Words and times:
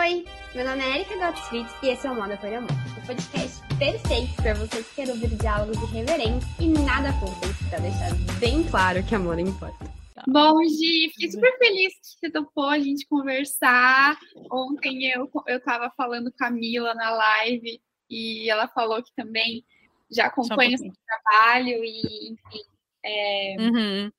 Oi, 0.00 0.24
meu 0.54 0.64
nome 0.64 0.82
é 0.82 1.00
Erika 1.00 1.14
Gottfried 1.18 1.68
e 1.82 1.88
esse 1.88 2.06
é 2.06 2.10
o 2.10 2.14
Moda 2.14 2.34
por 2.38 2.50
Amor, 2.50 2.70
o 2.70 3.06
podcast 3.06 3.60
perfeito 3.78 4.34
para 4.36 4.54
você 4.54 4.82
que 4.82 4.94
quer 4.94 5.10
ouvir 5.10 5.28
diálogos 5.36 5.76
irreverentes 5.76 6.48
e 6.58 6.68
nada 6.68 7.12
fúteis, 7.20 7.54
para 7.68 7.80
deixar 7.80 8.10
bem 8.38 8.66
claro 8.70 9.04
que 9.04 9.14
amor 9.14 9.38
importa. 9.38 9.92
Bom, 10.26 10.64
Gi, 10.64 11.10
fiquei 11.10 11.30
super 11.30 11.54
feliz 11.58 11.92
que 11.92 12.18
você 12.18 12.30
topou 12.30 12.70
a 12.70 12.78
gente 12.78 13.06
conversar. 13.08 14.18
Ontem 14.50 15.04
eu, 15.12 15.30
eu 15.46 15.62
tava 15.62 15.92
falando 15.94 16.32
com 16.32 16.46
a 16.46 16.50
Mila 16.50 16.94
na 16.94 17.10
live 17.10 17.78
e 18.08 18.48
ela 18.48 18.68
falou 18.68 19.02
que 19.02 19.12
também 19.14 19.62
já 20.10 20.28
acompanha 20.28 20.70
um 20.70 20.74
o 20.76 20.78
seu 20.78 20.92
trabalho 21.06 21.84
e, 21.84 22.32
enfim, 22.32 22.62
é, 23.04 23.56
uhum. 23.60 24.12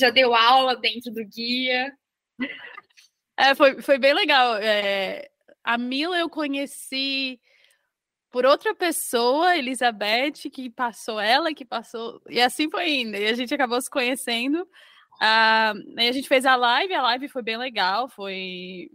já 0.00 0.08
deu 0.08 0.34
aula 0.34 0.74
dentro 0.74 1.12
do 1.12 1.22
guia. 1.22 1.92
É, 3.36 3.54
foi, 3.54 3.82
foi 3.82 3.98
bem 3.98 4.14
legal. 4.14 4.56
É, 4.56 5.28
a 5.62 5.76
Mila 5.76 6.18
eu 6.18 6.30
conheci 6.30 7.40
por 8.30 8.46
outra 8.46 8.74
pessoa, 8.74 9.56
Elizabeth, 9.56 10.50
que 10.52 10.70
passou 10.70 11.20
ela, 11.20 11.54
que 11.54 11.64
passou. 11.64 12.20
E 12.28 12.40
assim 12.40 12.70
foi 12.70 12.88
indo. 13.00 13.16
E 13.16 13.26
a 13.26 13.34
gente 13.34 13.54
acabou 13.54 13.80
se 13.80 13.90
conhecendo. 13.90 14.62
Uh, 14.62 15.98
a 15.98 16.12
gente 16.12 16.28
fez 16.28 16.44
a 16.44 16.56
live, 16.56 16.94
a 16.94 17.02
live 17.02 17.28
foi 17.28 17.42
bem 17.42 17.56
legal, 17.56 18.08
foi 18.08 18.90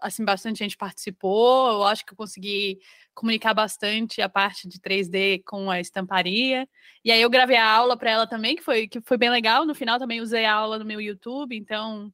assim, 0.00 0.24
bastante 0.24 0.58
gente 0.58 0.76
participou. 0.76 1.70
Eu 1.70 1.84
acho 1.84 2.04
que 2.04 2.12
eu 2.12 2.16
consegui 2.16 2.80
comunicar 3.14 3.54
bastante 3.54 4.20
a 4.20 4.28
parte 4.28 4.68
de 4.68 4.80
3D 4.80 5.42
com 5.44 5.70
a 5.70 5.80
estamparia. 5.80 6.68
E 7.04 7.12
aí 7.12 7.22
eu 7.22 7.30
gravei 7.30 7.56
a 7.56 7.70
aula 7.70 7.96
para 7.96 8.10
ela 8.10 8.26
também, 8.26 8.56
que 8.56 8.62
foi, 8.62 8.88
que 8.88 9.00
foi 9.00 9.16
bem 9.16 9.30
legal. 9.30 9.64
No 9.64 9.74
final 9.74 9.98
também 9.98 10.20
usei 10.20 10.44
a 10.44 10.54
aula 10.54 10.78
no 10.78 10.84
meu 10.84 11.00
YouTube, 11.00 11.56
então 11.56 12.12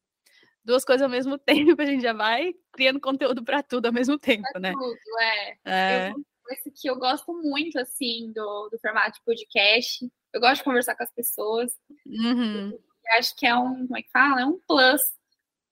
duas 0.68 0.84
coisas 0.84 1.02
ao 1.02 1.08
mesmo 1.08 1.38
tempo, 1.40 1.80
a 1.80 1.84
gente 1.86 2.02
já 2.02 2.12
vai 2.12 2.54
criando 2.72 3.00
conteúdo 3.00 3.42
para 3.42 3.62
tudo 3.62 3.86
ao 3.86 3.92
mesmo 3.92 4.18
tempo, 4.18 4.46
pra 4.52 4.60
né? 4.60 4.72
Tudo, 4.72 5.18
é. 5.20 5.58
é. 5.64 6.10
Eu, 6.10 6.24
esse 6.50 6.70
que 6.70 6.88
eu 6.88 6.96
gosto 6.96 7.32
muito, 7.32 7.78
assim, 7.78 8.32
do, 8.32 8.68
do 8.70 8.78
formato 8.78 9.18
de 9.18 9.24
podcast. 9.24 10.08
Eu 10.32 10.40
gosto 10.40 10.58
de 10.58 10.64
conversar 10.64 10.94
com 10.94 11.02
as 11.02 11.12
pessoas. 11.12 11.72
Uhum. 12.06 12.78
acho 13.16 13.34
que 13.34 13.46
é 13.46 13.56
um, 13.56 13.86
como 13.86 13.96
é 13.96 14.02
que 14.02 14.10
fala? 14.10 14.42
É 14.42 14.44
um 14.44 14.60
plus 14.66 15.00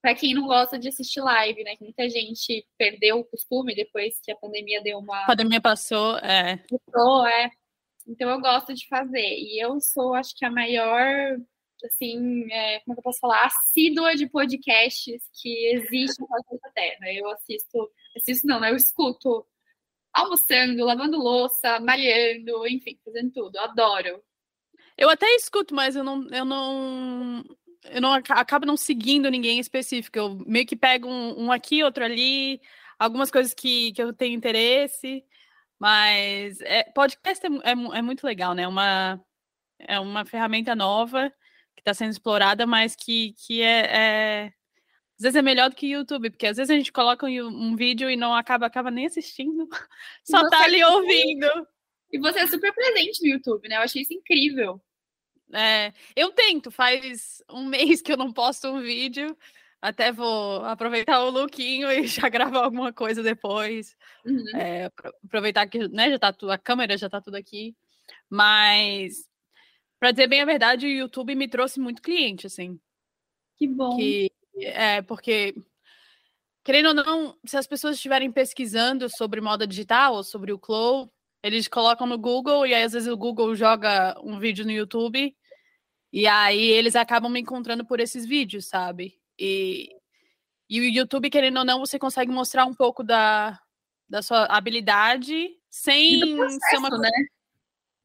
para 0.02 0.14
quem 0.14 0.34
não 0.34 0.46
gosta 0.46 0.78
de 0.78 0.88
assistir 0.88 1.20
live, 1.20 1.64
né? 1.64 1.76
Que 1.76 1.84
muita 1.84 2.08
gente 2.08 2.66
perdeu 2.78 3.18
o 3.18 3.24
costume 3.24 3.74
depois 3.74 4.18
que 4.22 4.30
a 4.30 4.36
pandemia 4.36 4.82
deu 4.82 4.98
uma. 4.98 5.24
A 5.24 5.26
pandemia 5.26 5.60
passou, 5.60 6.16
é. 6.18 6.58
Passou, 6.92 7.26
é. 7.26 7.50
Então 8.06 8.30
eu 8.30 8.40
gosto 8.40 8.72
de 8.72 8.86
fazer. 8.88 9.18
E 9.18 9.62
eu 9.62 9.80
sou, 9.80 10.14
acho 10.14 10.34
que, 10.36 10.44
a 10.44 10.50
maior, 10.50 11.36
assim, 11.84 12.50
é, 12.50 12.80
como 12.80 12.94
é 12.94 12.98
eu 12.98 13.02
posso 13.02 13.18
falar? 13.18 13.44
Assídua 13.44 14.14
de 14.14 14.28
podcasts 14.28 15.22
que 15.42 15.74
existe 15.74 16.20
no 16.20 16.28
planeta 16.28 16.70
Terra. 16.74 17.12
Eu 17.12 17.28
assisto, 17.30 17.90
assisto 18.16 18.46
não, 18.46 18.60
né? 18.60 18.70
Eu 18.70 18.76
escuto 18.76 19.46
almoçando, 20.12 20.84
lavando 20.84 21.18
louça, 21.18 21.78
malhando, 21.80 22.66
enfim, 22.66 22.98
fazendo 23.04 23.30
tudo. 23.32 23.56
Eu 23.56 23.64
adoro. 23.64 24.22
Eu 24.96 25.10
até 25.10 25.26
escuto, 25.34 25.74
mas 25.74 25.94
eu 25.94 26.02
não, 26.02 26.26
eu 26.30 26.44
não 26.44 27.44
eu 27.84 28.00
não 28.00 28.14
acabo 28.14 28.66
não 28.66 28.76
seguindo 28.76 29.30
ninguém 29.30 29.58
específico. 29.60 30.18
Eu 30.18 30.38
meio 30.46 30.66
que 30.66 30.76
pego 30.76 31.08
um, 31.08 31.46
um 31.46 31.52
aqui, 31.52 31.82
outro 31.84 32.04
ali, 32.04 32.60
algumas 32.98 33.30
coisas 33.30 33.52
que, 33.54 33.92
que 33.92 34.02
eu 34.02 34.12
tenho 34.12 34.34
interesse, 34.34 35.22
mas 35.78 36.60
é, 36.62 36.84
podcast 36.84 37.44
é, 37.46 37.50
é, 37.70 37.98
é 37.98 38.02
muito 38.02 38.24
legal, 38.24 38.54
né? 38.54 38.66
Uma, 38.66 39.22
é 39.78 40.00
uma 40.00 40.24
ferramenta 40.24 40.74
nova 40.74 41.32
está 41.86 41.94
sendo 41.94 42.10
explorada, 42.10 42.66
mas 42.66 42.96
que, 42.96 43.32
que 43.34 43.62
é, 43.62 43.86
é, 43.86 44.52
Às 45.16 45.22
vezes 45.22 45.36
é 45.36 45.42
melhor 45.42 45.70
do 45.70 45.76
que 45.76 45.92
YouTube, 45.92 46.30
porque 46.30 46.46
às 46.46 46.56
vezes 46.56 46.70
a 46.70 46.76
gente 46.76 46.92
coloca 46.92 47.26
um, 47.26 47.46
um 47.46 47.76
vídeo 47.76 48.10
e 48.10 48.16
não 48.16 48.34
acaba, 48.34 48.66
acaba 48.66 48.90
nem 48.90 49.06
assistindo, 49.06 49.68
só 50.24 50.48
tá 50.48 50.64
ali 50.64 50.82
ouvindo. 50.84 51.46
E 52.12 52.18
você 52.18 52.40
é 52.40 52.46
super 52.46 52.72
presente 52.72 53.20
no 53.22 53.34
YouTube, 53.34 53.68
né? 53.68 53.76
Eu 53.76 53.82
achei 53.82 54.02
isso 54.02 54.14
incrível. 54.14 54.80
É, 55.52 55.92
eu 56.14 56.32
tento, 56.32 56.70
faz 56.70 57.42
um 57.50 57.64
mês 57.66 58.02
que 58.02 58.12
eu 58.12 58.16
não 58.16 58.32
posto 58.32 58.68
um 58.68 58.80
vídeo. 58.80 59.36
Até 59.80 60.10
vou 60.10 60.64
aproveitar 60.64 61.22
o 61.22 61.30
lookinho 61.30 61.90
e 61.90 62.06
já 62.08 62.28
gravar 62.28 62.64
alguma 62.64 62.92
coisa 62.92 63.22
depois. 63.22 63.96
Uhum. 64.24 64.56
É, 64.56 64.90
aproveitar 65.24 65.66
que 65.66 65.86
né, 65.88 66.10
já 66.10 66.18
tá 66.18 66.32
tudo, 66.32 66.50
a 66.50 66.58
câmera 66.58 66.96
já 66.96 67.08
tá 67.08 67.20
tudo 67.20 67.36
aqui. 67.36 67.76
Mas, 68.28 69.28
para 69.98 70.10
dizer 70.10 70.26
bem 70.26 70.42
a 70.42 70.46
verdade, 70.46 70.86
o 70.86 70.90
YouTube 70.90 71.34
me 71.34 71.48
trouxe 71.48 71.80
muito 71.80 72.02
cliente, 72.02 72.46
assim. 72.46 72.78
Que 73.56 73.66
bom. 73.66 73.96
Que, 73.96 74.30
é, 74.58 75.02
porque, 75.02 75.54
querendo 76.62 76.88
ou 76.88 76.94
não, 76.94 77.38
se 77.44 77.56
as 77.56 77.66
pessoas 77.66 77.96
estiverem 77.96 78.30
pesquisando 78.30 79.08
sobre 79.08 79.40
moda 79.40 79.66
digital 79.66 80.14
ou 80.14 80.22
sobre 80.22 80.52
o 80.52 80.58
Clow, 80.58 81.10
eles 81.42 81.68
colocam 81.68 82.06
no 82.06 82.18
Google 82.18 82.66
e 82.66 82.74
aí 82.74 82.82
às 82.82 82.92
vezes 82.92 83.08
o 83.08 83.16
Google 83.16 83.54
joga 83.54 84.16
um 84.22 84.38
vídeo 84.38 84.64
no 84.64 84.72
YouTube 84.72 85.34
e 86.12 86.26
aí 86.26 86.60
eles 86.60 86.96
acabam 86.96 87.30
me 87.30 87.40
encontrando 87.40 87.84
por 87.84 88.00
esses 88.00 88.26
vídeos, 88.26 88.66
sabe? 88.66 89.20
E, 89.38 89.90
e 90.68 90.80
o 90.80 90.84
YouTube, 90.84 91.30
querendo 91.30 91.58
ou 91.58 91.64
não, 91.64 91.78
você 91.78 91.98
consegue 91.98 92.32
mostrar 92.32 92.66
um 92.66 92.74
pouco 92.74 93.04
da, 93.04 93.60
da 94.08 94.22
sua 94.22 94.46
habilidade 94.46 95.50
sem 95.70 96.36
processo, 96.36 96.60
ser 96.70 96.76
uma 96.78 96.98
né? 96.98 97.10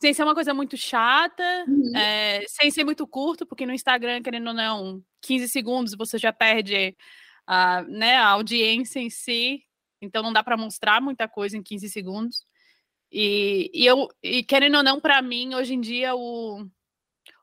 Sem 0.01 0.15
ser 0.15 0.23
uma 0.23 0.33
coisa 0.33 0.51
muito 0.51 0.75
chata, 0.75 1.43
uhum. 1.67 1.95
é, 1.95 2.43
sem 2.47 2.71
ser 2.71 2.83
muito 2.83 3.05
curto, 3.05 3.45
porque 3.45 3.67
no 3.67 3.73
Instagram, 3.73 4.23
querendo 4.23 4.47
ou 4.47 4.53
não, 4.53 5.03
15 5.21 5.47
segundos 5.47 5.93
você 5.93 6.17
já 6.17 6.33
perde 6.33 6.97
a, 7.45 7.83
né, 7.83 8.15
a 8.15 8.29
audiência 8.29 8.99
em 8.99 9.11
si, 9.11 9.63
então 10.01 10.23
não 10.23 10.33
dá 10.33 10.43
para 10.43 10.57
mostrar 10.57 10.99
muita 10.99 11.27
coisa 11.27 11.55
em 11.55 11.61
15 11.61 11.87
segundos. 11.89 12.43
E, 13.11 13.69
e 13.71 13.85
eu, 13.85 14.07
e 14.23 14.41
querendo 14.43 14.77
ou 14.77 14.83
não, 14.83 14.99
para 14.99 15.21
mim, 15.21 15.53
hoje 15.53 15.75
em 15.75 15.81
dia, 15.81 16.15
o, 16.15 16.65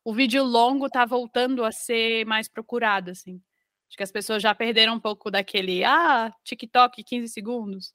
o 0.05 0.13
vídeo 0.13 0.43
longo 0.43 0.89
tá 0.91 1.05
voltando 1.05 1.65
a 1.65 1.71
ser 1.71 2.27
mais 2.27 2.49
procurado, 2.49 3.13
assim. 3.13 3.41
Acho 3.89 3.97
que 3.97 4.03
as 4.03 4.11
pessoas 4.11 4.43
já 4.43 4.53
perderam 4.53 4.95
um 4.95 5.01
pouco 5.01 5.31
daquele, 5.31 5.85
ah, 5.85 6.33
TikTok 6.43 7.05
15 7.05 7.29
segundos. 7.29 7.95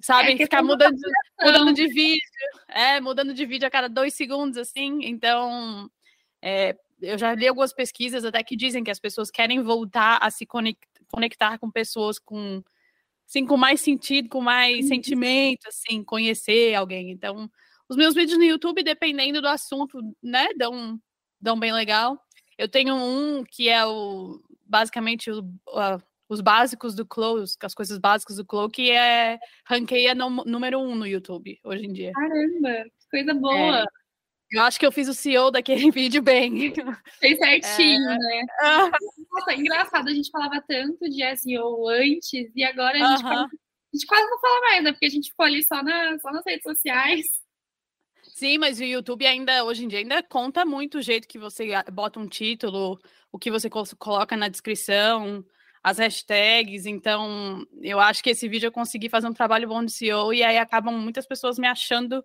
Sabe, 0.00 0.32
é 0.32 0.36
ficar 0.36 0.62
mudando, 0.62 0.96
mudando 1.40 1.72
de 1.72 1.88
vídeo, 1.88 2.22
é, 2.68 3.00
mudando 3.00 3.34
de 3.34 3.44
vídeo 3.44 3.66
a 3.66 3.70
cada 3.70 3.88
dois 3.88 4.14
segundos, 4.14 4.56
assim. 4.56 5.00
Então, 5.02 5.90
é, 6.40 6.76
eu 7.00 7.18
já 7.18 7.34
li 7.34 7.48
algumas 7.48 7.72
pesquisas 7.72 8.24
até 8.24 8.42
que 8.42 8.56
dizem 8.56 8.84
que 8.84 8.90
as 8.90 9.00
pessoas 9.00 9.30
querem 9.30 9.62
voltar 9.62 10.18
a 10.22 10.30
se 10.30 10.46
conectar 10.46 11.58
com 11.58 11.70
pessoas 11.70 12.18
com 12.18 12.62
assim, 13.28 13.44
com 13.44 13.56
mais 13.58 13.80
sentido, 13.80 14.28
com 14.28 14.40
mais 14.40 14.84
uhum. 14.84 14.88
sentimento, 14.88 15.66
assim, 15.68 16.02
conhecer 16.02 16.74
alguém. 16.74 17.10
Então, 17.10 17.50
os 17.88 17.96
meus 17.96 18.14
vídeos 18.14 18.38
no 18.38 18.44
YouTube, 18.44 18.82
dependendo 18.82 19.42
do 19.42 19.48
assunto, 19.48 20.00
né, 20.22 20.48
dão, 20.56 20.98
dão 21.38 21.58
bem 21.58 21.72
legal. 21.72 22.18
Eu 22.56 22.68
tenho 22.68 22.94
um 22.94 23.44
que 23.44 23.68
é 23.68 23.84
o 23.84 24.40
basicamente 24.64 25.30
o, 25.30 25.42
os 26.28 26.40
básicos 26.40 26.94
do 26.94 27.06
Close, 27.06 27.56
as 27.62 27.74
coisas 27.74 27.98
básicas 27.98 28.36
do 28.36 28.44
Close, 28.44 28.70
que 28.70 28.90
é 28.90 29.38
ranqueia 29.66 30.14
no, 30.14 30.28
número 30.44 30.78
um 30.78 30.94
no 30.94 31.06
YouTube 31.06 31.58
hoje 31.64 31.86
em 31.86 31.92
dia. 31.92 32.12
Caramba, 32.12 32.84
que 32.84 33.08
coisa 33.10 33.34
boa! 33.34 33.80
É. 33.80 33.84
Eu 34.50 34.62
acho 34.62 34.80
que 34.80 34.86
eu 34.86 34.92
fiz 34.92 35.08
o 35.08 35.14
CEO 35.14 35.50
daquele 35.50 35.90
vídeo 35.92 36.22
bem. 36.22 36.72
Fez 37.20 37.38
certinho, 37.38 38.10
é... 38.10 38.16
né? 38.16 38.42
Nossa, 39.32 39.54
engraçado, 39.54 40.08
a 40.08 40.12
gente 40.12 40.30
falava 40.30 40.62
tanto 40.66 41.04
de 41.08 41.36
SEO 41.36 41.88
antes 41.88 42.50
e 42.54 42.64
agora 42.64 42.96
a 42.96 43.10
gente, 43.10 43.22
quase, 43.22 43.44
a 43.44 43.96
gente 43.96 44.06
quase 44.06 44.30
não 44.30 44.40
fala 44.40 44.60
mais, 44.60 44.84
né? 44.84 44.92
Porque 44.92 45.06
a 45.06 45.10
gente 45.10 45.30
ficou 45.30 45.46
ali 45.46 45.62
só, 45.62 45.82
na, 45.82 46.18
só 46.18 46.30
nas 46.30 46.44
redes 46.46 46.62
sociais. 46.62 47.26
Sim, 48.22 48.58
mas 48.58 48.78
o 48.78 48.84
YouTube 48.84 49.26
ainda, 49.26 49.64
hoje 49.64 49.84
em 49.84 49.88
dia, 49.88 49.98
ainda 49.98 50.22
conta 50.22 50.64
muito 50.64 50.98
o 50.98 51.02
jeito 51.02 51.28
que 51.28 51.38
você 51.38 51.70
bota 51.92 52.20
um 52.20 52.28
título, 52.28 52.98
o 53.32 53.38
que 53.38 53.50
você 53.50 53.68
coloca 53.98 54.36
na 54.36 54.48
descrição, 54.48 55.44
as 55.82 55.98
hashtags. 55.98 56.86
Então, 56.86 57.64
eu 57.80 58.00
acho 58.00 58.22
que 58.22 58.30
esse 58.30 58.48
vídeo 58.48 58.68
eu 58.68 58.72
consegui 58.72 59.08
fazer 59.08 59.28
um 59.28 59.32
trabalho 59.32 59.68
bom 59.68 59.84
de 59.84 59.92
SEO 59.92 60.32
e 60.32 60.42
aí 60.42 60.58
acabam 60.58 60.96
muitas 60.96 61.26
pessoas 61.26 61.58
me 61.58 61.66
achando, 61.66 62.24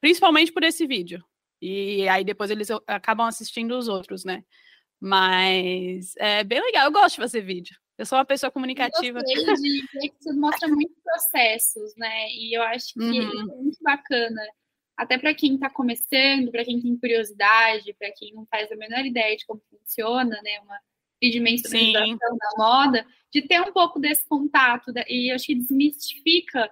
principalmente 0.00 0.52
por 0.52 0.62
esse 0.62 0.86
vídeo. 0.86 1.24
E 1.60 2.08
aí 2.08 2.24
depois 2.24 2.50
eles 2.50 2.68
acabam 2.86 3.26
assistindo 3.26 3.76
os 3.78 3.88
outros, 3.88 4.24
né? 4.24 4.44
Mas 5.00 6.14
é 6.16 6.44
bem 6.44 6.60
legal, 6.60 6.86
eu 6.86 6.92
gosto 6.92 7.16
de 7.16 7.22
fazer 7.22 7.40
vídeo. 7.40 7.76
Eu 7.98 8.04
sou 8.04 8.18
uma 8.18 8.24
pessoa 8.24 8.50
comunicativa. 8.50 9.20
Eu 9.20 9.54
de 9.54 9.82
ver 9.92 10.08
que 10.08 10.16
você 10.20 10.32
mostra 10.34 10.68
muitos 10.68 10.96
processos, 11.02 11.96
né? 11.96 12.28
E 12.30 12.56
eu 12.56 12.62
acho 12.62 12.92
que 12.92 13.00
uhum. 13.00 13.40
é 13.40 13.44
muito 13.56 13.78
bacana. 13.82 14.42
Até 14.96 15.18
para 15.18 15.34
quem 15.34 15.54
está 15.54 15.70
começando, 15.70 16.50
para 16.50 16.64
quem 16.64 16.80
tem 16.80 16.96
curiosidade, 16.98 17.94
para 17.98 18.10
quem 18.12 18.34
não 18.34 18.46
faz 18.46 18.70
a 18.70 18.76
menor 18.76 19.04
ideia 19.04 19.36
de 19.36 19.46
como 19.46 19.62
funciona, 19.70 20.40
né? 20.42 20.60
Uma 20.60 20.78
dimensões 21.20 21.92
da 21.92 22.50
moda, 22.56 23.06
de 23.32 23.42
ter 23.42 23.60
um 23.60 23.72
pouco 23.72 23.98
desse 23.98 24.26
contato. 24.28 24.92
E 25.08 25.30
eu 25.30 25.34
acho 25.34 25.46
que 25.46 25.54
desmistifica 25.54 26.70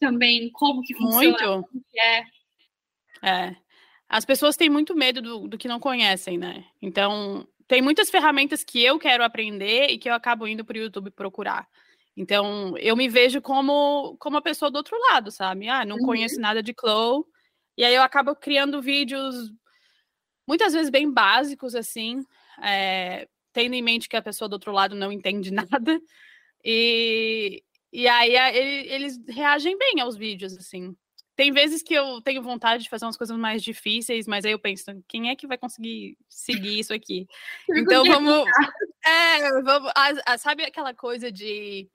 também 0.00 0.50
como 0.52 0.82
que 0.82 0.94
funciona. 0.94 1.46
Muito. 1.46 1.68
Que 1.90 2.00
é. 2.00 2.24
É. 3.22 3.56
As 4.08 4.24
pessoas 4.24 4.56
têm 4.56 4.70
muito 4.70 4.94
medo 4.94 5.20
do, 5.20 5.48
do 5.48 5.58
que 5.58 5.68
não 5.68 5.78
conhecem, 5.78 6.38
né? 6.38 6.64
Então, 6.80 7.46
tem 7.66 7.82
muitas 7.82 8.10
ferramentas 8.10 8.64
que 8.64 8.82
eu 8.82 8.98
quero 8.98 9.22
aprender 9.22 9.90
e 9.90 9.98
que 9.98 10.08
eu 10.08 10.14
acabo 10.14 10.46
indo 10.46 10.64
para 10.64 10.76
o 10.76 10.80
YouTube 10.80 11.10
procurar. 11.10 11.68
Então, 12.16 12.76
eu 12.78 12.96
me 12.96 13.08
vejo 13.08 13.40
como, 13.40 14.16
como 14.18 14.36
uma 14.36 14.42
pessoa 14.42 14.70
do 14.70 14.76
outro 14.76 14.96
lado, 15.10 15.30
sabe? 15.30 15.68
Ah, 15.68 15.84
não 15.84 15.96
uhum. 15.96 16.06
conheço 16.06 16.40
nada 16.40 16.62
de 16.62 16.74
Chloe. 16.78 17.24
E 17.76 17.84
aí 17.84 17.94
eu 17.94 18.02
acabo 18.02 18.34
criando 18.34 18.82
vídeos 18.82 19.52
muitas 20.46 20.72
vezes 20.72 20.90
bem 20.90 21.12
básicos, 21.12 21.74
assim, 21.74 22.24
é, 22.62 23.28
tendo 23.58 23.74
em 23.74 23.82
mente 23.82 24.08
que 24.08 24.16
a 24.16 24.22
pessoa 24.22 24.48
do 24.48 24.52
outro 24.52 24.70
lado 24.70 24.94
não 24.94 25.10
entende 25.10 25.50
nada. 25.82 26.00
E, 26.64 27.64
e 27.92 28.06
aí 28.06 28.36
eles 28.88 29.18
reagem 29.28 29.76
bem 29.76 30.00
aos 30.00 30.16
vídeos, 30.16 30.56
assim. 30.56 30.96
Tem 31.34 31.50
vezes 31.52 31.82
que 31.82 31.94
eu 31.94 32.20
tenho 32.20 32.42
vontade 32.42 32.84
de 32.84 32.88
fazer 32.88 33.04
umas 33.04 33.16
coisas 33.16 33.36
mais 33.36 33.62
difíceis, 33.62 34.28
mas 34.28 34.44
aí 34.44 34.52
eu 34.52 34.58
penso, 34.60 34.86
quem 35.08 35.30
é 35.30 35.36
que 35.36 35.46
vai 35.46 35.58
conseguir 35.58 36.16
seguir 36.28 36.78
isso 36.78 36.94
aqui? 36.94 37.26
Então 37.92 38.04
vamos. 38.04 38.44
É, 39.04 39.62
vamos. 39.62 39.90
A, 39.94 40.34
a, 40.34 40.38
sabe 40.38 40.64
aquela 40.64 40.94
coisa 40.94 41.30
de. 41.32 41.88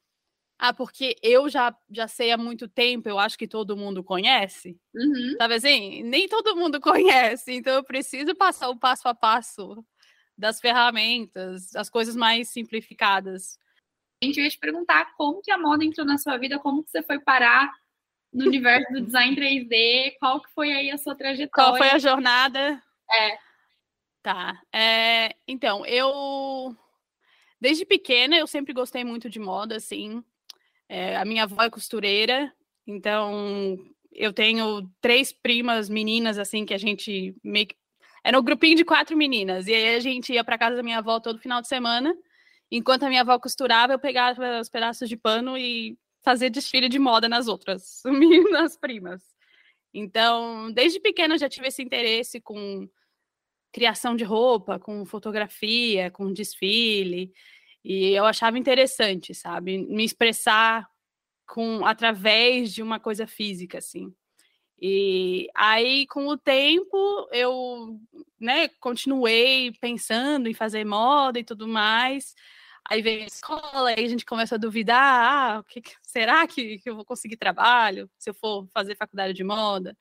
Ah, 0.59 0.74
porque 0.74 1.16
eu 1.21 1.50
já, 1.50 1.75
já 1.89 2.07
sei 2.07 2.31
há 2.31 2.38
muito 2.38 2.68
tempo, 2.68 3.09
eu 3.09 3.19
acho 3.19 3.38
que 3.38 3.48
todo 3.48 3.75
mundo 3.75 4.04
conhece. 4.04 4.77
Uhum. 4.94 5.36
Sabe 5.38 5.56
assim? 5.56 6.04
Nem 6.04 6.27
todo 6.27 6.56
mundo 6.56 6.80
conhece, 6.81 7.54
então 7.54 7.74
eu 7.74 7.83
preciso 7.83 8.36
passar 8.36 8.69
o 8.69 8.77
passo 8.77 9.07
a 9.07 9.16
passo 9.16 9.86
das 10.38 10.59
ferramentas, 10.59 11.75
as 11.75 11.89
coisas 11.89 12.15
mais 12.15 12.50
simplificadas. 12.50 13.57
A 14.21 14.25
gente 14.25 14.39
ia 14.41 14.50
te 14.50 14.57
perguntar 14.57 15.13
como 15.15 15.41
que 15.41 15.51
a 15.51 15.57
moda 15.57 15.83
entrou 15.83 16.06
na 16.06 16.18
sua 16.18 16.38
vida, 16.38 16.59
como 16.59 16.83
que 16.83 16.89
você 16.89 17.03
foi 17.03 17.19
parar 17.19 17.74
no 18.33 18.45
universo 18.45 18.91
do 18.94 19.01
design 19.01 19.35
3D? 19.35 20.15
Qual 20.19 20.41
que 20.41 20.51
foi 20.53 20.71
aí 20.71 20.89
a 20.89 20.97
sua 20.97 21.15
trajetória? 21.15 21.71
Qual 21.71 21.77
foi 21.77 21.89
a 21.89 22.00
jornada? 22.00 22.81
É. 23.12 23.38
Tá. 24.24 24.59
É, 24.74 25.35
então, 25.47 25.85
eu 25.85 26.75
desde 27.59 27.85
pequena 27.85 28.35
eu 28.35 28.47
sempre 28.47 28.74
gostei 28.74 29.03
muito 29.03 29.30
de 29.30 29.39
moda, 29.39 29.75
assim. 29.75 30.24
É, 30.89 31.15
a 31.15 31.25
minha 31.25 31.44
avó 31.44 31.62
é 31.62 31.69
costureira, 31.69 32.53
então 32.85 33.77
eu 34.12 34.31
tenho 34.31 34.89
três 35.01 35.31
primas 35.31 35.89
meninas, 35.89 36.38
assim, 36.38 36.65
que 36.65 36.74
a 36.74 36.77
gente 36.77 37.35
meio 37.44 37.68
que... 37.68 37.75
Era 38.23 38.39
um 38.39 38.43
grupinho 38.43 38.77
de 38.77 38.85
quatro 38.85 39.17
meninas, 39.17 39.67
e 39.67 39.73
aí 39.73 39.95
a 39.95 39.99
gente 39.99 40.31
ia 40.33 40.43
para 40.43 40.57
casa 40.57 40.77
da 40.77 40.83
minha 40.83 40.99
avó 40.99 41.19
todo 41.19 41.39
final 41.39 41.61
de 41.61 41.67
semana. 41.67 42.15
Enquanto 42.71 43.03
a 43.03 43.09
minha 43.09 43.21
avó 43.21 43.37
costurava, 43.37 43.93
eu 43.93 43.99
pegava 43.99 44.59
os 44.59 44.69
pedaços 44.69 45.09
de 45.09 45.17
pano 45.17 45.57
e 45.57 45.97
fazer 46.23 46.49
desfile 46.49 46.87
de 46.89 46.99
moda 46.99 47.27
nas 47.27 47.47
outras, 47.47 48.01
nas 48.51 48.77
primas. 48.77 49.21
Então, 49.93 50.71
desde 50.71 50.99
pequena 50.99 51.35
eu 51.35 51.39
já 51.39 51.49
tive 51.49 51.67
esse 51.67 51.83
interesse 51.83 52.41
com 52.41 52.87
criação 53.73 54.15
de 54.15 54.23
roupa, 54.23 54.79
com 54.79 55.05
fotografia, 55.05 56.11
com 56.11 56.31
desfile, 56.31 57.33
e 57.83 58.11
eu 58.11 58.25
achava 58.25 58.57
interessante, 58.57 59.35
sabe, 59.35 59.77
me 59.77 60.05
expressar 60.05 60.87
com 61.47 61.85
através 61.85 62.73
de 62.73 62.81
uma 62.81 62.99
coisa 62.99 63.27
física, 63.27 63.79
assim. 63.79 64.13
E 64.85 65.47
aí, 65.56 66.06
com 66.07 66.27
o 66.27 66.38
tempo, 66.38 67.30
eu, 67.31 67.97
né, 68.38 68.68
continuei 68.81 69.71
pensando 69.80 70.50
em 70.50 70.53
fazer 70.53 70.83
moda 70.83 71.39
e 71.39 71.44
tudo 71.44 71.69
mais. 71.69 72.35
Aí 72.89 73.01
vem 73.01 73.24
a 73.24 73.27
escola, 73.27 73.91
aí 73.91 74.03
a 74.03 74.09
gente 74.09 74.25
começa 74.25 74.56
a 74.56 74.57
duvidar, 74.57 75.59
ah, 75.59 75.63
que, 75.63 75.81
será 76.01 76.45
que, 76.45 76.80
que 76.80 76.89
eu 76.89 76.97
vou 76.97 77.06
conseguir 77.06 77.38
trabalho 77.38 78.09
se 78.19 78.30
eu 78.30 78.33
for 78.33 78.68
fazer 78.74 78.97
faculdade 78.97 79.33
de 79.33 79.41
moda? 79.41 79.95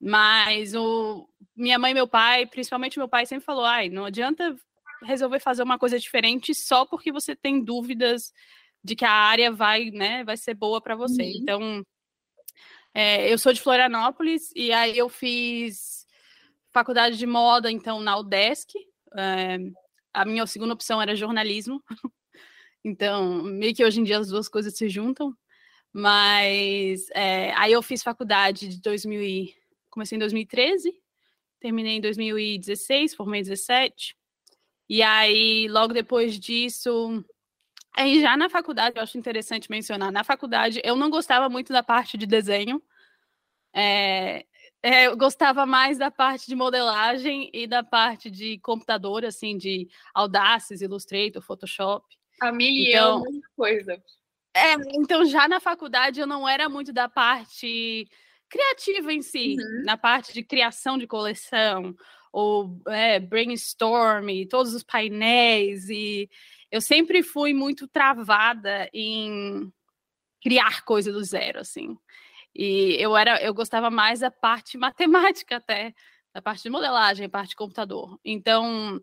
Mas 0.00 0.74
o, 0.74 1.28
minha 1.54 1.78
mãe 1.78 1.92
e 1.92 1.94
meu 1.94 2.08
pai, 2.08 2.44
principalmente 2.44 2.98
meu 2.98 3.08
pai, 3.08 3.24
sempre 3.24 3.46
falou, 3.46 3.64
ai, 3.64 3.88
não 3.88 4.04
adianta 4.04 4.56
resolver 5.04 5.38
fazer 5.38 5.62
uma 5.62 5.78
coisa 5.78 5.96
diferente 5.96 6.52
só 6.56 6.84
porque 6.84 7.12
você 7.12 7.36
tem 7.36 7.62
dúvidas 7.62 8.32
de 8.82 8.96
que 8.96 9.04
a 9.04 9.12
área 9.12 9.52
vai, 9.52 9.92
né, 9.92 10.24
vai 10.24 10.36
ser 10.36 10.54
boa 10.54 10.80
para 10.80 10.96
você. 10.96 11.22
Uhum. 11.22 11.38
Então, 11.40 11.84
é, 13.00 13.32
eu 13.32 13.38
sou 13.38 13.52
de 13.52 13.60
Florianópolis 13.60 14.50
e 14.56 14.72
aí 14.72 14.98
eu 14.98 15.08
fiz 15.08 16.04
faculdade 16.72 17.16
de 17.16 17.26
moda, 17.28 17.70
então, 17.70 18.00
na 18.00 18.18
UDESC. 18.18 18.74
É, 19.16 19.56
a 20.12 20.24
minha 20.24 20.44
segunda 20.48 20.74
opção 20.74 21.00
era 21.00 21.14
jornalismo. 21.14 21.80
então, 22.84 23.40
meio 23.44 23.72
que 23.72 23.84
hoje 23.84 24.00
em 24.00 24.02
dia 24.02 24.18
as 24.18 24.26
duas 24.26 24.48
coisas 24.48 24.76
se 24.76 24.88
juntam. 24.88 25.32
Mas 25.92 27.08
é, 27.10 27.52
aí 27.54 27.72
eu 27.72 27.82
fiz 27.82 28.02
faculdade 28.02 28.66
de 28.66 28.80
2000 28.80 29.22
e, 29.22 29.54
comecei 29.88 30.16
em 30.16 30.18
2013, 30.18 30.92
terminei 31.60 31.98
em 31.98 32.00
2016, 32.00 33.14
formei 33.14 33.42
em 33.42 33.44
17. 33.44 34.16
E 34.88 35.04
aí, 35.04 35.68
logo 35.68 35.94
depois 35.94 36.36
disso, 36.36 37.24
aí 37.96 38.20
já 38.20 38.36
na 38.36 38.48
faculdade, 38.48 38.96
eu 38.96 39.02
acho 39.04 39.16
interessante 39.16 39.70
mencionar, 39.70 40.10
na 40.10 40.24
faculdade 40.24 40.80
eu 40.82 40.96
não 40.96 41.08
gostava 41.08 41.48
muito 41.48 41.72
da 41.72 41.82
parte 41.82 42.18
de 42.18 42.26
desenho. 42.26 42.82
É, 43.78 44.44
é, 44.82 45.06
eu 45.06 45.16
gostava 45.16 45.64
mais 45.64 45.98
da 45.98 46.10
parte 46.10 46.46
de 46.46 46.56
modelagem 46.56 47.48
e 47.52 47.66
da 47.66 47.82
parte 47.82 48.28
de 48.28 48.58
computador, 48.58 49.24
assim, 49.24 49.56
de 49.56 49.88
Audaces, 50.12 50.80
Illustrator, 50.80 51.40
Photoshop. 51.40 52.04
A 52.40 52.50
minha 52.50 52.90
então, 52.90 53.24
eu, 53.24 53.40
coisa. 53.56 54.02
É, 54.54 54.74
então 54.94 55.24
já 55.24 55.46
na 55.46 55.60
faculdade 55.60 56.18
eu 56.18 56.26
não 56.26 56.48
era 56.48 56.68
muito 56.68 56.92
da 56.92 57.08
parte 57.08 58.08
criativa 58.48 59.12
em 59.12 59.22
si, 59.22 59.56
uhum. 59.58 59.84
na 59.84 59.96
parte 59.96 60.32
de 60.32 60.42
criação 60.42 60.98
de 60.98 61.06
coleção, 61.06 61.94
ou 62.32 62.80
é, 62.88 63.20
brainstorm, 63.20 64.28
todos 64.50 64.74
os 64.74 64.82
painéis, 64.82 65.88
e 65.88 66.28
eu 66.70 66.80
sempre 66.80 67.22
fui 67.22 67.54
muito 67.54 67.86
travada 67.86 68.88
em 68.92 69.72
criar 70.42 70.84
coisa 70.84 71.12
do 71.12 71.22
zero, 71.22 71.60
assim. 71.60 71.96
E 72.58 73.00
eu 73.00 73.16
era, 73.16 73.40
eu 73.40 73.54
gostava 73.54 73.88
mais 73.88 74.18
da 74.18 74.32
parte 74.32 74.76
matemática 74.76 75.56
até, 75.56 75.94
da 76.34 76.42
parte 76.42 76.64
de 76.64 76.70
modelagem, 76.70 77.28
parte 77.28 77.50
de 77.50 77.56
computador. 77.56 78.18
Então, 78.24 79.00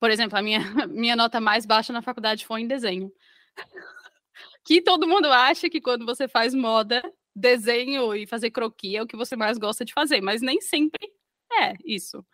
por 0.00 0.10
exemplo, 0.10 0.36
a 0.36 0.42
minha, 0.42 0.58
minha 0.90 1.14
nota 1.14 1.40
mais 1.40 1.64
baixa 1.64 1.92
na 1.92 2.02
faculdade 2.02 2.44
foi 2.44 2.62
em 2.62 2.66
desenho. 2.66 3.12
que 4.66 4.82
todo 4.82 5.06
mundo 5.06 5.26
acha 5.26 5.70
que 5.70 5.80
quando 5.80 6.04
você 6.04 6.26
faz 6.26 6.52
moda, 6.52 7.00
desenho 7.34 8.12
e 8.16 8.26
fazer 8.26 8.50
croquis 8.50 8.96
é 8.96 9.02
o 9.02 9.06
que 9.06 9.16
você 9.16 9.36
mais 9.36 9.58
gosta 9.58 9.84
de 9.84 9.92
fazer, 9.92 10.20
mas 10.20 10.42
nem 10.42 10.60
sempre 10.60 11.08
é 11.52 11.74
isso. 11.84 12.26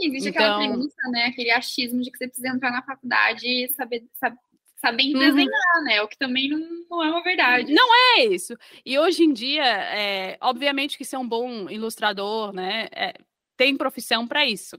existe 0.00 0.30
então... 0.30 0.42
aquela 0.42 0.58
premissa, 0.58 1.10
né? 1.10 1.26
Aquele 1.26 1.50
achismo 1.50 2.00
de 2.00 2.10
que 2.10 2.16
você 2.16 2.26
precisa 2.26 2.48
entrar 2.48 2.70
na 2.70 2.82
faculdade 2.82 3.46
e 3.46 3.68
saber, 3.74 4.08
saber 4.14 4.38
sabendo 4.84 5.18
uhum. 5.18 5.20
desenhar, 5.20 5.82
né? 5.84 6.02
O 6.02 6.08
que 6.08 6.18
também 6.18 6.48
não, 6.48 6.58
não, 6.90 7.02
é 7.02 7.10
uma 7.10 7.22
verdade. 7.22 7.72
Não 7.72 7.88
é 7.94 8.24
isso. 8.26 8.54
E 8.84 8.98
hoje 8.98 9.24
em 9.24 9.32
dia, 9.32 9.64
é, 9.64 10.36
obviamente 10.40 10.98
que 10.98 11.04
ser 11.04 11.16
um 11.16 11.26
bom 11.26 11.70
ilustrador, 11.70 12.52
né? 12.52 12.88
É, 12.94 13.14
tem 13.56 13.76
profissão 13.76 14.26
para 14.26 14.44
isso. 14.44 14.76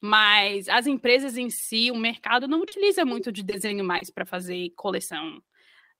Mas 0.00 0.68
as 0.68 0.86
empresas 0.86 1.36
em 1.36 1.50
si, 1.50 1.90
o 1.90 1.96
mercado 1.96 2.48
não 2.48 2.60
utiliza 2.60 3.04
muito 3.04 3.30
de 3.30 3.42
desenho 3.42 3.84
mais 3.84 4.10
para 4.10 4.24
fazer 4.24 4.70
coleção. 4.76 5.42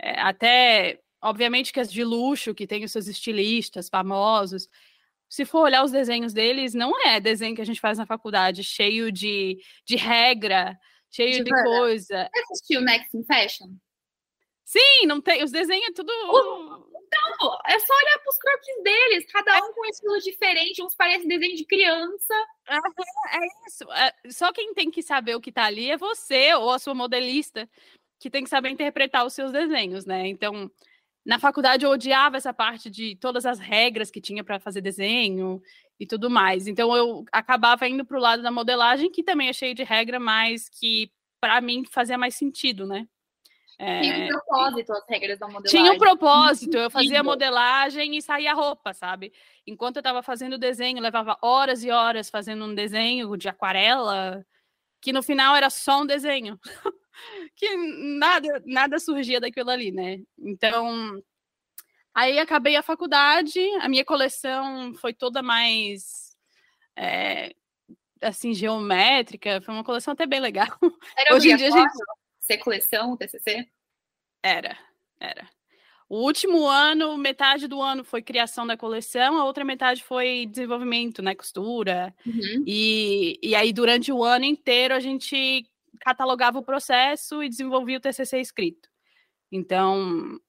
É, 0.01 0.21
até, 0.21 1.01
obviamente, 1.23 1.73
que 1.73 1.81
as 1.81 1.93
de 1.93 2.05
luxo, 2.05 2.55
que 2.55 2.67
tem 2.67 2.85
os 2.85 2.93
seus 2.93 3.07
estilistas 3.07 3.89
famosos, 3.89 4.69
se 5.29 5.45
for 5.45 5.63
olhar 5.63 5.85
os 5.85 5.91
desenhos 5.91 6.33
deles, 6.33 6.73
não 6.73 6.93
é 7.07 7.21
desenho 7.21 7.55
que 7.55 7.63
a 7.63 7.67
gente 7.67 7.81
faz 7.81 7.99
na 7.99 8.07
faculdade, 8.07 8.63
cheio 8.63 9.11
de, 9.11 9.59
de 9.85 9.97
regra, 9.97 10.79
cheio 11.11 11.45
de, 11.45 11.45
de 11.45 11.51
coisa. 11.51 12.29
Você 12.33 12.41
assistiu 12.53 12.81
Next 12.81 13.17
in 13.17 13.25
Fashion? 13.25 13.69
Sim, 14.65 15.07
não 15.07 15.21
tem. 15.21 15.45
Os 15.45 15.53
desenhos 15.53 15.89
é 15.89 15.93
tudo. 15.93 16.13
Então, 17.07 17.59
é 17.67 17.79
só 17.79 17.95
olhar 17.95 18.19
para 18.19 18.31
os 18.31 18.39
croquis 18.39 18.83
deles, 18.83 19.33
cada 19.33 19.65
um 19.65 19.73
com 19.73 19.83
um 19.83 19.85
estilo 19.85 20.19
diferente, 20.19 20.83
uns 20.83 20.95
parecem 20.97 21.29
desenho 21.29 21.57
de 21.57 21.65
criança. 21.65 22.35
É, 22.69 22.77
é 22.77 23.69
isso. 23.69 23.93
É, 23.93 24.13
só 24.31 24.53
quem 24.53 24.75
tem 24.75 24.91
que 24.91 25.03
saber 25.03 25.37
o 25.37 25.41
que 25.41 25.51
está 25.51 25.67
ali 25.67 25.89
é 25.89 25.97
você 25.97 26.53
ou 26.55 26.71
a 26.71 26.81
sua 26.81 26.95
modelista, 26.95 27.69
que 28.19 28.29
tem 28.29 28.43
que 28.43 28.51
saber 28.51 28.71
interpretar 28.71 29.25
os 29.25 29.35
seus 29.35 29.53
desenhos, 29.53 30.05
né? 30.05 30.27
Então, 30.27 30.69
na 31.25 31.39
faculdade 31.39 31.85
eu 31.85 31.91
odiava 31.91 32.37
essa 32.37 32.53
parte 32.53 32.91
de 32.91 33.15
todas 33.17 33.47
as 33.47 33.61
regras 33.61 34.11
que 34.11 34.21
tinha 34.21 34.43
para 34.43 34.59
fazer 34.59 34.81
desenho 34.81 35.63
e 35.99 36.07
tudo 36.07 36.31
mais. 36.31 36.67
Então 36.67 36.95
eu 36.97 37.25
acabava 37.33 37.89
indo 37.89 38.05
para 38.05 38.17
o 38.17 38.21
lado 38.21 38.43
da 38.43 38.51
modelagem, 38.51 39.11
que 39.11 39.23
também 39.23 39.49
é 39.49 39.53
cheio 39.53 39.75
de 39.75 39.83
regra, 39.83 40.21
mas 40.21 40.69
que 40.69 41.11
para 41.41 41.61
mim 41.61 41.85
fazia 41.85 42.19
mais 42.19 42.35
sentido, 42.35 42.87
né? 42.87 43.07
É... 43.79 44.01
Tinha 44.01 44.25
um 44.25 44.29
propósito 44.29 44.93
as 44.93 45.07
regras 45.07 45.39
da 45.39 45.47
modelagem. 45.47 45.81
Tinha 45.81 45.93
um 45.93 45.99
propósito, 45.99 46.77
eu 46.77 46.91
fazia 46.91 47.23
modelagem 47.23 48.17
e 48.17 48.23
saía 48.23 48.55
roupa, 48.55 48.95
sabe? 48.95 49.33
Enquanto 49.67 49.97
eu 49.97 50.01
estava 50.01 50.23
fazendo 50.23 50.57
desenho, 50.57 51.01
levava 51.01 51.37
horas 51.43 51.85
e 51.85 51.91
horas 51.91 52.31
fazendo 52.31 52.65
um 52.65 52.75
desenho 52.75 53.37
de 53.37 53.49
aquarela, 53.49 54.45
que 55.01 55.13
no 55.13 55.23
final 55.23 55.55
era 55.55 55.69
só 55.69 56.01
um 56.03 56.07
desenho. 56.07 56.59
que 57.55 57.77
nada, 58.19 58.63
nada 58.65 58.99
surgia 58.99 59.41
daquilo 59.41 59.71
ali, 59.71 59.93
né? 59.93 60.21
Então, 60.39 61.23
Aí 62.17 62.39
acabei 62.39 62.77
a 62.77 62.83
faculdade, 62.83 63.61
a 63.83 63.91
minha 63.91 64.03
coleção 64.03 64.95
foi 64.95 65.13
toda 65.13 65.43
mais 65.43 66.35
é, 66.97 67.55
assim 68.23 68.55
geométrica, 68.55 69.61
foi 69.61 69.75
uma 69.75 69.85
coleção 69.85 70.15
até 70.15 70.25
bem 70.25 70.41
legal. 70.41 70.67
Era 71.15 71.37
Hoje 71.37 71.51
em 71.51 71.57
dia 71.57 71.69
a 71.69 71.71
gente 71.71 71.93
ser 72.41 72.57
coleção, 72.57 73.19
TCC? 73.19 73.69
Era. 74.43 74.79
Era. 75.21 75.47
O 76.09 76.21
último 76.23 76.67
ano, 76.67 77.19
metade 77.19 77.69
do 77.69 77.83
ano 77.83 78.03
foi 78.03 78.23
criação 78.23 78.67
da 78.67 78.79
coleção, 78.79 79.37
a 79.37 79.45
outra 79.45 79.63
metade 79.63 80.03
foi 80.03 80.47
desenvolvimento, 80.47 81.21
né? 81.21 81.35
Costura. 81.35 82.15
Uhum. 82.25 82.65
E, 82.67 83.39
e 83.43 83.55
aí, 83.55 83.75
durante 83.75 84.11
o 84.11 84.25
ano 84.25 84.47
inteiro, 84.47 84.95
a 84.95 85.01
gente 85.01 85.69
catalogava 86.01 86.59
o 86.59 86.65
processo 86.65 87.43
e 87.43 87.49
desenvolvia 87.51 87.99
o 87.99 88.01
TCC 88.01 88.41
escrito. 88.41 88.89
Então, 89.53 90.41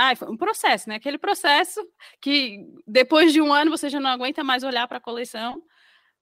ah, 0.00 0.14
foi 0.14 0.28
um 0.30 0.36
processo, 0.36 0.88
né? 0.88 0.94
Aquele 0.94 1.18
processo 1.18 1.84
que 2.20 2.64
depois 2.86 3.32
de 3.32 3.40
um 3.42 3.52
ano 3.52 3.68
você 3.68 3.90
já 3.90 3.98
não 3.98 4.10
aguenta 4.10 4.44
mais 4.44 4.62
olhar 4.62 4.86
para 4.86 4.98
a 4.98 5.00
coleção, 5.00 5.60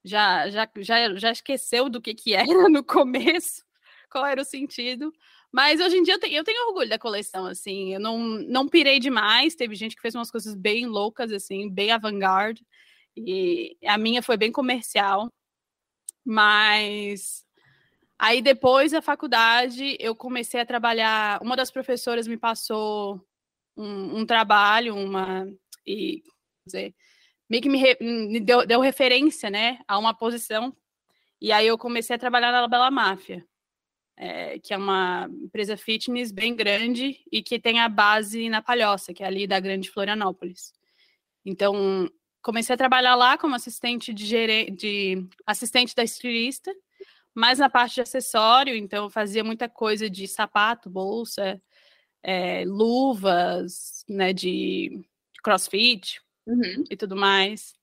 já, 0.03 0.49
já, 0.49 0.67
já, 0.79 1.15
já 1.15 1.31
esqueceu 1.31 1.91
do 1.91 2.01
que, 2.01 2.15
que 2.15 2.33
era 2.35 2.71
no 2.71 2.83
começo, 2.83 3.63
qual 4.11 4.25
era 4.25 4.41
o 4.41 4.45
sentido. 4.47 5.13
Mas 5.53 5.79
hoje 5.79 5.99
em 5.99 6.03
dia 6.03 6.15
eu 6.15 6.19
tenho, 6.19 6.37
eu 6.37 6.45
tenho 6.45 6.69
orgulho 6.69 6.89
da 6.89 6.99
coleção, 6.99 7.45
assim. 7.45 7.93
Eu 7.93 8.01
não, 8.01 8.19
não 8.19 8.67
pirei 8.67 8.99
demais. 8.99 9.55
Teve 9.55 9.75
gente 9.75 9.95
que 9.95 10.01
fez 10.01 10.15
umas 10.15 10.31
coisas 10.31 10.55
bem 10.55 10.87
loucas, 10.87 11.31
assim, 11.31 11.69
bem 11.71 11.91
avant-garde. 11.91 12.65
E 13.15 13.77
a 13.85 13.99
minha 13.99 14.23
foi 14.23 14.39
bem 14.39 14.51
comercial. 14.51 15.31
Mas 16.25 17.45
aí 18.19 18.41
depois 18.41 18.93
da 18.93 19.03
faculdade 19.03 19.99
eu 20.01 20.17
comecei 20.17 20.61
a 20.61 20.67
trabalhar. 20.67 21.43
Uma 21.43 21.57
das 21.57 21.71
professoras 21.71 22.27
me 22.27 22.39
passou 22.39 23.23
um, 23.77 24.21
um 24.21 24.27
trabalho, 24.27 24.95
uma. 24.95 25.47
E, 25.87 26.23
dizer, 26.67 26.95
meio 27.49 27.63
que 27.63 27.69
me, 27.69 27.79
re, 27.79 27.97
me 28.01 28.41
deu, 28.41 28.67
deu 28.67 28.81
referência, 28.81 29.51
né, 29.51 29.79
a 29.87 29.99
uma 29.99 30.15
posição. 30.15 30.77
E 31.41 31.53
aí 31.53 31.67
eu 31.67 31.79
comecei 31.79 32.17
a 32.17 32.19
trabalhar 32.19 32.51
na 32.53 32.67
Bela 32.67 32.91
Máfia 32.91 33.47
é, 34.17 34.59
que 34.59 34.73
é 34.73 34.77
uma 34.77 35.29
empresa 35.31 35.77
fitness 35.77 36.33
bem 36.33 36.57
grande 36.57 37.21
e 37.31 37.43
que 37.43 37.59
tem 37.59 37.81
a 37.81 37.89
base 37.89 38.49
na 38.49 38.63
Palhoça, 38.63 39.13
que 39.13 39.23
é 39.23 39.27
ali 39.27 39.47
da 39.47 39.61
Grande 39.61 39.91
Florianópolis. 39.91 40.73
Então, 41.45 42.11
comecei 42.43 42.75
a 42.75 42.79
trabalhar 42.79 43.15
lá 43.15 43.37
como 43.37 43.55
assistente 43.55 44.15
de, 44.15 44.25
gerente, 44.25 44.71
de 44.73 45.29
assistente 45.47 45.95
da 45.95 46.03
estilista, 46.03 46.73
mais 47.35 47.59
na 47.59 47.69
parte 47.69 47.97
de 47.97 48.01
acessório, 48.01 48.75
então 48.75 49.11
fazia 49.11 49.45
muita 49.45 49.69
coisa 49.69 50.09
de 50.09 50.27
sapato, 50.27 50.89
bolsa, 50.89 51.61
é, 52.23 52.65
luvas, 52.67 54.05
né, 54.09 54.33
de 54.33 55.05
crossfit 55.43 56.21
uhum. 56.47 56.85
e 56.91 56.97
tudo 56.97 57.17
mais. 57.17 57.75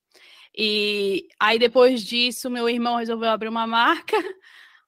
E 0.56 1.28
aí 1.40 1.58
depois 1.58 2.04
disso, 2.04 2.50
meu 2.50 2.70
irmão 2.70 2.98
resolveu 2.98 3.30
abrir 3.30 3.50
uma 3.50 3.66
marca 3.66 4.16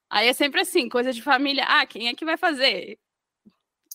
Aí 0.10 0.28
é 0.28 0.34
sempre 0.34 0.62
assim, 0.62 0.88
coisa 0.88 1.12
de 1.12 1.22
família. 1.22 1.66
Ah, 1.68 1.86
quem 1.86 2.08
é 2.08 2.16
que 2.16 2.26
vai 2.26 2.38
fazer? 2.38 2.98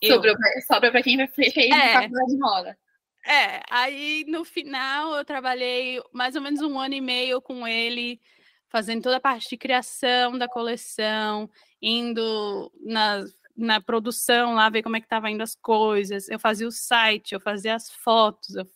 Sobra, 0.04 0.34
sobra 0.66 0.90
para 0.90 1.02
quem 1.02 1.16
vai 1.16 1.28
fez 1.28 1.56
é. 1.56 1.92
faculdade 1.94 2.30
de 2.30 2.38
moda. 2.38 2.78
É, 3.26 3.60
aí 3.70 4.24
no 4.28 4.44
final 4.44 5.16
eu 5.16 5.24
trabalhei 5.24 6.02
mais 6.12 6.34
ou 6.36 6.42
menos 6.42 6.60
um 6.62 6.78
ano 6.78 6.94
e 6.94 7.00
meio 7.00 7.40
com 7.40 7.66
ele, 7.68 8.20
fazendo 8.68 9.02
toda 9.02 9.16
a 9.16 9.20
parte 9.20 9.50
de 9.50 9.58
criação 9.58 10.38
da 10.38 10.48
coleção, 10.48 11.50
indo 11.82 12.72
na, 12.82 13.24
na 13.56 13.80
produção 13.80 14.54
lá, 14.54 14.68
ver 14.68 14.82
como 14.82 14.96
é 14.96 15.00
que 15.00 15.08
tava 15.08 15.30
indo 15.30 15.42
as 15.42 15.54
coisas. 15.54 16.28
Eu 16.28 16.38
fazia 16.38 16.66
o 16.66 16.72
site, 16.72 17.32
eu 17.32 17.40
fazia 17.40 17.74
as 17.74 17.90
fotos. 17.90 18.54
Eu... 18.54 18.66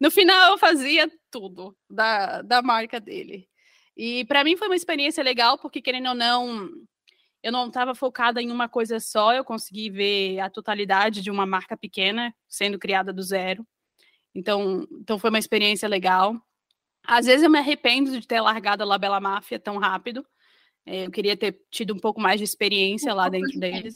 No 0.00 0.10
final 0.10 0.52
eu 0.52 0.58
fazia 0.58 1.10
tudo 1.30 1.76
da, 1.88 2.42
da 2.42 2.62
marca 2.62 3.00
dele. 3.00 3.48
E 3.96 4.24
para 4.26 4.44
mim 4.44 4.56
foi 4.56 4.68
uma 4.68 4.76
experiência 4.76 5.24
legal, 5.24 5.58
porque 5.58 5.82
querendo 5.82 6.10
ou 6.10 6.14
não, 6.14 6.70
eu 7.42 7.52
não 7.52 7.68
estava 7.68 7.94
focada 7.94 8.40
em 8.40 8.50
uma 8.50 8.68
coisa 8.68 9.00
só, 9.00 9.34
eu 9.34 9.44
consegui 9.44 9.90
ver 9.90 10.40
a 10.40 10.50
totalidade 10.50 11.20
de 11.20 11.30
uma 11.30 11.46
marca 11.46 11.76
pequena 11.76 12.34
sendo 12.48 12.78
criada 12.78 13.12
do 13.12 13.22
zero. 13.22 13.66
Então, 14.34 14.86
então 14.92 15.18
foi 15.18 15.30
uma 15.30 15.38
experiência 15.38 15.88
legal. 15.88 16.40
Às 17.04 17.26
vezes 17.26 17.42
eu 17.42 17.50
me 17.50 17.58
arrependo 17.58 18.12
de 18.12 18.26
ter 18.26 18.40
largado 18.40 18.82
a 18.82 18.86
Labela 18.86 19.20
Máfia 19.20 19.58
tão 19.58 19.78
rápido. 19.78 20.24
É, 20.88 21.06
eu 21.06 21.10
queria 21.10 21.36
ter 21.36 21.60
tido 21.70 21.94
um 21.94 21.98
pouco 21.98 22.20
mais 22.20 22.38
de 22.38 22.44
experiência 22.44 23.12
lá 23.12 23.28
dentro 23.28 23.50
de 23.50 23.58
deles. 23.58 23.94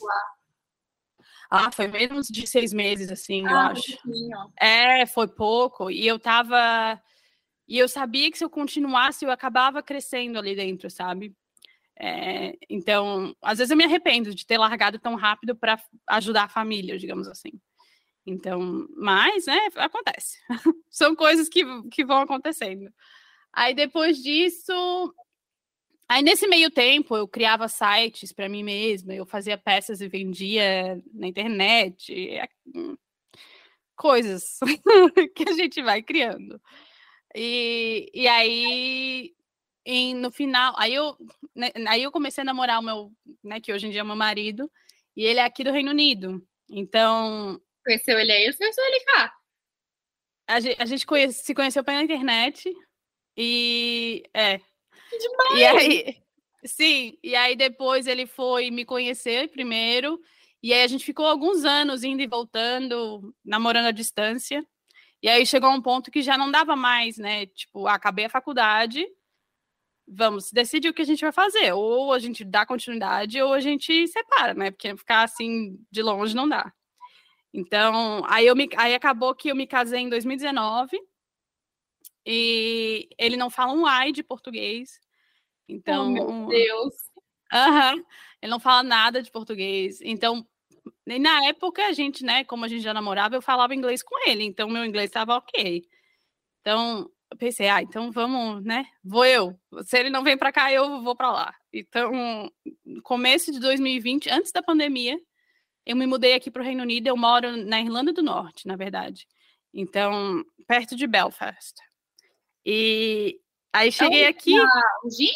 Ah, 1.51 1.71
foi 1.71 1.87
menos 1.87 2.29
de 2.29 2.47
seis 2.47 2.73
meses, 2.73 3.11
assim, 3.11 3.47
ah, 3.47 3.51
eu 3.51 3.57
acho. 3.59 3.99
É, 4.61 5.07
foi 5.07 5.27
pouco. 5.27 5.91
E 5.91 6.07
eu 6.07 6.19
tava 6.19 7.01
e 7.67 7.79
eu 7.79 7.89
sabia 7.89 8.31
que 8.31 8.37
se 8.37 8.45
eu 8.45 8.51
continuasse, 8.51 9.25
eu 9.25 9.31
acabava 9.31 9.83
crescendo 9.83 10.39
ali 10.39 10.55
dentro, 10.55 10.91
sabe? 10.91 11.35
É, 11.99 12.57
então, 12.69 13.35
às 13.41 13.59
vezes 13.59 13.71
eu 13.71 13.77
me 13.77 13.85
arrependo 13.85 14.35
de 14.35 14.45
ter 14.45 14.59
largado 14.59 14.99
tão 14.99 15.15
rápido 15.15 15.57
para 15.57 15.83
ajudar 16.09 16.45
a 16.45 16.49
família, 16.49 16.99
digamos 16.99 17.29
assim. 17.29 17.53
Então, 18.27 18.87
mas, 18.97 19.47
né, 19.47 19.69
acontece. 19.77 20.39
São 20.91 21.17
coisas 21.17 21.49
que, 21.49 21.65
que 21.91 22.05
vão 22.05 22.19
acontecendo. 22.19 22.93
Aí 23.53 23.75
depois 23.75 24.19
disso, 24.23 25.15
aí 26.13 26.23
nesse 26.23 26.47
meio 26.47 26.71
tempo 26.71 27.17
eu 27.17 27.27
criava 27.27 27.69
sites 27.69 28.33
para 28.33 28.49
mim 28.49 28.63
mesma, 28.63 29.15
eu 29.15 29.25
fazia 29.25 29.57
peças 29.57 30.01
e 30.01 30.09
vendia 30.09 31.03
na 31.13 31.27
internet, 31.27 32.41
hum, 32.75 32.97
coisas 33.97 34.59
que 35.35 35.49
a 35.49 35.53
gente 35.53 35.83
vai 35.83 36.03
criando. 36.03 36.61
E, 37.35 38.11
e 38.13 38.29
aí, 38.29 39.35
no 40.15 40.31
final, 40.31 40.75
aí 40.77 40.95
eu, 40.95 41.17
né, 41.55 41.71
aí 41.89 42.03
eu 42.03 42.13
comecei 42.13 42.43
a 42.43 42.45
namorar 42.45 42.81
o 42.81 42.83
meu, 42.83 43.13
né, 43.43 43.61
que 43.61 43.73
hoje 43.73 43.87
em 43.87 43.91
dia 43.91 44.01
é 44.01 44.05
meu 44.05 44.17
marido, 44.17 44.71
e 45.17 45.25
ele 45.25 45.41
é 45.41 45.45
aqui 45.45 45.65
do 45.65 45.73
Reino 45.73 45.91
Unido. 45.91 46.47
Então. 46.69 47.61
Conheceu 47.85 48.19
ele 48.19 48.33
aí 48.33 48.49
ou 48.49 48.57
conheceu 48.57 48.85
ele 48.85 49.01
cá? 49.05 49.35
A 50.47 50.61
gente, 50.61 50.83
a 50.83 50.85
gente 50.85 51.07
conhece, 51.07 51.45
se 51.45 51.55
conheceu 51.55 51.83
pela 51.85 52.03
internet. 52.03 52.73
E. 53.37 54.23
É. 54.35 54.61
Demais! 55.21 55.59
E 55.59 55.65
aí. 55.65 56.23
Sim, 56.65 57.19
e 57.23 57.35
aí 57.35 57.57
depois 57.57 58.07
ele 58.07 58.27
foi 58.27 58.71
me 58.71 58.85
conhecer 58.85 59.49
primeiro. 59.49 60.21
E 60.63 60.73
aí 60.73 60.83
a 60.83 60.87
gente 60.87 61.05
ficou 61.05 61.27
alguns 61.27 61.65
anos 61.65 62.05
indo 62.05 62.23
e 62.23 62.27
voltando, 62.27 63.35
namorando 63.45 63.87
à 63.87 63.91
distância. 63.91 64.65
E 65.23 65.29
aí 65.29 65.45
chegou 65.47 65.71
um 65.71 65.83
ponto 65.83 66.11
que 66.11 66.23
já 66.23 66.39
não 66.39 66.51
dava 66.51 66.77
mais, 66.77 67.17
né? 67.19 67.47
Tipo, 67.47 67.87
acabei 67.89 68.27
a 68.27 68.31
faculdade, 68.31 69.05
vamos 70.07 70.51
decidir 70.53 70.89
o 70.89 70.95
que 70.95 71.03
a 71.03 71.05
gente 71.07 71.23
vai 71.23 71.33
fazer. 71.33 71.73
Ou 71.73 72.13
a 72.13 72.19
gente 72.19 72.45
dá 72.45 72.65
continuidade, 72.67 73.43
ou 73.43 73.53
a 73.53 73.61
gente 73.61 74.07
separa, 74.09 74.55
né? 74.55 74.71
Porque 74.71 74.97
ficar 74.97 75.23
assim 75.23 75.79
de 75.91 76.03
longe 76.03 76.35
não 76.35 76.49
dá. 76.49 76.73
Então, 77.55 78.23
aí, 78.29 78.47
eu 78.47 78.57
me, 78.57 78.69
aí 78.77 78.95
acabou 78.95 79.35
que 79.35 79.51
eu 79.51 79.57
me 79.57 79.67
casei 79.67 80.01
em 80.01 80.09
2019 80.09 80.99
e 82.25 83.09
ele 83.19 83.37
não 83.37 83.51
fala 83.51 83.73
um 83.73 83.85
ai 83.87 84.13
de 84.13 84.23
português. 84.23 85.01
Então, 85.73 86.07
oh, 86.07 86.11
meu 86.11 86.47
Deus. 86.49 86.95
Aham, 87.53 88.05
ele 88.41 88.51
não 88.51 88.61
fala 88.61 88.83
nada 88.83 89.23
de 89.23 89.31
português. 89.31 90.01
Então, 90.03 90.47
na 91.07 91.47
época, 91.47 91.87
a 91.87 91.93
gente, 91.93 92.25
né, 92.25 92.45
como 92.45 92.65
a 92.65 92.69
gente 92.69 92.83
já 92.83 92.95
namorava, 92.95 93.37
eu 93.37 93.43
falava 93.43 93.75
inglês 93.75 94.03
com 94.03 94.29
ele, 94.29 94.45
então 94.45 94.69
meu 94.69 94.85
inglês 94.85 95.09
estava 95.09 95.37
ok. 95.37 95.83
Então, 96.61 97.11
eu 97.31 97.37
pensei, 97.37 97.69
ah, 97.69 97.83
então 97.83 98.11
vamos, 98.13 98.63
né? 98.63 98.87
Vou 99.03 99.25
eu. 99.25 99.59
Se 99.85 99.99
ele 99.99 100.11
não 100.11 100.23
vem 100.23 100.37
para 100.37 100.53
cá, 100.53 100.73
eu 100.73 101.03
vou 101.03 101.17
para 101.17 101.33
lá. 101.33 101.55
Então, 101.73 102.51
começo 103.03 103.51
de 103.51 103.59
2020, 103.59 104.31
antes 104.31 104.53
da 104.53 104.63
pandemia, 104.63 105.19
eu 105.85 105.97
me 105.97 106.07
mudei 106.07 106.35
aqui 106.35 106.51
para 106.51 106.63
o 106.63 106.65
Reino 106.65 106.83
Unido. 106.83 107.09
Eu 107.09 107.17
moro 107.17 107.57
na 107.57 107.81
Irlanda 107.81 108.13
do 108.13 108.23
Norte, 108.23 108.67
na 108.67 108.77
verdade. 108.77 109.27
Então, 109.73 110.45
perto 110.67 110.95
de 110.95 111.07
Belfast. 111.07 111.75
E 112.65 113.41
aí 113.73 113.91
cheguei 113.91 114.27
aqui. 114.27 114.55
O 114.61 115.11
Jim? 115.11 115.33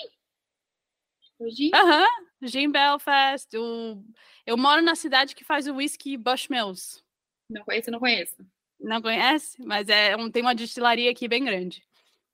Aham, 1.74 2.00
uhum, 2.00 2.48
Jim 2.48 2.70
Belfast. 2.70 3.56
O 3.56 4.02
eu 4.46 4.56
moro 4.56 4.80
na 4.80 4.94
cidade 4.94 5.34
que 5.34 5.44
faz 5.44 5.66
o 5.66 5.74
whisky 5.74 6.16
Bushmills. 6.16 7.02
Não 7.48 7.64
conheço, 7.64 7.90
não 7.90 7.98
conheço. 7.98 8.36
Não 8.80 9.02
conhece? 9.02 9.62
Mas 9.62 9.88
é 9.88 10.16
um, 10.16 10.30
tem 10.30 10.42
uma 10.42 10.54
destilaria 10.54 11.10
aqui 11.10 11.26
bem 11.28 11.44
grande, 11.44 11.82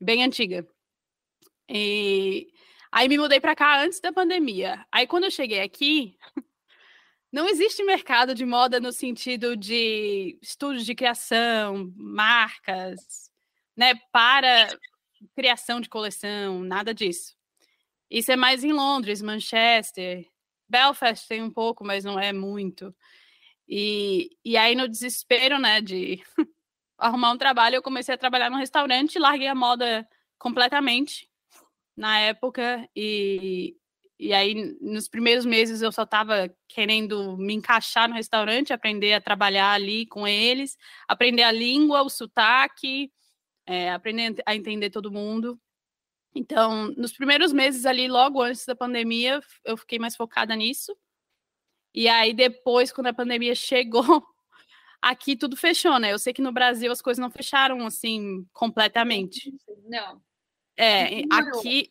bem 0.01 0.23
antiga. 0.23 0.67
E 1.69 2.49
aí 2.91 3.09
me 3.09 3.19
mudei 3.19 3.41
para 3.41 3.57
cá 3.57 3.83
antes 3.83 4.01
da 4.01 4.13
pandemia. 4.13 4.85
Aí 4.93 5.07
quando 5.07 5.25
eu 5.25 5.31
cheguei 5.31 5.61
aqui, 5.61 6.17
não 7.33 7.49
existe 7.49 7.83
mercado 7.85 8.35
de 8.35 8.45
moda 8.45 8.79
no 8.79 8.93
sentido 8.93 9.57
de 9.57 10.39
estudos 10.43 10.85
de 10.85 10.95
criação, 10.95 11.93
marcas, 11.97 13.31
né, 13.77 13.95
para 14.13 14.69
criação 15.35 15.81
de 15.81 15.89
coleção, 15.89 16.61
nada 16.61 16.93
disso. 16.93 17.35
Isso 18.13 18.31
é 18.31 18.37
mais 18.37 18.63
em 18.63 18.73
Londres, 18.75 19.23
Manchester, 19.23 20.29
Belfast 20.69 21.27
tem 21.27 21.43
um 21.43 21.51
pouco, 21.51 21.83
mas 21.83 22.05
não 22.05 22.21
é 22.21 22.31
muito. 22.31 22.95
E, 23.67 24.37
e 24.45 24.55
aí, 24.55 24.75
no 24.75 24.87
desespero, 24.87 25.59
né, 25.59 25.81
de 25.81 26.23
arrumar 26.99 27.33
um 27.33 27.39
trabalho, 27.39 27.77
eu 27.77 27.83
comecei 27.83 28.15
a 28.15 28.19
trabalhar 28.19 28.51
num 28.51 28.59
restaurante, 28.59 29.19
larguei 29.19 29.49
a 29.49 29.55
moda 29.55 30.07
completamente 30.39 31.27
na 31.97 32.19
época 32.19 32.87
e, 32.95 33.77
e 34.19 34.35
aí, 34.35 34.77
nos 34.79 35.09
primeiros 35.09 35.47
meses, 35.47 35.81
eu 35.81 35.91
só 35.91 36.03
estava 36.03 36.55
querendo 36.69 37.39
me 37.39 37.55
encaixar 37.55 38.11
no 38.11 38.15
restaurante, 38.15 38.75
aprender 38.75 39.15
a 39.15 39.23
trabalhar 39.23 39.73
ali 39.73 40.05
com 40.05 40.29
eles, 40.29 40.77
aprender 41.09 41.45
a 41.45 41.53
língua, 41.53 42.03
o 42.03 42.11
sotaque, 42.11 43.11
é, 43.67 43.91
aprender 43.91 44.37
a 44.45 44.55
entender 44.55 44.91
todo 44.91 45.11
mundo. 45.11 45.59
Então, 46.35 46.89
nos 46.97 47.13
primeiros 47.13 47.53
meses 47.53 47.85
ali, 47.85 48.09
logo 48.09 48.41
antes 48.41 48.65
da 48.65 48.75
pandemia, 48.75 49.41
eu 49.65 49.77
fiquei 49.77 49.99
mais 49.99 50.17
focada 50.17 50.57
nisso. 50.57 50.97
E 51.95 52.09
aí, 52.09 52.33
depois, 52.33 52.91
quando 52.93 53.09
a 53.09 53.15
pandemia 53.15 53.55
chegou, 53.57 54.25
aqui 55.01 55.37
tudo 55.37 55.57
fechou, 55.57 55.99
né? 55.99 56.13
Eu 56.13 56.19
sei 56.19 56.33
que 56.33 56.43
no 56.43 56.53
Brasil 56.53 56.91
as 56.91 57.03
coisas 57.03 57.21
não 57.21 57.31
fecharam 57.31 57.85
assim 57.87 58.47
completamente. 58.53 59.53
Não. 59.85 60.23
É, 60.77 61.23
aqui, 61.31 61.91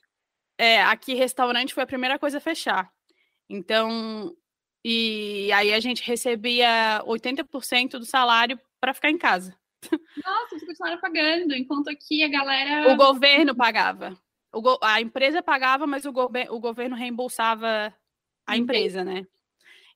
é, 0.57 0.81
aqui 0.81 1.13
restaurante 1.13 1.73
foi 1.73 1.83
a 1.83 1.87
primeira 1.87 2.17
coisa 2.17 2.39
a 2.39 2.41
fechar. 2.41 2.91
Então, 3.47 4.35
e 4.83 5.51
aí 5.53 5.71
a 5.73 5.79
gente 5.79 6.01
recebia 6.03 7.03
80% 7.05 7.91
do 7.91 8.05
salário 8.05 8.59
para 8.79 8.93
ficar 8.93 9.11
em 9.11 9.17
casa. 9.17 9.55
Nossa, 10.23 10.49
vocês 10.49 10.65
continuaram 10.65 10.99
pagando, 10.99 11.53
enquanto 11.53 11.89
aqui 11.89 12.23
a 12.23 12.27
galera. 12.27 12.91
O 12.91 12.95
governo 12.95 13.55
pagava. 13.55 14.17
O. 14.53 14.77
A 14.81 15.01
empresa 15.01 15.41
pagava, 15.41 15.87
mas 15.87 16.05
o, 16.05 16.11
go... 16.11 16.29
o 16.49 16.59
governo 16.59 16.95
reembolsava 16.95 17.93
a 18.45 18.57
empresa, 18.57 19.03
né? 19.03 19.25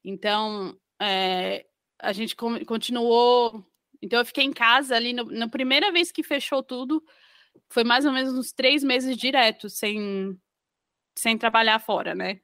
Então, 0.03 0.77
é, 1.01 1.65
a 2.00 2.13
gente 2.13 2.35
continuou. 2.35 3.65
Então, 4.01 4.19
eu 4.19 4.25
fiquei 4.25 4.43
em 4.43 4.53
casa 4.53 4.95
ali. 4.95 5.13
No, 5.13 5.25
na 5.25 5.47
primeira 5.47 5.91
vez 5.91 6.12
que 6.12 6.24
fechou 6.24 6.62
tudo, 6.63 7.03
foi 7.69 7.83
mais 7.83 8.05
ou 8.05 8.12
menos 8.12 8.33
uns 8.33 8.51
três 8.51 8.83
meses 8.83 9.17
direto, 9.17 9.69
sem, 9.69 10.39
sem 11.17 11.38
trabalhar 11.38 11.79
fora, 11.79 12.13
né? 12.13 12.39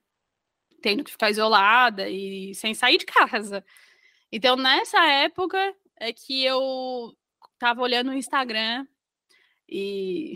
Tendo 0.81 1.03
que 1.03 1.11
ficar 1.11 1.29
isolada 1.29 2.09
e 2.09 2.55
sem 2.55 2.73
sair 2.73 2.97
de 2.97 3.05
casa. 3.05 3.63
Então, 4.31 4.55
nessa 4.55 5.05
época 5.05 5.75
é 5.99 6.11
que 6.11 6.43
eu 6.43 7.15
tava 7.59 7.81
olhando 7.81 8.09
o 8.09 8.15
Instagram 8.15 8.87
e 9.69 10.33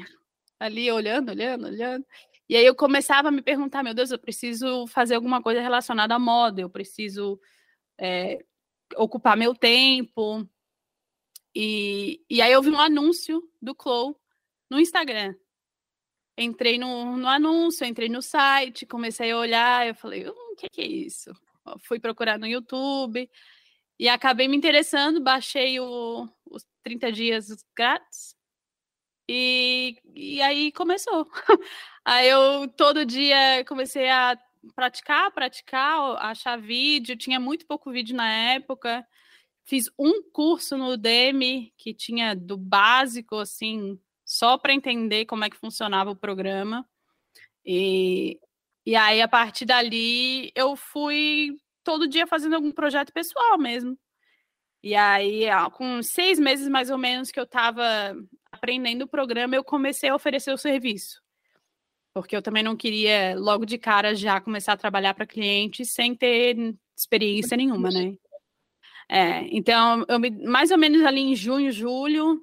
ali 0.66 0.92
olhando, 0.92 1.30
olhando, 1.30 1.68
olhando. 1.68 2.06
E 2.48 2.56
aí 2.56 2.66
eu 2.66 2.76
começava 2.76 3.30
a 3.30 3.32
me 3.32 3.42
perguntar, 3.42 3.84
meu 3.84 3.94
Deus, 3.94 4.12
eu 4.12 4.20
preciso 4.20 4.86
fazer 4.88 5.16
alguma 5.16 5.42
coisa 5.42 5.62
relacionada 5.62 6.16
à 6.16 6.20
moda, 6.20 6.62
eu 6.62 6.70
preciso 6.70 7.40
é, 7.98 8.44
ocupar 8.96 9.36
meu 9.36 9.56
tempo. 9.56 10.48
E, 11.56 12.24
e 12.30 12.42
aí 12.42 12.52
eu 12.52 12.62
vi 12.62 12.70
um 12.70 12.80
anúncio 12.80 13.42
do 13.62 13.74
Clow 13.74 14.20
no 14.70 14.80
Instagram. 14.80 15.36
Entrei 16.38 16.78
no, 16.78 17.18
no 17.18 17.28
anúncio, 17.28 17.86
entrei 17.86 18.10
no 18.10 18.22
site, 18.22 18.86
comecei 18.86 19.32
a 19.32 19.38
olhar, 19.38 19.88
eu 19.88 19.96
falei, 19.96 20.28
hum, 20.28 20.52
o 20.52 20.56
que, 20.56 20.70
que 20.70 20.82
é 20.82 20.86
isso? 20.86 21.32
Fui 21.80 22.00
procurar 22.00 22.38
no 22.38 22.46
YouTube 22.46 23.30
e 23.98 24.10
acabei 24.10 24.48
me 24.48 24.58
interessando, 24.58 25.22
baixei 25.22 25.80
o, 25.80 26.28
os 26.46 26.66
30 26.84 27.12
dias 27.12 27.66
grátis 27.76 28.35
e, 29.28 29.98
e 30.14 30.42
aí 30.42 30.72
começou. 30.72 31.28
aí 32.04 32.30
eu 32.30 32.68
todo 32.70 33.06
dia 33.06 33.64
comecei 33.66 34.10
a 34.10 34.38
praticar, 34.76 35.32
praticar, 35.32 36.18
achar 36.18 36.60
vídeo, 36.60 37.18
tinha 37.18 37.40
muito 37.40 37.66
pouco 37.66 37.92
vídeo 37.92 38.16
na 38.16 38.32
época. 38.32 39.06
Fiz 39.64 39.90
um 39.98 40.22
curso 40.32 40.78
no 40.78 40.92
Udemy 40.92 41.74
que 41.78 41.94
tinha 41.94 42.36
do 42.36 42.58
básico, 42.58 43.38
assim, 43.38 44.00
só 44.24 44.58
para 44.58 44.74
entender 44.74 45.26
como 45.26 45.44
é 45.44 45.50
que 45.50 45.58
funcionava 45.58 46.12
o 46.12 46.16
programa. 46.16 46.88
E, 47.66 48.40
e 48.86 48.96
aí, 48.96 49.22
a 49.22 49.28
partir 49.28 49.66
dali, 49.66 50.52
eu 50.56 50.76
fui 50.76 51.58
todo 51.84 52.08
dia 52.08 52.28
fazendo 52.28 52.56
algum 52.56 52.72
projeto 52.72 53.12
pessoal 53.12 53.58
mesmo. 53.58 53.98
E 54.84 54.94
aí, 54.94 55.46
com 55.74 56.04
seis 56.04 56.40
meses 56.40 56.70
mais 56.70 56.92
ou 56.92 56.98
menos 56.98 57.32
que 57.32 57.40
eu 57.40 57.44
estava 57.46 58.16
aprendendo 58.66 59.04
o 59.04 59.08
programa, 59.08 59.56
eu 59.56 59.64
comecei 59.64 60.10
a 60.10 60.16
oferecer 60.16 60.52
o 60.52 60.58
serviço 60.58 61.24
porque 62.16 62.34
eu 62.34 62.42
também 62.42 62.64
não 62.64 62.78
queria 62.78 63.36
logo 63.38 63.66
de 63.66 63.78
cara 63.78 64.16
já 64.16 64.40
começar 64.40 64.72
a 64.72 64.78
trabalhar 64.78 65.14
para 65.14 65.28
cliente 65.28 65.84
sem 65.84 66.16
ter 66.16 66.74
experiência 66.96 67.58
nenhuma, 67.58 67.90
né? 67.90 68.16
É, 69.10 69.42
então, 69.54 70.06
eu 70.08 70.18
me, 70.18 70.30
mais 70.30 70.72
ou 70.72 70.78
menos 70.78 71.04
ali 71.04 71.20
em 71.20 71.36
junho, 71.36 71.74
julho 71.74 72.42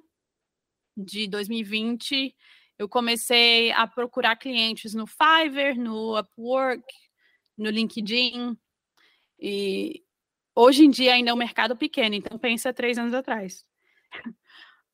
de 0.95 1.27
2020, 1.27 2.35
eu 2.77 2.87
comecei 2.87 3.71
a 3.71 3.87
procurar 3.87 4.35
clientes 4.35 4.93
no 4.93 5.07
Fiverr, 5.07 5.75
no 5.75 6.19
Upwork, 6.19 6.85
no 7.57 7.71
LinkedIn. 7.71 8.55
E 9.39 10.03
hoje 10.55 10.85
em 10.85 10.89
dia 10.91 11.15
ainda 11.15 11.31
é 11.31 11.33
um 11.33 11.37
mercado 11.37 11.75
pequeno, 11.75 12.13
então 12.13 12.37
pensa 12.37 12.71
três 12.71 12.99
anos 12.99 13.15
atrás 13.15 13.65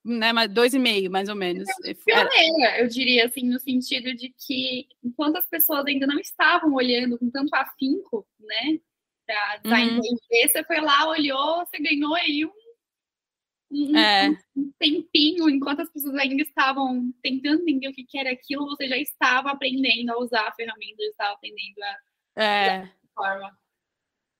né, 0.03 0.31
mas 0.31 0.49
dois 0.49 0.73
e 0.73 0.79
meio, 0.79 1.11
mais 1.11 1.29
ou 1.29 1.35
menos. 1.35 1.67
É 1.83 1.93
pioneira, 1.93 2.79
eu 2.79 2.87
diria, 2.87 3.25
assim, 3.25 3.43
no 3.43 3.59
sentido 3.59 4.13
de 4.15 4.29
que 4.29 4.87
enquanto 5.03 5.37
as 5.37 5.47
pessoas 5.47 5.85
ainda 5.85 6.07
não 6.07 6.19
estavam 6.19 6.73
olhando 6.73 7.17
com 7.17 7.29
tanto 7.29 7.53
afinco, 7.53 8.25
né, 8.39 8.79
para 9.25 9.57
design 9.57 9.99
uhum. 9.99 10.47
você 10.47 10.63
foi 10.63 10.81
lá, 10.81 11.07
olhou, 11.07 11.65
você 11.65 11.77
ganhou 11.77 12.15
aí 12.15 12.45
um, 12.45 12.51
um, 13.71 13.97
é. 13.97 14.29
um, 14.55 14.71
tempinho, 14.79 15.49
enquanto 15.49 15.81
as 15.81 15.91
pessoas 15.91 16.15
ainda 16.15 16.41
estavam 16.41 17.13
tentando 17.21 17.61
entender 17.61 17.89
o 17.89 17.93
que 17.93 18.17
era 18.17 18.31
aquilo, 18.31 18.65
você 18.65 18.87
já 18.87 18.97
estava 18.97 19.51
aprendendo 19.51 20.11
a 20.11 20.19
usar 20.19 20.47
a 20.47 20.53
ferramenta, 20.53 21.03
já 21.03 21.09
estava 21.09 21.33
aprendendo 21.33 21.83
a, 21.83 22.41
é. 22.41 22.69
a 22.77 22.89
forma. 23.13 23.59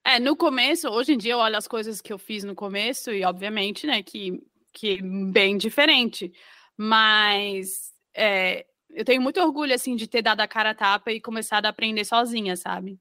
É, 0.06 0.19
no 0.19 0.36
começo, 0.36 0.89
hoje 0.89 1.13
em 1.13 1.17
dia 1.17 1.34
eu 1.34 1.38
olho 1.38 1.58
as 1.58 1.67
coisas 1.67 2.02
que 2.02 2.12
eu 2.12 2.17
fiz 2.17 2.43
no 2.43 2.56
começo 2.56 3.12
e, 3.12 3.24
obviamente, 3.24 3.86
né, 3.86 4.02
que 4.02 4.41
que 4.73 5.01
bem 5.01 5.58
diferente. 5.58 6.32
Mas 6.77 7.91
é, 8.15 8.65
eu 8.89 9.05
tenho 9.05 9.21
muito 9.21 9.39
orgulho, 9.41 9.73
assim, 9.73 9.95
de 9.95 10.08
ter 10.08 10.21
dado 10.21 10.41
a 10.41 10.47
cara 10.47 10.71
a 10.71 10.75
tapa 10.75 11.12
e 11.12 11.21
começado 11.21 11.65
a 11.65 11.69
aprender 11.69 12.05
sozinha, 12.05 12.55
sabe? 12.55 12.99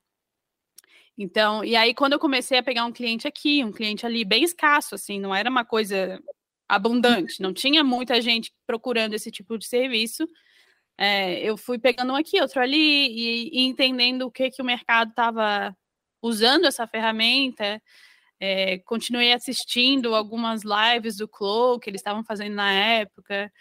Então, 1.16 1.64
e 1.64 1.74
aí 1.74 1.94
quando 1.94 2.12
eu 2.12 2.18
comecei 2.18 2.58
a 2.58 2.62
pegar 2.62 2.84
um 2.84 2.92
cliente 2.92 3.26
aqui, 3.26 3.64
um 3.64 3.72
cliente 3.72 4.06
ali, 4.06 4.24
bem 4.24 4.44
escasso, 4.44 4.94
assim, 4.94 5.18
não 5.18 5.34
era 5.34 5.50
uma 5.50 5.64
coisa 5.64 6.22
abundante, 6.68 7.42
não 7.42 7.52
tinha 7.52 7.82
muita 7.82 8.20
gente 8.20 8.52
procurando 8.66 9.14
esse 9.14 9.30
tipo 9.30 9.58
de 9.58 9.66
serviço. 9.66 10.28
É, 10.96 11.40
eu 11.40 11.56
fui 11.56 11.78
pegando 11.78 12.12
um 12.12 12.16
aqui, 12.16 12.40
outro 12.40 12.60
ali, 12.60 12.76
e, 12.76 13.60
e 13.60 13.66
entendendo 13.66 14.22
o 14.22 14.30
que, 14.30 14.50
que 14.50 14.62
o 14.62 14.64
mercado 14.64 15.10
estava 15.10 15.76
usando 16.22 16.66
essa 16.66 16.86
ferramenta, 16.86 17.82
é, 18.40 18.78
continuei 18.78 19.32
assistindo 19.32 20.14
algumas 20.14 20.62
lives 20.62 21.16
do 21.16 21.28
Clow 21.28 21.78
que 21.78 21.90
eles 21.90 22.00
estavam 22.00 22.24
fazendo 22.24 22.54
na 22.54 22.72
época, 22.72 23.52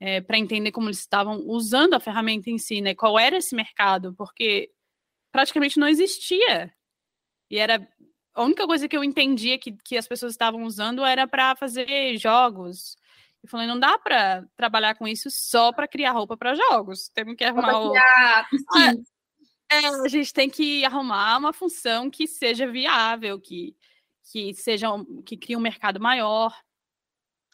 é, 0.00 0.20
para 0.20 0.38
entender 0.38 0.70
como 0.70 0.88
eles 0.88 1.00
estavam 1.00 1.42
usando 1.46 1.94
a 1.94 2.00
ferramenta 2.00 2.50
em 2.50 2.58
si, 2.58 2.80
né? 2.80 2.94
Qual 2.94 3.18
era 3.18 3.38
esse 3.38 3.54
mercado, 3.54 4.14
porque 4.14 4.70
praticamente 5.32 5.78
não 5.78 5.88
existia. 5.88 6.72
E 7.50 7.58
era 7.58 7.86
a 8.34 8.42
única 8.42 8.66
coisa 8.66 8.88
que 8.88 8.96
eu 8.96 9.02
entendia 9.02 9.58
que, 9.58 9.72
que 9.84 9.96
as 9.96 10.06
pessoas 10.06 10.32
estavam 10.32 10.62
usando 10.62 11.04
era 11.04 11.26
para 11.26 11.56
fazer 11.56 12.16
jogos. 12.18 12.96
Eu 13.42 13.48
falei, 13.48 13.66
não 13.66 13.78
dá 13.78 13.98
para 13.98 14.44
trabalhar 14.56 14.94
com 14.94 15.08
isso 15.08 15.28
só 15.30 15.72
para 15.72 15.88
criar 15.88 16.12
roupa 16.12 16.36
para 16.36 16.54
jogos. 16.54 17.08
Temos 17.14 17.34
que 17.36 17.44
arrumar 17.44 17.80
o... 17.80 17.94
Ah, 17.96 18.46
é, 19.70 19.86
a 19.86 20.08
gente 20.08 20.32
tem 20.32 20.48
que 20.48 20.84
arrumar 20.84 21.36
uma 21.36 21.52
função 21.52 22.10
que 22.10 22.26
seja 22.26 22.66
viável, 22.66 23.40
que 23.40 23.76
que 24.30 24.54
sejam 24.54 25.04
que 25.22 25.36
criem 25.36 25.56
um 25.56 25.62
mercado 25.62 26.00
maior. 26.00 26.54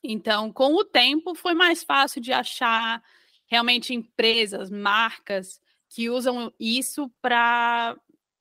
Então, 0.02 0.52
com 0.52 0.74
o 0.74 0.84
tempo, 0.84 1.34
foi 1.34 1.54
mais 1.54 1.82
fácil 1.82 2.20
de 2.20 2.32
achar 2.32 3.02
realmente 3.46 3.94
empresas, 3.94 4.70
marcas 4.70 5.60
que 5.88 6.10
usam 6.10 6.52
isso 6.58 7.10
para 7.22 7.96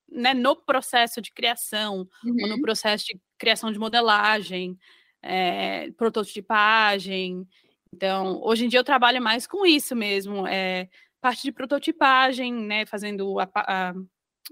né, 0.09 0.33
no 0.33 0.55
processo 0.55 1.21
de 1.21 1.31
criação, 1.31 2.07
uhum. 2.23 2.37
ou 2.41 2.49
no 2.49 2.61
processo 2.61 3.05
de 3.05 3.19
criação 3.37 3.71
de 3.71 3.79
modelagem, 3.79 4.77
é, 5.21 5.91
prototipagem. 5.91 7.47
Então, 7.93 8.41
hoje 8.43 8.65
em 8.65 8.67
dia 8.67 8.79
eu 8.79 8.83
trabalho 8.83 9.21
mais 9.21 9.47
com 9.47 9.65
isso 9.65 9.95
mesmo, 9.95 10.45
é, 10.47 10.89
parte 11.21 11.43
de 11.43 11.51
prototipagem, 11.51 12.53
né, 12.53 12.85
fazendo 12.85 13.39
a, 13.39 13.49
a, 13.55 13.93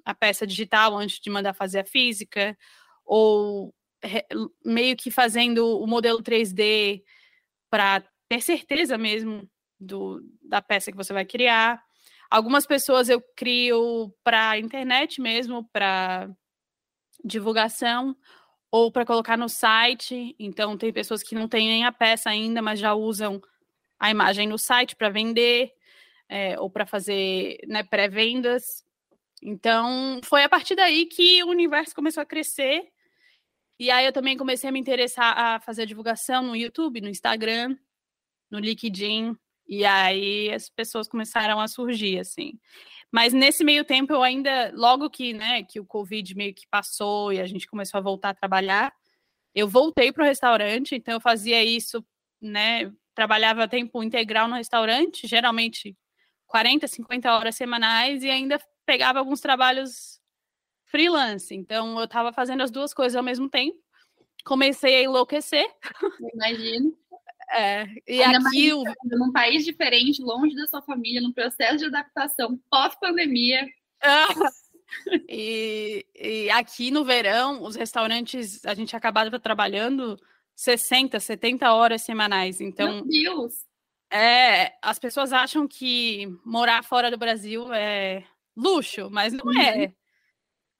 a 0.05 0.15
peça 0.15 0.47
digital 0.47 0.97
antes 0.97 1.19
de 1.19 1.29
mandar 1.29 1.53
fazer 1.53 1.79
a 1.79 1.85
física, 1.85 2.57
ou 3.05 3.73
meio 4.65 4.95
que 4.95 5.11
fazendo 5.11 5.79
o 5.79 5.85
modelo 5.85 6.23
3D 6.23 7.03
para 7.69 8.03
ter 8.27 8.41
certeza 8.41 8.97
mesmo 8.97 9.49
do, 9.79 10.21
da 10.41 10.61
peça 10.61 10.91
que 10.91 10.97
você 10.97 11.13
vai 11.13 11.25
criar. 11.25 11.81
Algumas 12.29 12.65
pessoas 12.65 13.09
eu 13.09 13.21
crio 13.35 14.13
para 14.23 14.57
internet 14.57 15.21
mesmo, 15.21 15.67
para 15.71 16.29
divulgação 17.23 18.15
ou 18.71 18.91
para 18.91 19.05
colocar 19.05 19.37
no 19.37 19.49
site. 19.49 20.35
Então 20.39 20.77
tem 20.77 20.93
pessoas 20.93 21.21
que 21.21 21.35
não 21.35 21.47
têm 21.47 21.67
nem 21.67 21.85
a 21.85 21.91
peça 21.91 22.29
ainda, 22.29 22.61
mas 22.61 22.79
já 22.79 22.93
usam 22.93 23.41
a 23.99 24.09
imagem 24.09 24.47
no 24.47 24.57
site 24.57 24.95
para 24.95 25.09
vender 25.09 25.71
é, 26.29 26.59
ou 26.59 26.69
para 26.69 26.85
fazer 26.85 27.57
né, 27.67 27.83
pré-vendas. 27.83 28.83
Então, 29.41 30.19
foi 30.23 30.43
a 30.43 30.49
partir 30.49 30.75
daí 30.75 31.05
que 31.05 31.43
o 31.43 31.47
universo 31.49 31.95
começou 31.95 32.21
a 32.21 32.25
crescer. 32.25 32.87
E 33.79 33.89
aí 33.89 34.05
eu 34.05 34.13
também 34.13 34.37
comecei 34.37 34.69
a 34.69 34.73
me 34.73 34.79
interessar 34.79 35.37
a 35.37 35.59
fazer 35.59 35.85
divulgação 35.87 36.43
no 36.43 36.55
YouTube, 36.55 37.01
no 37.01 37.09
Instagram, 37.09 37.75
no 38.51 38.59
LinkedIn. 38.59 39.35
E 39.67 39.85
aí 39.85 40.51
as 40.53 40.69
pessoas 40.69 41.07
começaram 41.07 41.59
a 41.59 41.67
surgir, 41.67 42.19
assim. 42.19 42.59
Mas 43.11 43.33
nesse 43.33 43.63
meio 43.63 43.83
tempo 43.83 44.13
eu 44.13 44.23
ainda, 44.23 44.71
logo 44.75 45.09
que, 45.09 45.33
né, 45.33 45.63
que 45.63 45.79
o 45.79 45.85
Covid 45.85 46.35
meio 46.35 46.53
que 46.53 46.67
passou 46.69 47.33
e 47.33 47.39
a 47.39 47.47
gente 47.47 47.67
começou 47.67 47.97
a 47.97 48.01
voltar 48.01 48.29
a 48.29 48.33
trabalhar, 48.33 48.93
eu 49.55 49.67
voltei 49.67 50.11
para 50.11 50.23
o 50.23 50.27
restaurante, 50.27 50.95
então 50.95 51.15
eu 51.15 51.21
fazia 51.21 51.63
isso, 51.63 52.05
né, 52.41 52.91
trabalhava 53.13 53.67
tempo 53.67 54.01
integral 54.03 54.47
no 54.47 54.55
restaurante, 54.55 55.27
geralmente 55.27 55.97
40, 56.47 56.87
50 56.87 57.33
horas 57.33 57.55
semanais 57.55 58.23
e 58.23 58.29
ainda 58.29 58.59
pegava 58.91 59.19
alguns 59.19 59.39
trabalhos 59.39 60.19
freelance. 60.83 61.55
Então, 61.55 61.97
eu 61.97 62.03
estava 62.03 62.33
fazendo 62.33 62.61
as 62.61 62.69
duas 62.69 62.93
coisas 62.93 63.15
ao 63.15 63.23
mesmo 63.23 63.49
tempo. 63.49 63.77
Comecei 64.43 64.97
a 64.97 65.03
enlouquecer. 65.03 65.65
Imagino. 66.33 66.93
É, 67.53 67.85
e 68.07 68.23
Ainda 68.23 68.47
aqui 68.47 68.71
o... 68.71 68.81
num 69.03 69.29
país 69.29 69.65
diferente, 69.65 70.23
longe 70.23 70.55
da 70.55 70.65
sua 70.67 70.81
família, 70.81 71.19
no 71.19 71.33
processo 71.33 71.79
de 71.79 71.85
adaptação 71.87 72.57
pós-pandemia. 72.69 73.67
e, 75.27 76.05
e, 76.15 76.49
aqui 76.49 76.91
no 76.91 77.03
verão, 77.03 77.61
os 77.61 77.75
restaurantes, 77.75 78.63
a 78.63 78.73
gente 78.73 78.95
acabava 78.95 79.37
trabalhando 79.37 80.17
60, 80.55 81.19
70 81.19 81.73
horas 81.73 82.03
semanais. 82.03 82.61
Então, 82.61 83.03
Meu 83.05 83.05
Deus! 83.05 83.65
É, 84.09 84.73
as 84.81 84.97
pessoas 84.97 85.33
acham 85.33 85.67
que 85.67 86.27
morar 86.45 86.85
fora 86.85 87.11
do 87.11 87.17
Brasil 87.17 87.73
é 87.73 88.23
luxo, 88.61 89.09
mas 89.09 89.33
não 89.33 89.51
é. 89.59 89.85
Uhum. 89.85 89.93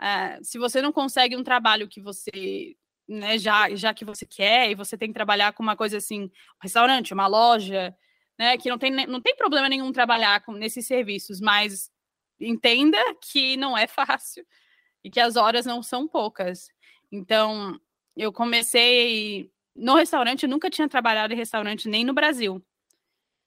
é. 0.02 0.40
Se 0.44 0.58
você 0.58 0.82
não 0.82 0.92
consegue 0.92 1.36
um 1.36 1.44
trabalho 1.44 1.88
que 1.88 2.02
você, 2.02 2.76
né, 3.08 3.38
já, 3.38 3.74
já 3.76 3.94
que 3.94 4.06
você 4.06 4.26
quer, 4.26 4.70
e 4.70 4.76
você 4.76 4.98
tem 4.98 5.10
que 5.10 5.14
trabalhar 5.14 5.54
com 5.54 5.64
uma 5.64 5.76
coisa 5.76 5.98
assim, 5.98 6.24
um 6.24 6.30
restaurante, 6.62 7.14
uma 7.14 7.28
loja, 7.28 7.96
né, 8.38 8.58
que 8.58 8.70
não 8.70 8.78
tem, 8.78 8.92
não 9.08 9.22
tem 9.22 9.36
problema 9.36 9.70
nenhum 9.70 9.92
trabalhar 9.92 10.42
com, 10.44 10.54
nesses 10.54 10.88
serviços, 10.88 11.40
mas 11.40 11.92
entenda 12.40 12.98
que 13.22 13.56
não 13.58 13.78
é 13.78 13.88
fácil 13.88 14.46
e 15.04 15.10
que 15.10 15.20
as 15.20 15.36
horas 15.36 15.66
não 15.66 15.82
são 15.82 16.08
poucas. 16.08 16.68
Então, 17.12 17.80
eu 18.16 18.32
comecei 18.32 19.52
no 19.76 19.96
restaurante, 19.96 20.44
eu 20.44 20.50
nunca 20.50 20.70
tinha 20.70 20.88
trabalhado 20.88 21.34
em 21.34 21.38
restaurante 21.38 21.88
nem 21.88 22.04
no 22.04 22.14
Brasil. 22.14 22.64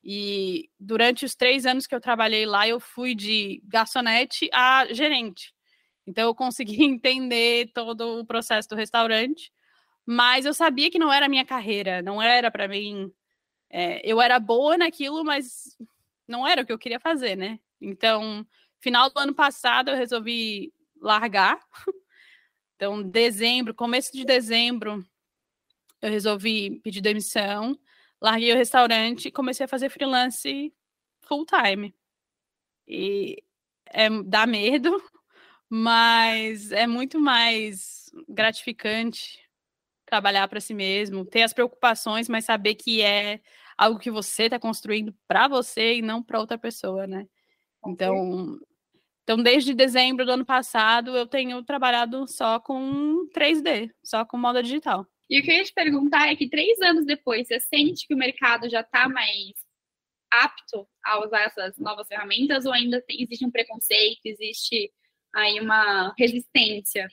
E 0.04 0.68
durante 0.78 1.24
os 1.24 1.34
três 1.34 1.64
anos 1.64 1.86
que 1.86 1.94
eu 1.94 2.00
trabalhei 2.00 2.44
lá, 2.44 2.68
eu 2.68 2.78
fui 2.78 3.14
de 3.14 3.62
garçonete 3.64 4.50
a 4.52 4.86
gerente. 4.92 5.54
Então, 6.06 6.24
eu 6.24 6.34
consegui 6.34 6.84
entender 6.84 7.70
todo 7.72 8.20
o 8.20 8.26
processo 8.26 8.68
do 8.68 8.76
restaurante, 8.76 9.50
mas 10.04 10.44
eu 10.44 10.52
sabia 10.52 10.90
que 10.90 10.98
não 10.98 11.10
era 11.10 11.24
a 11.24 11.28
minha 11.28 11.44
carreira, 11.44 12.02
não 12.02 12.20
era 12.20 12.50
para 12.50 12.68
mim. 12.68 13.10
É, 13.70 14.00
eu 14.04 14.20
era 14.20 14.38
boa 14.38 14.76
naquilo, 14.76 15.24
mas 15.24 15.76
não 16.28 16.46
era 16.46 16.62
o 16.62 16.66
que 16.66 16.72
eu 16.72 16.78
queria 16.78 17.00
fazer, 17.00 17.34
né? 17.34 17.58
Então, 17.80 18.46
final 18.80 19.10
do 19.10 19.18
ano 19.18 19.34
passado, 19.34 19.90
eu 19.90 19.96
resolvi 19.96 20.70
largar. 21.00 21.58
Então, 22.76 23.02
dezembro, 23.02 23.72
começo 23.72 24.12
de 24.12 24.24
dezembro, 24.24 25.02
eu 26.02 26.10
resolvi 26.10 26.80
pedir 26.82 27.00
demissão 27.00 27.78
larguei 28.24 28.54
o 28.54 28.56
restaurante 28.56 29.28
e 29.28 29.30
comecei 29.30 29.64
a 29.66 29.68
fazer 29.68 29.90
freelance 29.90 30.72
full 31.20 31.44
time. 31.44 31.94
E 32.88 33.42
é, 33.86 34.08
dá 34.22 34.46
medo, 34.46 34.90
mas 35.68 36.72
é 36.72 36.86
muito 36.86 37.20
mais 37.20 38.10
gratificante 38.26 39.38
trabalhar 40.06 40.48
para 40.48 40.60
si 40.60 40.72
mesmo, 40.72 41.24
ter 41.26 41.42
as 41.42 41.52
preocupações, 41.52 42.28
mas 42.28 42.46
saber 42.46 42.76
que 42.76 43.02
é 43.02 43.40
algo 43.76 43.98
que 43.98 44.10
você 44.10 44.44
está 44.44 44.58
construindo 44.58 45.14
para 45.28 45.46
você 45.46 45.96
e 45.96 46.02
não 46.02 46.22
para 46.22 46.40
outra 46.40 46.56
pessoa, 46.56 47.06
né? 47.06 47.26
Então, 47.86 48.58
então, 49.22 49.42
desde 49.42 49.74
dezembro 49.74 50.24
do 50.24 50.32
ano 50.32 50.46
passado, 50.46 51.14
eu 51.14 51.26
tenho 51.26 51.62
trabalhado 51.62 52.26
só 52.26 52.58
com 52.58 53.26
3D, 53.34 53.90
só 54.02 54.24
com 54.24 54.38
moda 54.38 54.62
digital. 54.62 55.06
E 55.28 55.40
o 55.40 55.42
que 55.42 55.50
eu 55.50 55.56
ia 55.56 55.64
te 55.64 55.72
perguntar 55.72 56.28
é 56.28 56.36
que 56.36 56.48
três 56.48 56.80
anos 56.80 57.06
depois, 57.06 57.46
você 57.46 57.58
sente 57.58 58.06
que 58.06 58.14
o 58.14 58.18
mercado 58.18 58.68
já 58.68 58.80
está 58.80 59.08
mais 59.08 59.52
apto 60.30 60.86
a 61.04 61.24
usar 61.24 61.42
essas 61.42 61.78
novas 61.78 62.08
ferramentas 62.08 62.66
ou 62.66 62.72
ainda 62.72 63.00
tem, 63.00 63.22
existe 63.22 63.46
um 63.46 63.50
preconceito, 63.50 64.20
existe 64.24 64.92
aí 65.34 65.60
uma 65.60 66.12
resistência? 66.18 67.08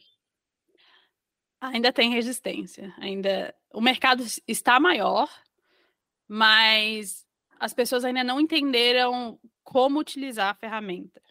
Ainda 1.62 1.94
tem 1.94 2.10
resistência, 2.10 2.94
ainda 2.98 3.54
o 3.72 3.80
mercado 3.80 4.24
está 4.48 4.80
maior, 4.80 5.30
mas 6.28 7.26
as 7.60 7.74
pessoas 7.74 8.04
ainda 8.04 8.24
não 8.24 8.40
entenderam 8.40 9.40
como 9.64 10.00
utilizar 10.00 10.50
a 10.50 10.56
ferramenta. 10.56 11.22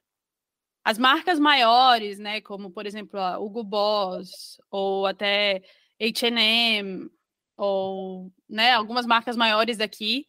As 0.84 0.98
marcas 0.98 1.38
maiores, 1.38 2.18
né, 2.18 2.40
como 2.40 2.70
por 2.70 2.86
exemplo 2.86 3.18
a 3.18 3.38
Hugo 3.38 3.64
Boss 3.64 4.60
ou 4.70 5.06
até 5.06 5.62
H&M 6.00 7.10
ou 7.56 8.32
né, 8.48 8.72
algumas 8.72 9.06
marcas 9.06 9.36
maiores 9.36 9.76
daqui 9.76 10.26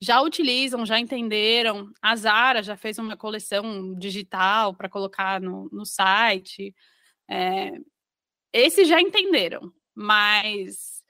já 0.00 0.20
utilizam, 0.20 0.84
já 0.84 0.98
entenderam. 0.98 1.92
A 2.02 2.14
Zara 2.16 2.62
já 2.62 2.76
fez 2.76 2.98
uma 2.98 3.16
coleção 3.16 3.94
digital 3.94 4.74
para 4.74 4.88
colocar 4.88 5.40
no, 5.40 5.68
no 5.72 5.86
site. 5.86 6.74
É, 7.30 7.72
esses 8.52 8.88
já 8.88 9.00
entenderam, 9.00 9.72
mas 9.94 11.02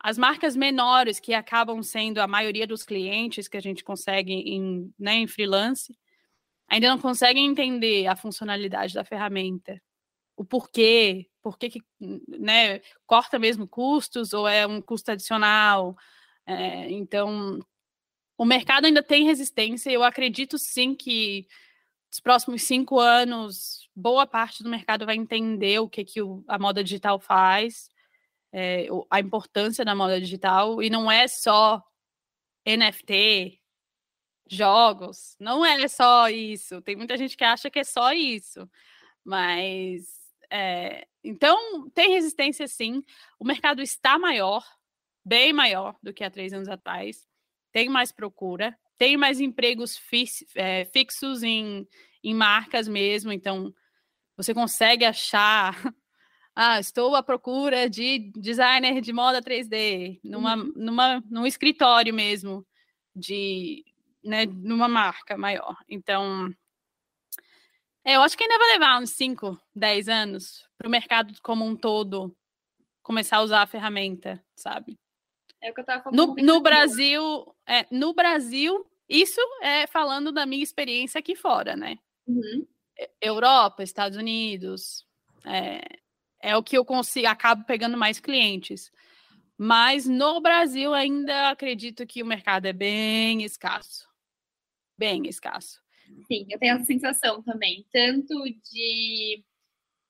as 0.00 0.16
marcas 0.16 0.56
menores, 0.56 1.18
que 1.18 1.34
acabam 1.34 1.82
sendo 1.82 2.18
a 2.18 2.26
maioria 2.26 2.66
dos 2.66 2.84
clientes 2.84 3.48
que 3.48 3.56
a 3.56 3.60
gente 3.60 3.82
consegue 3.82 4.32
em, 4.32 4.92
né, 4.98 5.14
em 5.14 5.26
freelance, 5.26 5.96
ainda 6.68 6.88
não 6.88 6.98
conseguem 6.98 7.46
entender 7.46 8.06
a 8.06 8.16
funcionalidade 8.16 8.94
da 8.94 9.04
ferramenta, 9.04 9.80
o 10.38 10.44
porquê, 10.44 11.28
por 11.42 11.58
que, 11.58 11.82
né, 12.00 12.80
corta 13.04 13.40
mesmo 13.40 13.66
custos 13.66 14.32
ou 14.32 14.46
é 14.46 14.64
um 14.64 14.80
custo 14.80 15.10
adicional. 15.10 15.96
É, 16.46 16.88
então, 16.92 17.58
o 18.38 18.44
mercado 18.44 18.84
ainda 18.84 19.02
tem 19.02 19.24
resistência. 19.24 19.90
Eu 19.90 20.04
acredito 20.04 20.56
sim 20.56 20.94
que 20.94 21.48
nos 22.08 22.20
próximos 22.20 22.62
cinco 22.62 23.00
anos, 23.00 23.90
boa 23.94 24.26
parte 24.28 24.62
do 24.62 24.70
mercado 24.70 25.04
vai 25.04 25.16
entender 25.16 25.80
o 25.80 25.88
que, 25.88 26.04
que 26.04 26.22
o, 26.22 26.44
a 26.46 26.56
moda 26.56 26.84
digital 26.84 27.18
faz, 27.18 27.90
é, 28.52 28.86
a 29.10 29.18
importância 29.18 29.84
da 29.84 29.94
moda 29.94 30.20
digital, 30.20 30.80
e 30.80 30.88
não 30.88 31.10
é 31.10 31.26
só 31.26 31.82
NFT, 32.64 33.60
jogos, 34.48 35.36
não 35.38 35.66
é 35.66 35.88
só 35.88 36.28
isso. 36.28 36.80
Tem 36.82 36.94
muita 36.94 37.16
gente 37.16 37.36
que 37.36 37.44
acha 37.44 37.68
que 37.68 37.80
é 37.80 37.84
só 37.84 38.12
isso, 38.12 38.70
mas 39.24 40.17
é, 40.50 41.06
então, 41.22 41.88
tem 41.90 42.10
resistência 42.10 42.66
sim. 42.66 43.02
O 43.38 43.44
mercado 43.44 43.82
está 43.82 44.18
maior, 44.18 44.64
bem 45.24 45.52
maior 45.52 45.96
do 46.02 46.12
que 46.12 46.24
há 46.24 46.30
três 46.30 46.52
anos 46.52 46.68
atrás. 46.68 47.26
Tem 47.72 47.88
mais 47.88 48.12
procura, 48.12 48.76
tem 48.96 49.16
mais 49.16 49.40
empregos 49.40 49.96
fix, 49.96 50.44
é, 50.54 50.84
fixos 50.86 51.42
em, 51.42 51.86
em 52.24 52.34
marcas 52.34 52.88
mesmo. 52.88 53.32
Então, 53.32 53.72
você 54.36 54.54
consegue 54.54 55.04
achar. 55.04 55.74
Ah, 56.60 56.80
estou 56.80 57.14
à 57.14 57.22
procura 57.22 57.88
de 57.88 58.32
designer 58.34 59.00
de 59.00 59.12
moda 59.12 59.40
3D, 59.40 60.18
numa, 60.24 60.56
uhum. 60.56 60.72
numa, 60.74 61.22
num 61.30 61.46
escritório 61.46 62.12
mesmo, 62.12 62.66
de, 63.14 63.84
né, 64.24 64.44
numa 64.44 64.88
marca 64.88 65.38
maior. 65.38 65.76
Então, 65.88 66.52
é, 68.08 68.16
eu 68.16 68.22
acho 68.22 68.38
que 68.38 68.44
ainda 68.44 68.58
vai 68.58 68.72
levar 68.72 69.02
uns 69.02 69.10
5, 69.10 69.60
10 69.74 70.08
anos 70.08 70.66
para 70.78 70.88
o 70.88 70.90
mercado 70.90 71.34
como 71.42 71.62
um 71.62 71.76
todo 71.76 72.34
começar 73.02 73.36
a 73.36 73.42
usar 73.42 73.62
a 73.62 73.66
ferramenta, 73.66 74.42
sabe? 74.56 74.98
É 75.60 75.70
o 75.70 75.74
que 75.74 75.80
eu 75.80 75.84
tava 75.84 76.02
falando. 76.04 76.16
No, 76.16 76.34
no 76.42 76.60
Brasil, 76.62 77.54
é, 77.66 77.86
no 77.90 78.14
Brasil, 78.14 78.86
isso 79.06 79.40
é 79.60 79.86
falando 79.86 80.32
da 80.32 80.46
minha 80.46 80.62
experiência 80.62 81.18
aqui 81.18 81.36
fora, 81.36 81.76
né? 81.76 81.98
Uhum. 82.26 82.66
Europa, 83.20 83.82
Estados 83.82 84.16
Unidos, 84.16 85.06
é, 85.44 85.80
é 86.40 86.56
o 86.56 86.62
que 86.62 86.78
eu 86.78 86.86
consigo, 86.86 87.26
acabo 87.26 87.64
pegando 87.64 87.98
mais 87.98 88.18
clientes. 88.18 88.90
Mas 89.58 90.06
no 90.06 90.40
Brasil 90.40 90.94
ainda 90.94 91.50
acredito 91.50 92.06
que 92.06 92.22
o 92.22 92.26
mercado 92.26 92.64
é 92.64 92.72
bem 92.72 93.42
escasso. 93.42 94.08
Bem 94.96 95.26
escasso. 95.28 95.82
Sim, 96.26 96.46
eu 96.50 96.58
tenho 96.58 96.74
essa 96.74 96.84
sensação 96.84 97.42
também, 97.42 97.86
tanto 97.92 98.34
de 98.70 99.42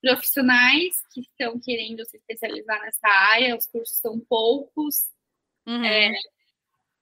profissionais 0.00 0.96
que 1.12 1.20
estão 1.20 1.58
querendo 1.58 2.04
se 2.06 2.16
especializar 2.16 2.80
nessa 2.82 3.08
área, 3.08 3.56
os 3.56 3.66
cursos 3.66 3.98
são 3.98 4.18
poucos, 4.20 5.08
uhum. 5.66 5.84
é, 5.84 6.12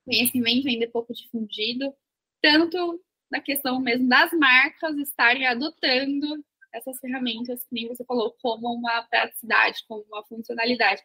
conhecimento 0.04 0.68
ainda 0.68 0.84
é 0.84 0.88
pouco 0.88 1.12
difundido, 1.12 1.94
tanto 2.40 3.02
na 3.30 3.40
questão 3.40 3.80
mesmo 3.80 4.08
das 4.08 4.32
marcas 4.32 4.96
estarem 4.98 5.46
adotando 5.46 6.44
essas 6.72 6.98
ferramentas, 7.00 7.64
que 7.64 7.74
nem 7.74 7.88
você 7.88 8.04
falou, 8.04 8.36
como 8.40 8.72
uma 8.72 9.02
praticidade, 9.02 9.84
como 9.88 10.04
uma 10.08 10.22
funcionalidade. 10.24 11.02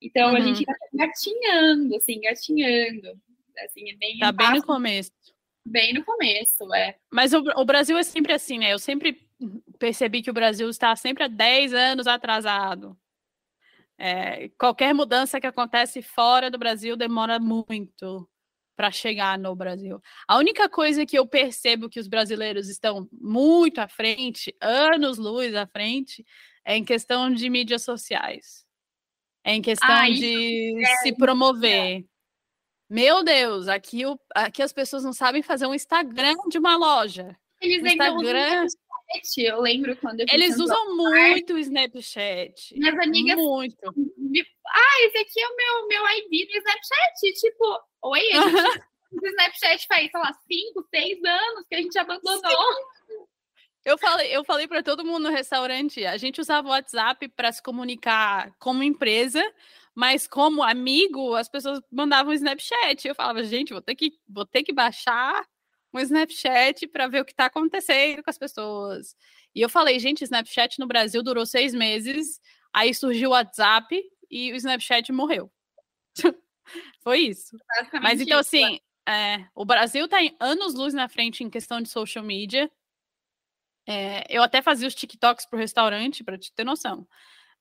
Então, 0.00 0.30
uhum. 0.30 0.36
a 0.36 0.40
gente 0.40 0.64
tá 0.64 0.74
gatinhando, 0.94 1.96
assim, 1.96 2.20
gatinhando. 2.20 3.20
Assim, 3.64 3.90
é 3.90 3.96
bem 3.96 4.18
tá 4.18 4.30
bem 4.30 4.52
no 4.52 4.62
começo. 4.62 5.10
Bem 5.70 5.92
no 5.92 6.04
começo, 6.04 6.72
é. 6.74 6.96
Mas 7.10 7.32
o, 7.32 7.38
o 7.56 7.64
Brasil 7.64 7.96
é 7.98 8.02
sempre 8.02 8.32
assim, 8.32 8.58
né? 8.58 8.72
Eu 8.72 8.78
sempre 8.78 9.28
percebi 9.78 10.22
que 10.22 10.30
o 10.30 10.34
Brasil 10.34 10.68
está 10.68 10.94
sempre 10.96 11.24
há 11.24 11.28
10 11.28 11.74
anos 11.74 12.06
atrasado. 12.06 12.96
É, 13.98 14.48
qualquer 14.50 14.94
mudança 14.94 15.40
que 15.40 15.46
acontece 15.46 16.00
fora 16.00 16.50
do 16.50 16.58
Brasil 16.58 16.96
demora 16.96 17.38
muito 17.38 18.28
para 18.76 18.92
chegar 18.92 19.36
no 19.36 19.54
Brasil. 19.56 20.00
A 20.26 20.38
única 20.38 20.68
coisa 20.68 21.04
que 21.04 21.18
eu 21.18 21.26
percebo 21.26 21.88
que 21.88 21.98
os 21.98 22.06
brasileiros 22.06 22.68
estão 22.68 23.08
muito 23.12 23.80
à 23.80 23.88
frente, 23.88 24.54
anos 24.60 25.18
luz 25.18 25.52
à 25.54 25.66
frente, 25.66 26.24
é 26.64 26.76
em 26.76 26.84
questão 26.84 27.28
de 27.28 27.50
mídias 27.50 27.82
sociais. 27.82 28.64
É 29.44 29.54
em 29.54 29.62
questão 29.62 29.88
ah, 29.88 30.08
de 30.08 30.80
é, 30.80 30.96
se 30.98 31.12
promover. 31.16 32.00
É. 32.00 32.04
Meu 32.88 33.22
Deus, 33.22 33.68
aqui, 33.68 34.06
o, 34.06 34.18
aqui 34.34 34.62
as 34.62 34.72
pessoas 34.72 35.04
não 35.04 35.12
sabem 35.12 35.42
fazer 35.42 35.66
um 35.66 35.74
Instagram 35.74 36.34
de 36.48 36.58
uma 36.58 36.76
loja. 36.76 37.36
Eles 37.60 37.84
Instagram... 37.84 38.66
Snapchat. 39.08 39.40
Eu 39.40 39.60
lembro 39.60 39.96
quando 39.96 40.20
eu 40.20 40.26
Eles 40.30 40.58
usam 40.58 40.96
muito 40.96 41.54
o 41.54 41.58
Snapchat. 41.58 42.78
Minhas 42.78 42.98
amigas. 42.98 43.36
Muito. 43.36 43.94
Ah, 44.66 45.02
esse 45.02 45.18
aqui 45.18 45.40
é 45.40 45.48
o 45.48 45.56
meu, 45.56 45.88
meu 45.88 46.02
ID 46.18 46.48
no 46.48 46.58
Snapchat. 46.58 47.40
Tipo, 47.40 47.80
oi, 48.02 48.20
gente. 48.20 48.32
o 49.12 49.26
Snapchat 49.26 49.86
faz, 49.86 50.10
sei 50.10 50.20
lá, 50.20 50.32
5, 50.32 50.88
6 50.94 51.24
anos 51.24 51.66
que 51.68 51.74
a 51.74 51.82
gente 51.82 51.98
abandonou. 51.98 52.42
Sim. 52.42 53.28
Eu 53.84 53.96
falei, 53.96 54.36
eu 54.36 54.44
falei 54.44 54.68
para 54.68 54.82
todo 54.82 55.04
mundo 55.04 55.24
no 55.24 55.30
restaurante, 55.30 56.04
a 56.04 56.18
gente 56.18 56.40
usava 56.40 56.68
o 56.68 56.70
WhatsApp 56.72 57.26
para 57.28 57.50
se 57.50 57.62
comunicar 57.62 58.52
como 58.58 58.82
empresa, 58.82 59.42
mas 59.98 60.28
como 60.28 60.62
amigo, 60.62 61.34
as 61.34 61.48
pessoas 61.48 61.80
mandavam 61.90 62.32
Snapchat. 62.32 63.08
Eu 63.08 63.16
falava, 63.16 63.42
gente, 63.42 63.72
vou 63.72 63.82
ter 63.82 63.96
que, 63.96 64.12
vou 64.28 64.46
ter 64.46 64.62
que 64.62 64.72
baixar 64.72 65.44
um 65.92 65.98
Snapchat 65.98 66.86
para 66.86 67.08
ver 67.08 67.20
o 67.20 67.24
que 67.24 67.32
está 67.32 67.46
acontecendo 67.46 68.22
com 68.22 68.30
as 68.30 68.38
pessoas. 68.38 69.16
E 69.52 69.60
eu 69.60 69.68
falei, 69.68 69.98
gente, 69.98 70.22
Snapchat 70.22 70.78
no 70.78 70.86
Brasil 70.86 71.20
durou 71.20 71.44
seis 71.44 71.74
meses, 71.74 72.40
aí 72.72 72.94
surgiu 72.94 73.30
o 73.30 73.32
WhatsApp 73.32 74.00
e 74.30 74.52
o 74.52 74.54
Snapchat 74.54 75.10
morreu. 75.10 75.50
Foi 77.02 77.18
isso. 77.18 77.58
Mas 78.00 78.20
então, 78.20 78.38
isso, 78.38 78.54
assim, 78.54 78.78
é, 79.04 79.48
o 79.52 79.64
Brasil 79.64 80.04
está 80.04 80.22
em 80.22 80.36
anos 80.38 80.74
luz 80.74 80.94
na 80.94 81.08
frente 81.08 81.42
em 81.42 81.50
questão 81.50 81.82
de 81.82 81.88
social 81.88 82.24
media. 82.24 82.70
É, 83.84 84.24
eu 84.28 84.44
até 84.44 84.62
fazia 84.62 84.86
os 84.86 84.94
TikToks 84.94 85.44
pro 85.46 85.58
restaurante, 85.58 86.22
para 86.22 86.38
te 86.38 86.52
ter 86.52 86.62
noção. 86.62 87.04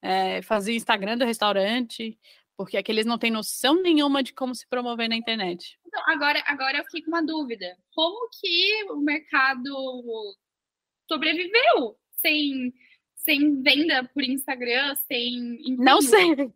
É, 0.02 0.42
fazia 0.42 0.76
Instagram 0.76 1.18
do 1.18 1.26
restaurante, 1.26 2.18
porque 2.56 2.78
aqueles 2.78 3.06
não 3.06 3.18
têm 3.18 3.32
noção 3.32 3.82
nenhuma 3.82 4.24
de 4.24 4.34
como 4.34 4.54
se 4.54 4.68
promover 4.68 5.10
na 5.10 5.16
internet. 5.16 5.78
Então, 5.86 6.02
agora, 6.08 6.44
agora 6.46 6.78
eu 6.78 6.86
fiquei 6.86 7.04
com 7.04 7.12
uma 7.12 7.24
dúvida. 7.24 7.78
Como 7.94 8.30
que 8.40 8.84
o 8.92 8.98
mercado 8.98 10.36
sobreviveu 11.08 11.98
sem, 12.22 12.74
sem 13.16 13.62
venda 13.62 14.04
por 14.14 14.24
Instagram, 14.24 14.96
sem. 15.08 15.76
Não 15.78 16.02
sei. 16.02 16.52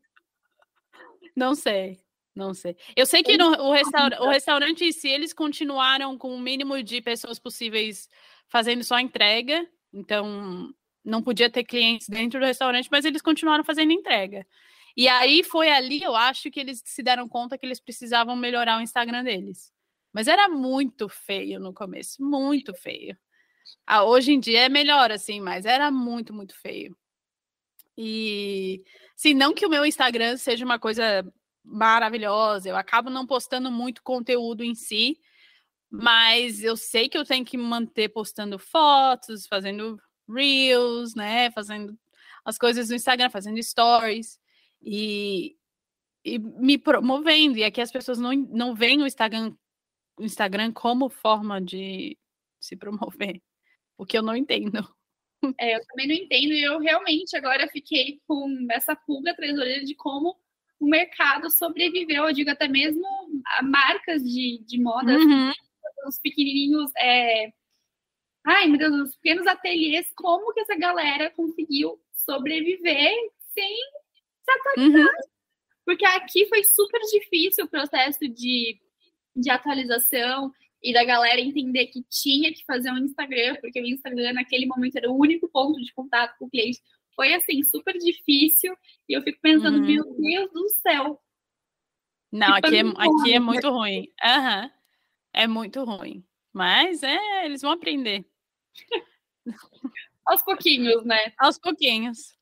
Não 1.36 1.56
sei. 1.56 1.99
Não 2.34 2.54
sei. 2.54 2.77
Eu 2.95 3.06
sei 3.06 3.23
que 3.23 3.38
no, 3.38 3.51
o, 3.51 3.73
restaur, 3.73 4.12
o 4.21 4.30
restaurante 4.30 4.86
em 4.86 4.91
si, 4.91 5.10
eles 5.10 5.34
continuaram 5.34 6.17
com 6.17 6.34
o 6.34 6.39
mínimo 6.39 6.82
de 6.82 7.01
pessoas 7.01 7.38
possíveis 7.38 8.10
fazendo 8.47 8.84
só 8.84 8.99
entrega. 8.99 9.67
Então, 9.93 10.73
não 11.04 11.22
podia 11.22 11.50
ter 11.50 11.64
clientes 11.64 12.08
dentro 12.08 12.40
do 12.40 12.46
restaurante, 12.46 12.90
mas 12.92 13.06
eles 13.06 13.22
continuaram 13.22 13.64
fazendo 13.64 13.92
entrega. 13.92 14.46
E 14.96 15.08
aí 15.08 15.44
foi 15.44 15.70
ali, 15.70 16.02
eu 16.04 16.16
acho, 16.16 16.52
que 16.52 16.60
eles 16.60 16.82
se 16.86 17.02
deram 17.02 17.28
conta 17.28 17.58
que 17.58 17.66
eles 17.66 17.80
precisavam 17.80 18.36
melhorar 18.36 18.78
o 18.78 18.82
Instagram 18.82 19.24
deles. 19.24 19.72
Mas 20.14 20.28
era 20.28 20.50
muito 20.50 21.08
feio 21.08 21.60
no 21.60 21.74
começo, 21.74 22.24
muito 22.24 22.74
feio. 22.74 23.18
Ah, 23.86 24.04
hoje 24.04 24.34
em 24.34 24.40
dia 24.40 24.62
é 24.66 24.70
melhor, 24.70 25.12
assim, 25.12 25.40
mas 25.40 25.66
era 25.66 25.90
muito, 25.92 26.34
muito 26.34 26.56
feio. 26.60 26.96
E, 27.98 28.84
sim, 29.16 29.34
não 29.34 29.54
que 29.54 29.66
o 29.66 29.70
meu 29.70 29.86
Instagram 29.86 30.38
seja 30.38 30.66
uma 30.66 30.80
coisa 30.80 31.26
maravilhosa, 31.64 32.70
eu 32.70 32.76
acabo 32.76 33.10
não 33.10 33.26
postando 33.26 33.72
muito 33.72 34.02
conteúdo 34.04 34.64
em 34.64 34.74
si, 34.76 35.20
mas 35.90 36.64
eu 36.64 36.76
sei 36.76 37.10
que 37.10 37.18
eu 37.18 37.26
tenho 37.26 37.46
que 37.46 37.58
manter 37.58 38.10
postando 38.10 38.58
fotos, 38.58 39.46
fazendo 39.48 40.00
reels, 40.29 41.15
né, 41.15 41.51
fazendo 41.51 41.97
as 42.43 42.57
coisas 42.57 42.89
no 42.89 42.95
Instagram, 42.95 43.29
fazendo 43.29 43.62
stories 43.62 44.39
e, 44.81 45.55
e 46.25 46.39
me 46.39 46.77
promovendo. 46.77 47.57
E 47.57 47.63
aqui 47.63 47.81
as 47.81 47.91
pessoas 47.91 48.19
não, 48.19 48.31
não 48.34 48.75
veem 48.75 49.01
o 49.01 49.07
Instagram, 49.07 49.55
o 50.17 50.23
Instagram 50.23 50.71
como 50.71 51.10
forma 51.10 51.62
de 51.62 52.17
se 52.60 52.75
promover, 52.75 53.41
o 53.97 54.05
que 54.05 54.17
eu 54.17 54.23
não 54.23 54.36
entendo. 54.36 54.88
É, 55.60 55.75
eu 55.75 55.86
também 55.88 56.07
não 56.07 56.15
entendo, 56.15 56.53
e 56.53 56.63
eu 56.63 56.79
realmente 56.79 57.36
agora 57.36 57.67
fiquei 57.67 58.21
com 58.27 58.67
essa 58.69 58.95
pulga 58.95 59.31
atrás 59.31 59.55
da 59.55 59.62
orelha 59.62 59.84
de 59.84 59.95
como 59.95 60.38
o 60.79 60.88
mercado 60.88 61.49
sobreviveu, 61.49 62.25
eu 62.25 62.34
digo 62.34 62.49
até 62.49 62.67
mesmo 62.67 63.03
marcas 63.63 64.23
de, 64.23 64.63
de 64.65 64.79
moda, 64.79 65.17
uhum. 65.17 65.51
os 66.07 66.19
pequenininhos, 66.19 66.91
é... 66.97 67.51
ai 68.45 68.67
meu 68.67 68.77
Deus, 68.77 69.10
os 69.10 69.15
pequenos 69.15 69.47
ateliês, 69.47 70.12
como 70.15 70.54
que 70.54 70.62
essa 70.62 70.75
galera 70.75 71.30
conseguiu 71.32 71.99
sobreviver 72.13 73.13
sem 73.54 73.75
se 74.43 74.51
atualizar? 74.51 75.06
Uhum. 75.06 75.32
Porque 75.86 76.06
aqui 76.06 76.47
foi 76.47 76.63
super 76.63 77.01
difícil 77.01 77.65
o 77.65 77.69
processo 77.69 78.27
de, 78.27 78.80
de 79.36 79.49
atualização 79.49 80.51
e 80.82 80.93
da 80.93 81.04
galera 81.04 81.39
entender 81.39 81.88
que 81.88 82.04
tinha 82.10 82.51
que 82.54 82.65
fazer 82.65 82.91
um 82.91 82.97
Instagram, 82.97 83.56
porque 83.62 83.80
o 83.80 83.86
Instagram 83.86 84.34
naquele 84.34 84.65
momento 84.65 84.95
era 84.95 85.12
o 85.12 85.17
único 85.17 85.47
ponto 85.49 85.80
de 85.80 85.93
contato 85.93 86.36
com 86.38 86.45
o 86.45 86.49
cliente 86.49 86.80
foi 87.15 87.34
assim, 87.34 87.63
super 87.63 87.97
difícil. 87.97 88.75
E 89.08 89.13
eu 89.13 89.21
fico 89.21 89.39
pensando, 89.41 89.77
uhum. 89.77 89.86
meu 89.86 90.04
Deus 90.17 90.51
do 90.51 90.69
céu. 90.82 91.21
Não, 92.32 92.54
aqui 92.56 92.77
é, 92.77 92.82
aqui 92.82 93.34
é 93.34 93.39
muito 93.39 93.69
ruim. 93.69 94.08
Uhum. 94.23 94.69
É 95.34 95.47
muito 95.47 95.84
ruim. 95.84 96.25
Mas 96.54 97.04
é, 97.04 97.45
eles 97.45 97.62
vão 97.62 97.71
aprender. 97.71 98.25
Aos 100.25 100.43
pouquinhos, 100.43 101.03
né? 101.03 101.34
Aos 101.38 101.57
pouquinhos. 101.57 102.38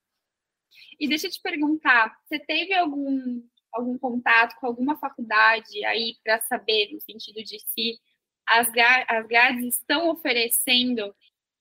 E 1.00 1.08
deixa 1.08 1.28
eu 1.28 1.32
te 1.32 1.42
perguntar, 1.42 2.18
você 2.26 2.38
teve 2.40 2.74
algum, 2.74 3.42
algum 3.72 3.98
contato 3.98 4.60
com 4.60 4.68
alguma 4.68 4.98
faculdade 4.98 5.84
aí 5.86 6.18
para 6.24 6.42
saber, 6.42 6.92
no 6.92 7.00
sentido 7.00 7.42
de 7.44 7.60
se 7.60 8.00
as, 8.46 8.68
as 9.08 9.28
grades 9.28 9.78
estão 9.78 10.10
oferecendo 10.10 11.16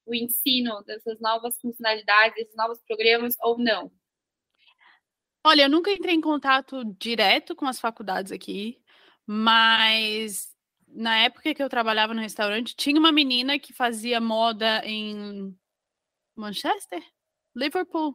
o 0.04 0.14
ensino 0.14 0.82
dessas 0.84 1.20
novas 1.20 1.60
funcionalidades, 1.60 2.34
desses 2.34 2.56
novos 2.56 2.80
programas 2.82 3.36
ou 3.40 3.58
não? 3.58 3.92
Olha, 5.44 5.62
eu 5.62 5.68
nunca 5.68 5.92
entrei 5.92 6.14
em 6.14 6.20
contato 6.20 6.82
direto 6.98 7.54
com 7.54 7.66
as 7.66 7.78
faculdades 7.78 8.32
aqui, 8.32 8.82
mas 9.26 10.54
na 10.92 11.18
época 11.18 11.54
que 11.54 11.62
eu 11.62 11.68
trabalhava 11.68 12.14
no 12.14 12.20
restaurante, 12.20 12.74
tinha 12.76 12.98
uma 12.98 13.12
menina 13.12 13.58
que 13.58 13.72
fazia 13.72 14.20
moda 14.20 14.82
em 14.84 15.56
Manchester? 16.36 17.02
Liverpool? 17.54 18.14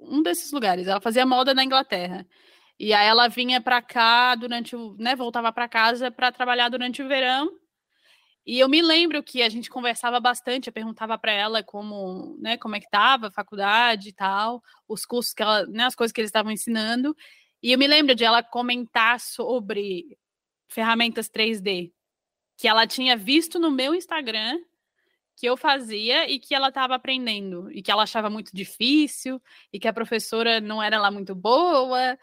Um 0.00 0.22
desses 0.22 0.52
lugares. 0.52 0.86
Ela 0.86 1.00
fazia 1.00 1.26
moda 1.26 1.54
na 1.54 1.64
Inglaterra. 1.64 2.26
E 2.78 2.94
aí 2.94 3.06
ela 3.06 3.28
vinha 3.28 3.60
para 3.60 3.82
cá 3.82 4.34
durante 4.34 4.76
o, 4.76 4.96
né, 4.98 5.16
voltava 5.16 5.52
para 5.52 5.68
casa 5.68 6.10
para 6.10 6.32
trabalhar 6.32 6.68
durante 6.68 7.02
o 7.02 7.08
verão 7.08 7.50
e 8.50 8.60
eu 8.60 8.66
me 8.66 8.80
lembro 8.80 9.22
que 9.22 9.42
a 9.42 9.48
gente 9.50 9.68
conversava 9.68 10.18
bastante, 10.18 10.68
eu 10.68 10.72
perguntava 10.72 11.18
para 11.18 11.30
ela 11.30 11.62
como, 11.62 12.34
né, 12.40 12.56
como 12.56 12.74
é 12.76 12.80
que 12.80 12.86
estava 12.86 13.26
a 13.26 13.30
faculdade 13.30 14.08
e 14.08 14.12
tal, 14.14 14.62
os 14.88 15.04
cursos 15.04 15.34
que 15.34 15.42
ela, 15.42 15.66
né, 15.66 15.84
as 15.84 15.94
coisas 15.94 16.14
que 16.14 16.18
eles 16.22 16.30
estavam 16.30 16.50
ensinando. 16.50 17.14
E 17.62 17.72
eu 17.72 17.78
me 17.78 17.86
lembro 17.86 18.14
de 18.14 18.24
ela 18.24 18.42
comentar 18.42 19.20
sobre 19.20 20.17
ferramentas 20.68 21.28
3D 21.28 21.92
que 22.58 22.66
ela 22.66 22.86
tinha 22.86 23.16
visto 23.16 23.58
no 23.58 23.70
meu 23.70 23.94
Instagram 23.94 24.58
que 25.36 25.46
eu 25.46 25.56
fazia 25.56 26.28
e 26.28 26.40
que 26.40 26.52
ela 26.52 26.68
estava 26.68 26.96
aprendendo 26.96 27.70
e 27.70 27.80
que 27.80 27.90
ela 27.92 28.02
achava 28.02 28.28
muito 28.28 28.50
difícil 28.52 29.40
e 29.72 29.78
que 29.78 29.86
a 29.86 29.92
professora 29.92 30.60
não 30.60 30.82
era 30.82 30.98
lá 30.98 31.12
muito 31.12 31.32
boa. 31.36 32.18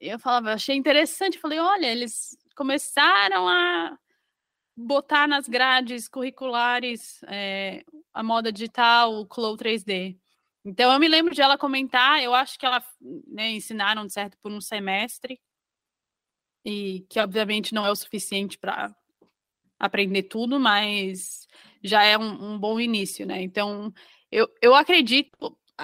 Eu 0.00 0.18
falava, 0.18 0.54
achei 0.54 0.74
interessante, 0.74 1.38
falei, 1.38 1.58
olha, 1.58 1.86
eles 1.86 2.34
começaram 2.56 3.46
a 3.46 3.98
botar 4.74 5.28
nas 5.28 5.46
grades 5.46 6.08
curriculares 6.08 7.22
é, 7.24 7.84
a 8.14 8.22
moda 8.22 8.50
digital, 8.50 9.12
o 9.20 9.26
Clow 9.26 9.54
3D. 9.54 10.16
Então 10.64 10.90
eu 10.90 10.98
me 10.98 11.08
lembro 11.08 11.34
de 11.34 11.42
ela 11.42 11.58
comentar, 11.58 12.22
eu 12.22 12.34
acho 12.34 12.58
que 12.58 12.64
ela 12.64 12.82
né, 13.28 13.50
ensinaram 13.50 14.08
certo 14.08 14.38
por 14.38 14.50
um 14.50 14.62
semestre 14.62 15.38
e 16.64 17.06
que 17.10 17.20
obviamente 17.20 17.74
não 17.74 17.84
é 17.86 17.90
o 17.90 17.96
suficiente 17.96 18.58
para 18.58 18.94
aprender 19.78 20.24
tudo, 20.24 20.58
mas 20.58 21.46
já 21.82 22.02
é 22.04 22.16
um, 22.16 22.54
um, 22.54 22.58
bom 22.58 22.80
início, 22.80 23.26
né? 23.26 23.42
Então 23.42 23.92
Eu, 24.30 24.48
eu 24.60 24.74
acredito, 24.74 25.30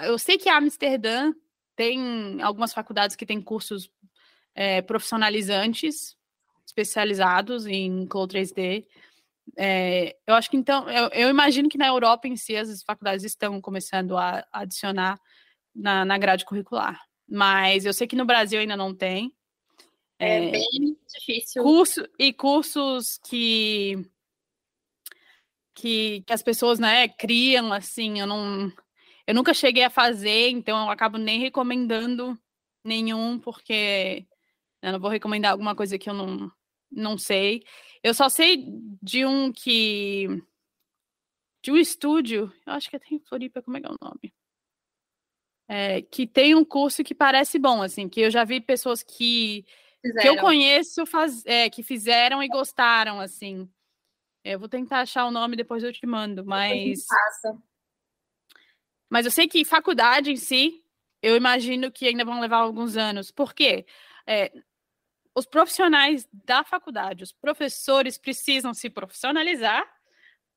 eu 0.03 0.19
sei 0.19 0.39
que 0.39 0.49
Amsterdã 0.49 1.33
tem 1.77 2.43
algumas 2.43 2.73
faculdades 2.73 3.17
que 3.17 3.27
têm 3.27 3.41
cursos 3.41 3.91
é, 4.55 4.83
profissionalizantes, 4.83 6.17
especializados 6.67 7.67
em 7.67 8.07
Cloud 8.07 8.35
3D. 8.35 8.87
É, 9.57 10.17
eu 10.27 10.35
acho 10.35 10.51
que 10.51 10.57
então, 10.57 10.89
eu, 10.91 11.09
eu, 11.13 11.29
imagino 11.29 11.69
que 11.69 11.79
na 11.79 11.87
Europa 11.87 12.29
em 12.29 12.37
si 12.37 12.57
as 12.57 12.83
faculdades 12.83 13.25
estão 13.25 13.61
começando 13.61 14.17
a, 14.17 14.45
a 14.53 14.61
adicionar 14.61 15.19
na, 15.75 16.05
na 16.05 16.19
grade 16.19 16.45
curricular. 16.45 17.01
Mas 17.29 17.85
eu 17.85 17.93
sei 17.93 18.07
que 18.07 18.17
no 18.17 18.25
Brasil 18.25 18.61
ainda 18.61 18.77
não 18.77 18.95
tem. 18.95 19.33
É, 20.21 20.49
é 20.49 20.51
bem 20.51 20.99
difícil. 21.09 21.63
Curso, 21.63 22.07
e 22.19 22.31
cursos 22.31 23.19
que, 23.27 24.07
que, 25.75 26.23
que 26.27 26.33
as 26.33 26.43
pessoas 26.43 26.79
né, 26.79 27.09
criam, 27.09 27.73
assim, 27.73 28.21
eu 28.21 28.27
não. 28.27 28.71
Eu 29.27 29.35
nunca 29.35 29.55
cheguei 29.55 29.83
a 29.83 29.91
fazer, 29.91 30.51
então 30.51 30.79
eu 30.85 30.91
acabo 30.91 31.17
nem 31.17 31.41
recomendando 31.41 32.39
nenhum, 32.85 33.39
porque 33.39 34.27
eu 34.83 34.93
não 34.93 35.01
vou 35.01 35.11
recomendar 35.11 35.53
alguma 35.53 35.75
coisa 35.75 35.99
que 35.99 36.11
eu 36.11 36.15
não, 36.15 36.53
não 36.91 37.17
sei. 37.17 37.65
Eu 38.03 38.13
só 38.13 38.29
sei 38.29 38.67
de 39.03 39.25
um 39.25 39.51
que. 39.51 40.27
De 41.63 41.73
um 41.73 41.77
estúdio, 41.77 42.53
eu 42.67 42.73
acho 42.75 42.91
que 42.91 42.97
é 42.97 43.01
em 43.11 43.21
Floripa, 43.21 43.63
como 43.63 43.77
é 43.77 43.81
que 43.81 43.87
é 43.87 43.91
o 43.91 43.97
nome? 44.03 44.35
É, 45.69 46.03
que 46.03 46.27
tem 46.27 46.55
um 46.55 46.65
curso 46.65 47.05
que 47.05 47.15
parece 47.15 47.59
bom, 47.59 47.81
assim, 47.81 48.09
que 48.09 48.21
eu 48.21 48.31
já 48.31 48.45
vi 48.45 48.61
pessoas 48.61 49.03
que, 49.03 49.65
que 50.03 50.29
eu 50.29 50.37
conheço 50.39 51.05
faz, 51.07 51.45
é, 51.47 51.69
que 51.69 51.83
fizeram 51.83 52.43
e 52.43 52.49
gostaram, 52.49 53.21
assim. 53.21 53.69
Eu 54.43 54.59
vou 54.59 54.69
tentar 54.69 55.01
achar 55.01 55.27
o 55.27 55.31
nome, 55.31 55.57
depois 55.57 55.83
eu 55.83 55.93
te 55.93 56.07
mando, 56.07 56.45
mas. 56.45 57.07
Mas 59.09 59.25
eu 59.25 59.31
sei 59.31 59.49
que 59.49 59.65
faculdade 59.65 60.31
em 60.31 60.37
si, 60.37 60.85
eu 61.21 61.37
imagino 61.37 61.91
que 61.91 62.07
ainda 62.07 62.25
vão 62.25 62.41
levar 62.41 62.59
alguns 62.59 62.97
anos. 62.97 63.31
Por 63.31 63.53
quê? 63.53 63.85
É, 64.27 64.53
os 65.35 65.47
profissionais 65.47 66.29
da 66.33 66.65
faculdade, 66.65 67.25
os 67.25 67.33
professores 67.33 68.17
precisam 68.17 68.73
se 68.73 68.89
profissionalizar 68.89 69.85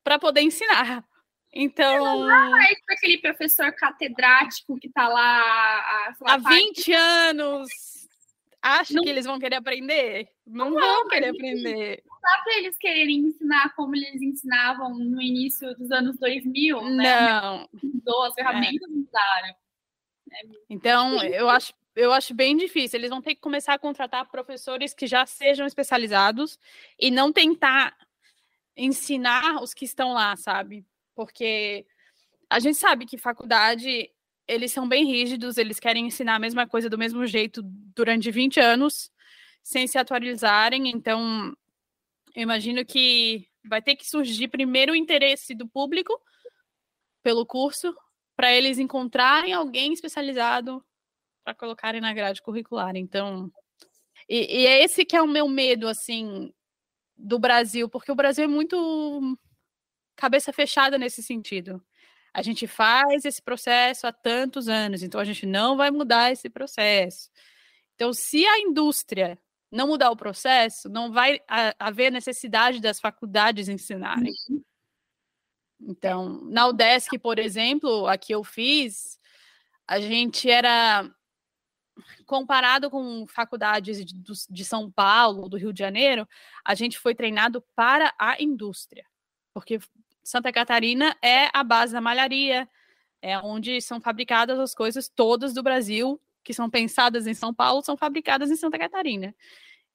para 0.03 0.19
poder 0.19 0.41
ensinar. 0.41 1.03
Então. 1.51 2.25
Não 2.25 2.51
para 2.85 2.95
aquele 2.95 3.19
professor 3.19 3.71
catedrático 3.73 4.79
que 4.79 4.87
está 4.87 5.07
lá 5.07 5.39
há, 5.39 6.13
há 6.25 6.37
20 6.37 6.93
anos. 6.93 7.69
Acha 8.63 8.93
não... 8.93 9.03
que 9.03 9.09
eles 9.09 9.25
vão 9.25 9.37
querer 9.37 9.57
aprender? 9.57 10.29
Não, 10.47 10.69
não 10.69 10.79
vão 10.79 11.07
querer 11.09 11.31
aprender. 11.31 12.01
Não 12.07 12.21
dá 12.21 12.43
para 12.43 12.57
eles 12.57 12.77
quererem 12.77 13.17
ensinar 13.17 13.75
como 13.75 13.93
eles 13.93 14.21
ensinavam 14.21 14.97
no 14.97 15.21
início 15.21 15.75
dos 15.75 15.91
anos 15.91 16.17
2000. 16.17 16.81
Né? 16.91 17.03
Não. 17.03 17.69
Mudou, 17.83 18.23
as 18.23 18.33
ferramentas 18.33 18.89
é. 18.89 18.93
mudaram. 18.93 19.55
É 20.31 20.41
então, 20.69 21.21
eu 21.25 21.49
acho 21.49 21.73
eu 21.95 22.11
acho 22.11 22.33
bem 22.33 22.55
difícil. 22.55 22.97
Eles 22.97 23.09
vão 23.09 23.21
ter 23.21 23.35
que 23.35 23.41
começar 23.41 23.73
a 23.73 23.79
contratar 23.79 24.29
professores 24.29 24.93
que 24.93 25.05
já 25.07 25.25
sejam 25.25 25.67
especializados 25.67 26.57
e 26.97 27.11
não 27.11 27.31
tentar 27.31 27.95
ensinar 28.75 29.61
os 29.61 29.73
que 29.73 29.85
estão 29.85 30.13
lá, 30.13 30.35
sabe? 30.35 30.85
Porque 31.13 31.85
a 32.49 32.59
gente 32.59 32.77
sabe 32.77 33.05
que 33.05 33.17
faculdade 33.17 34.09
eles 34.47 34.71
são 34.71 34.87
bem 34.87 35.05
rígidos, 35.05 35.57
eles 35.57 35.79
querem 35.79 36.07
ensinar 36.07 36.35
a 36.35 36.39
mesma 36.39 36.67
coisa 36.67 36.89
do 36.89 36.97
mesmo 36.97 37.25
jeito 37.25 37.61
durante 37.63 38.29
20 38.31 38.59
anos, 38.59 39.11
sem 39.61 39.87
se 39.87 39.97
atualizarem. 39.97 40.89
Então, 40.89 41.55
eu 42.35 42.43
imagino 42.43 42.85
que 42.85 43.47
vai 43.65 43.81
ter 43.81 43.95
que 43.95 44.07
surgir 44.07 44.49
primeiro 44.49 44.93
o 44.93 44.95
interesse 44.95 45.55
do 45.55 45.67
público 45.67 46.19
pelo 47.21 47.45
curso, 47.45 47.95
para 48.35 48.51
eles 48.51 48.79
encontrarem 48.79 49.53
alguém 49.53 49.93
especializado 49.93 50.83
para 51.43 51.53
colocarem 51.53 52.01
na 52.01 52.13
grade 52.13 52.41
curricular. 52.41 52.95
Então, 52.95 53.51
e, 54.27 54.61
e, 54.61 54.65
é 54.65 54.83
esse 54.83 55.05
que 55.05 55.15
é 55.15 55.21
o 55.21 55.27
meu 55.27 55.47
medo, 55.47 55.87
assim, 55.87 56.53
do 57.15 57.37
Brasil, 57.39 57.87
porque 57.89 58.11
o 58.11 58.15
Brasil 58.15 58.43
é 58.45 58.47
muito 58.47 59.37
cabeça 60.15 60.51
fechada 60.51 60.97
nesse 60.97 61.21
sentido. 61.21 61.83
A 62.33 62.41
gente 62.41 62.65
faz 62.65 63.25
esse 63.25 63.41
processo 63.41 64.07
há 64.07 64.11
tantos 64.11 64.67
anos, 64.67 65.03
então 65.03 65.21
a 65.21 65.25
gente 65.25 65.45
não 65.45 65.77
vai 65.77 65.91
mudar 65.91 66.31
esse 66.31 66.49
processo. 66.49 67.29
Então, 67.95 68.11
se 68.11 68.45
a 68.45 68.59
indústria 68.59 69.39
não 69.71 69.87
mudar 69.87 70.11
o 70.11 70.17
processo, 70.17 70.89
não 70.89 71.11
vai 71.11 71.39
haver 71.79 72.11
necessidade 72.11 72.79
das 72.79 72.99
faculdades 72.99 73.67
ensinarem. 73.67 74.31
Uhum. 74.49 74.63
Então, 75.81 76.41
na 76.45 76.67
UDESC, 76.67 77.19
por 77.19 77.39
exemplo, 77.39 78.07
aqui 78.07 78.33
eu 78.33 78.43
fiz, 78.43 79.19
a 79.87 79.99
gente 79.99 80.49
era 80.49 81.09
comparado 82.25 82.89
com 82.89 83.27
faculdades 83.27 84.03
de, 84.05 84.15
de 84.49 84.65
São 84.65 84.91
Paulo, 84.91 85.49
do 85.49 85.57
Rio 85.57 85.73
de 85.73 85.79
Janeiro, 85.79 86.27
a 86.63 86.73
gente 86.73 86.97
foi 86.97 87.13
treinado 87.13 87.63
para 87.75 88.13
a 88.17 88.41
indústria, 88.41 89.05
porque 89.53 89.79
Santa 90.23 90.51
Catarina 90.51 91.15
é 91.21 91.49
a 91.53 91.63
base 91.63 91.93
da 91.93 92.01
malharia, 92.01 92.67
é 93.21 93.37
onde 93.39 93.81
são 93.81 93.99
fabricadas 93.99 94.59
as 94.59 94.73
coisas 94.73 95.09
todas 95.09 95.53
do 95.53 95.61
Brasil 95.61 96.19
que 96.43 96.53
são 96.53 96.69
pensadas 96.69 97.25
em 97.25 97.33
São 97.33 97.53
Paulo, 97.53 97.81
são 97.81 97.95
fabricadas 97.95 98.51
em 98.51 98.55
Santa 98.55 98.77
Catarina. 98.77 99.33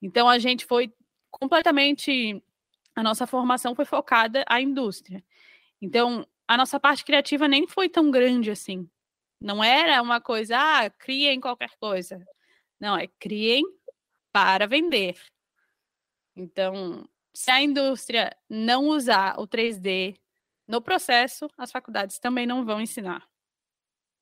Então 0.01 0.29
a 0.29 0.39
gente 0.39 0.65
foi 0.65 0.93
completamente 1.31 2.43
a 2.95 3.03
nossa 3.03 3.27
formação 3.27 3.75
foi 3.75 3.85
focada 3.85 4.45
à 4.49 4.61
indústria. 4.61 5.23
Então 5.81 6.27
a 6.47 6.57
nossa 6.57 6.81
parte 6.81 7.05
criativa 7.05 7.47
nem 7.47 7.67
foi 7.67 7.89
tão 7.89 8.11
grande 8.11 8.51
assim. 8.51 8.89
Não 9.41 9.63
era 9.63 10.03
uma 10.03 10.21
coisa, 10.21 10.57
ah, 10.59 10.91
criem 10.91 11.41
qualquer 11.41 11.71
coisa. 11.79 12.27
Não, 12.81 12.97
é 12.97 13.07
criem 13.07 13.65
para 14.33 14.67
vender. 14.67 15.17
Então, 16.35 17.09
se 17.39 17.53
a 17.53 17.63
indústria 17.63 18.37
não 18.51 18.89
usar 18.89 19.39
o 19.39 19.47
3D 19.47 20.19
no 20.67 20.83
processo, 20.83 21.49
as 21.57 21.71
faculdades 21.71 22.19
também 22.19 22.45
não 22.45 22.65
vão 22.65 22.81
ensinar. 22.81 23.29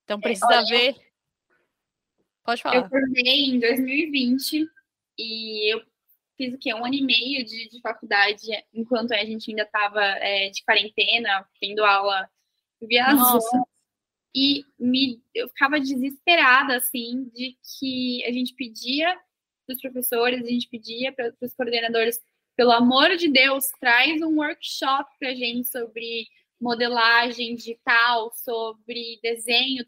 Então, 0.05 0.18
é, 0.18 0.20
precisa 0.20 0.55
é, 0.55 0.64
ver. 0.64 0.96
Pode 2.44 2.61
falar. 2.61 2.76
Eu 2.76 2.88
formei 2.90 3.46
em 3.46 3.59
2020 3.59 4.68
e 5.18 5.72
eu 5.72 5.83
fiz 6.37 6.52
o 6.52 6.59
quê? 6.59 6.74
Um 6.74 6.85
ano 6.85 6.92
e 6.92 7.00
meio 7.00 7.42
de, 7.42 7.70
de 7.70 7.81
faculdade, 7.81 8.48
enquanto 8.74 9.12
a 9.12 9.24
gente 9.24 9.50
ainda 9.50 9.62
estava 9.62 10.05
é, 10.05 10.50
de 10.50 10.62
quarentena, 10.62 11.48
tendo 11.59 11.83
aula 11.87 12.29
via 12.83 13.14
Zoom. 13.14 13.64
E 14.35 14.62
me, 14.79 15.22
eu 15.35 15.48
ficava 15.48 15.81
desesperada, 15.81 16.76
assim, 16.76 17.31
de 17.35 17.57
que 17.81 18.22
a 18.26 18.31
gente 18.31 18.52
pedia 18.52 19.18
para 19.66 19.74
os 19.74 19.81
professores, 19.81 20.44
a 20.44 20.50
gente 20.50 20.68
pedia 20.68 21.14
para 21.14 21.33
os 21.40 21.55
coordenadores, 21.55 22.20
pelo 22.57 22.73
amor 22.73 23.16
de 23.16 23.29
Deus, 23.31 23.66
traz 23.79 24.23
um 24.23 24.38
workshop 24.38 25.11
para 25.19 25.29
a 25.29 25.35
gente 25.35 25.69
sobre 25.69 26.27
modelagem 26.59 27.55
digital, 27.55 28.33
sobre 28.35 29.21
desenho 29.23 29.85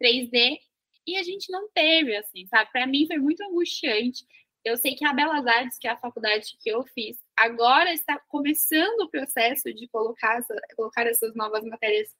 3D, 0.00 0.58
e 1.06 1.16
a 1.16 1.22
gente 1.24 1.50
não 1.50 1.68
teve, 1.70 2.16
assim, 2.16 2.46
sabe? 2.46 2.70
Para 2.70 2.86
mim 2.86 3.06
foi 3.06 3.18
muito 3.18 3.42
angustiante. 3.42 4.24
Eu 4.64 4.76
sei 4.76 4.94
que 4.94 5.04
a 5.04 5.12
Belas 5.12 5.46
Artes, 5.46 5.76
que 5.76 5.88
é 5.88 5.90
a 5.90 5.96
faculdade 5.96 6.56
que 6.62 6.70
eu 6.70 6.84
fiz, 6.84 7.18
agora 7.36 7.92
está 7.92 8.18
começando 8.28 9.00
o 9.00 9.10
processo 9.10 9.74
de 9.74 9.86
colocar, 9.88 10.38
essa, 10.38 10.54
colocar 10.76 11.06
essas 11.06 11.34
novas 11.34 11.64
matérias 11.64 12.14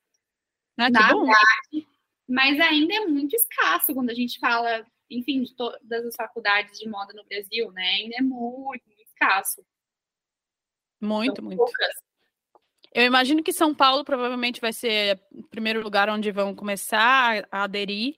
ah, 0.77 0.91
na 0.91 1.09
grade, 1.09 1.87
mas 2.29 2.61
ainda 2.61 2.95
é 2.95 3.07
muito 3.07 3.35
escasso 3.35 3.95
quando 3.95 4.11
a 4.11 4.15
gente 4.15 4.39
fala, 4.41 4.85
enfim, 5.09 5.45
de 5.45 5.55
todas 5.55 6.05
as 6.05 6.17
faculdades 6.17 6.79
de 6.79 6.89
moda 6.89 7.15
no 7.15 7.25
Brasil, 7.25 7.71
né? 7.71 7.89
Ainda 8.01 8.17
é 8.19 8.23
muito, 8.23 8.85
muito 8.87 9.03
escasso. 9.03 9.65
Muito, 11.05 11.37
São 11.37 11.45
muito. 11.45 11.59
Poucas. 11.59 12.05
Eu 12.93 13.05
imagino 13.05 13.43
que 13.43 13.53
São 13.53 13.75
Paulo 13.75 14.05
provavelmente 14.05 14.61
vai 14.61 14.73
ser 14.73 15.21
o 15.33 15.43
primeiro 15.43 15.83
lugar 15.83 16.09
onde 16.09 16.31
vão 16.31 16.55
começar 16.55 17.47
a 17.51 17.65
aderir, 17.65 18.17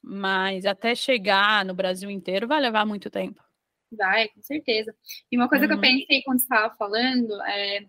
mas 0.00 0.64
até 0.64 0.94
chegar 0.94 1.64
no 1.64 1.74
Brasil 1.74 2.08
inteiro 2.08 2.46
vai 2.46 2.60
levar 2.60 2.86
muito 2.86 3.10
tempo. 3.10 3.42
Vai, 3.90 4.28
com 4.28 4.40
certeza. 4.40 4.94
E 5.30 5.36
uma 5.36 5.48
coisa 5.48 5.64
uhum. 5.64 5.68
que 5.68 5.74
eu 5.74 5.90
uhum. 5.90 5.98
pensei 5.98 6.22
quando 6.22 6.38
estava 6.38 6.74
falando 6.76 7.42
é 7.42 7.84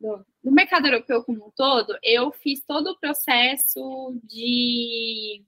do, 0.00 0.24
do 0.42 0.52
mercado 0.52 0.86
europeu 0.86 1.22
como 1.22 1.46
um 1.46 1.50
todo, 1.50 1.98
eu 2.02 2.32
fiz 2.32 2.64
todo 2.64 2.88
o 2.88 2.98
processo 2.98 4.18
de 4.24 5.44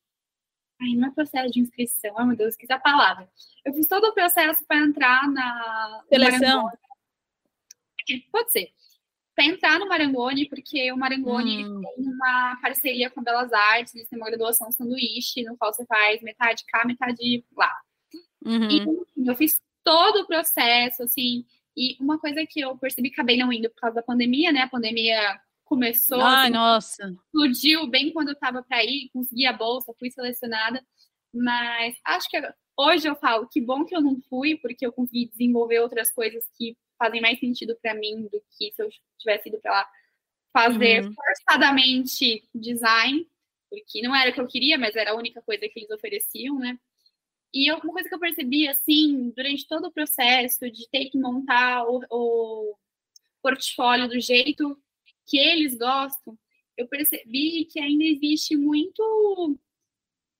Ai, 0.80 0.94
não 0.96 1.09
é 1.09 1.11
processo 1.11 1.52
de 1.52 1.61
inscrição, 1.61 2.16
ai 2.16 2.26
meu 2.26 2.36
Deus, 2.36 2.50
esqueci 2.50 2.72
a 2.72 2.78
palavra. 2.78 3.28
Eu 3.64 3.74
fiz 3.74 3.86
todo 3.86 4.05
o 4.05 4.14
processo 4.14 4.64
para 4.66 4.78
entrar 4.78 5.28
na. 5.28 6.02
Seleção? 6.09 6.70
Pode 8.30 8.52
ser. 8.52 8.68
Para 9.34 9.44
entrar 9.46 9.78
no 9.78 9.88
Marangoni, 9.88 10.48
porque 10.48 10.92
o 10.92 10.96
Marangoni 10.96 11.64
hum. 11.64 11.80
tem 11.80 12.06
uma 12.06 12.58
parceria 12.61 13.08
com 13.11 13.20
a 13.20 13.22
Belas 13.22 13.52
Artes, 13.52 13.94
eles 13.94 14.08
têm 14.08 14.18
uma 14.18 14.28
graduação 14.28 14.70
sanduíche, 14.72 15.42
no 15.44 15.56
qual 15.56 15.72
você 15.72 15.86
faz 15.86 16.20
metade 16.22 16.64
cá, 16.66 16.84
metade 16.84 17.44
lá. 17.56 17.72
Uhum. 18.44 18.70
E 18.70 18.78
enfim, 18.78 19.28
eu 19.28 19.36
fiz 19.36 19.61
todo 19.84 20.22
o 20.22 20.26
processo, 20.26 21.02
assim, 21.02 21.44
e 21.76 21.96
uma 22.00 22.18
coisa 22.18 22.44
que 22.46 22.61
eu 22.61 22.76
percebi 22.76 23.08
que 23.08 23.14
acabei 23.14 23.36
não 23.36 23.52
indo 23.52 23.70
por 23.70 23.80
causa 23.80 23.96
da 23.96 24.02
pandemia, 24.02 24.52
né? 24.52 24.62
A 24.62 24.68
pandemia 24.68 25.40
começou. 25.64 26.20
Ai, 26.20 26.44
assim, 26.44 26.52
nossa. 26.52 27.16
Explodiu 27.26 27.86
bem 27.86 28.12
quando 28.12 28.28
eu 28.28 28.34
estava 28.34 28.62
para 28.62 28.84
ir, 28.84 29.08
consegui 29.12 29.46
a 29.46 29.52
bolsa, 29.52 29.94
fui 29.98 30.11
selecionada. 30.11 30.84
Mas 31.32 31.96
acho 32.04 32.28
que 32.28 32.38
hoje 32.76 33.08
eu 33.08 33.14
falo 33.14 33.48
que 33.48 33.61
bom 33.61 33.84
que 33.84 33.94
eu 33.94 34.00
não 34.00 34.20
fui, 34.28 34.56
porque 34.56 34.84
eu 34.84 34.92
consegui 34.92 35.28
desenvolver 35.28 35.78
outras 35.78 36.11
coisas 36.11 36.44
que 36.56 36.76
fazem 37.01 37.20
mais 37.20 37.40
sentido 37.40 37.74
para 37.80 37.94
mim 37.94 38.28
do 38.30 38.42
que 38.51 38.70
se 38.72 38.82
eu 38.82 38.90
tivesse 39.18 39.48
ido 39.48 39.59
para 39.59 39.72
lá 39.72 39.90
fazer 40.53 41.03
uhum. 41.03 41.14
forçadamente 41.14 42.44
design, 42.55 43.26
porque 43.70 44.03
não 44.03 44.14
era 44.14 44.30
o 44.30 44.34
que 44.34 44.40
eu 44.40 44.46
queria, 44.46 44.76
mas 44.76 44.94
era 44.94 45.12
a 45.12 45.16
única 45.16 45.40
coisa 45.40 45.66
que 45.66 45.80
eles 45.80 45.90
ofereciam, 45.90 46.59
né? 46.59 46.78
E 47.55 47.72
uma 47.72 47.80
coisa 47.80 48.09
que 48.09 48.14
eu 48.14 48.18
percebi, 48.18 48.68
assim, 48.68 49.32
durante 49.34 49.66
todo 49.66 49.86
o 49.86 49.92
processo 49.92 50.70
de 50.70 50.88
ter 50.88 51.07
que 51.07 51.18
montar 51.18 51.84
o, 51.84 52.01
o 52.11 52.76
portfólio 53.42 54.09
do 54.09 54.20
jeito 54.20 54.76
que 55.26 55.38
eles 55.38 55.76
gostam, 55.76 56.38
eu 56.76 56.86
percebi 56.86 57.64
que 57.64 57.80
ainda 57.80 58.05
existe 58.05 58.57
muito 58.57 59.59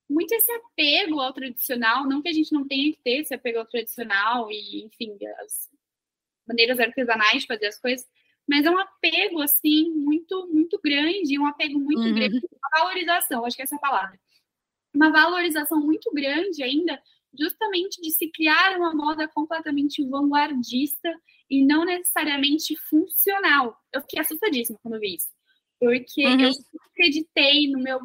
muito 0.08 0.32
esse 0.32 0.50
apego 0.50 1.20
ao 1.20 1.32
tradicional, 1.32 2.04
não 2.04 2.20
que 2.20 2.28
a 2.28 2.32
gente 2.32 2.52
não 2.52 2.66
tenha 2.66 2.92
que 2.92 2.98
ter 2.98 3.20
esse 3.20 3.32
apego 3.32 3.61
ao 3.61 3.66
tradicional 3.66 4.50
e, 4.50 4.84
enfim, 4.84 5.16
as 5.38 5.69
maneiras 6.47 6.78
artesanais 6.78 7.43
de 7.43 7.47
fazer 7.47 7.66
as 7.66 7.80
coisas, 7.80 8.07
mas 8.49 8.66
é 8.66 8.70
um 8.70 8.78
apego, 8.78 9.41
assim, 9.41 9.91
muito, 9.91 10.49
muito 10.49 10.80
grande, 10.82 11.38
um 11.38 11.47
apego 11.47 11.78
muito 11.78 12.03
uhum. 12.03 12.14
grande, 12.14 12.38
uma 12.38 12.82
valorização, 12.82 13.45
acho 13.45 13.57
que 13.57 13.62
essa 13.62 13.76
é 13.76 13.78
a 13.78 13.80
palavra. 13.80 14.18
Uma 14.93 15.11
valorização 15.11 15.80
muito 15.80 16.11
grande 16.12 16.62
ainda, 16.62 17.01
justamente 17.38 18.01
de 18.01 18.11
se 18.11 18.28
criar 18.28 18.76
uma 18.76 18.93
moda 18.93 19.28
completamente 19.28 20.05
vanguardista 20.05 21.09
e 21.49 21.64
não 21.64 21.84
necessariamente 21.84 22.76
funcional. 22.88 23.76
Eu 23.93 24.01
fiquei 24.01 24.20
assustadíssima 24.20 24.78
quando 24.82 24.99
vi 24.99 25.14
isso, 25.14 25.28
porque 25.78 26.26
uhum. 26.26 26.41
eu 26.41 26.51
acreditei 26.93 27.70
no 27.70 27.78
meu 27.78 28.01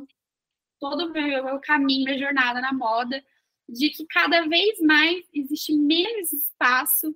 todo 0.80 1.06
o 1.06 1.12
meu, 1.12 1.44
meu 1.44 1.60
caminho, 1.60 2.06
minha 2.06 2.20
jornada 2.20 2.62
na 2.62 2.72
moda, 2.72 3.24
de 3.68 3.90
que 3.90 4.06
cada 4.06 4.48
vez 4.48 4.80
mais 4.82 5.26
existe 5.34 5.74
menos 5.74 6.32
espaço 6.32 7.16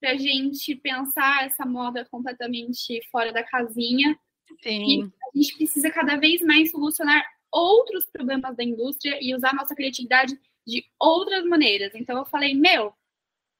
para 0.00 0.12
a 0.12 0.16
gente 0.16 0.74
pensar 0.76 1.46
essa 1.46 1.66
moda 1.66 2.06
completamente 2.10 3.00
fora 3.10 3.32
da 3.32 3.44
casinha. 3.44 4.18
Sim. 4.62 4.84
E 4.84 5.02
a 5.02 5.38
gente 5.38 5.56
precisa 5.56 5.90
cada 5.90 6.16
vez 6.16 6.40
mais 6.40 6.70
solucionar 6.70 7.24
outros 7.52 8.06
problemas 8.06 8.56
da 8.56 8.64
indústria 8.64 9.18
e 9.20 9.34
usar 9.34 9.54
nossa 9.54 9.74
criatividade 9.74 10.38
de 10.66 10.84
outras 10.98 11.44
maneiras. 11.44 11.94
Então 11.94 12.18
eu 12.18 12.24
falei, 12.24 12.54
meu, 12.54 12.92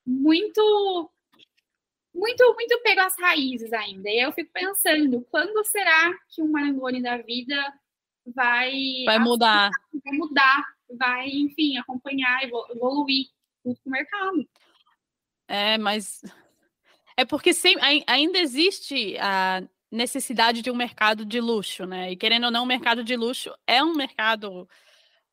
muito 0.07 1.11
muito 2.13 2.55
muito 2.55 2.83
pego 2.83 3.01
às 3.01 3.15
raízes 3.19 3.73
ainda. 3.73 4.09
E 4.09 4.21
eu 4.21 4.33
fico 4.33 4.51
pensando, 4.53 5.27
quando 5.31 5.65
será 5.65 6.13
que 6.29 6.43
um 6.43 6.51
Marangoni 6.51 7.03
da 7.03 7.19
vida 7.19 7.57
vai 8.27 8.73
vai 9.05 9.19
mudar, 9.19 9.71
vai 10.05 10.19
mudar, 10.19 10.65
vai, 10.99 11.29
enfim, 11.29 11.79
acompanhar, 11.79 12.43
evoluir 12.45 13.27
junto 13.65 13.81
com 13.83 13.91
o 13.91 13.93
mercado. 13.93 14.49
É, 15.51 15.77
mas 15.77 16.23
é 17.17 17.25
porque 17.25 17.53
sempre, 17.53 18.05
ainda 18.07 18.39
existe 18.39 19.19
a 19.19 19.61
necessidade 19.91 20.63
de 20.63 20.71
um 20.71 20.77
mercado 20.77 21.25
de 21.25 21.41
luxo, 21.41 21.85
né? 21.85 22.13
E 22.13 22.17
querendo 22.17 22.45
ou 22.45 22.53
não, 22.53 22.63
o 22.63 22.67
mercado 22.67 23.03
de 23.03 23.17
luxo 23.17 23.53
é 23.67 23.83
um 23.83 23.97
mercado 23.97 24.69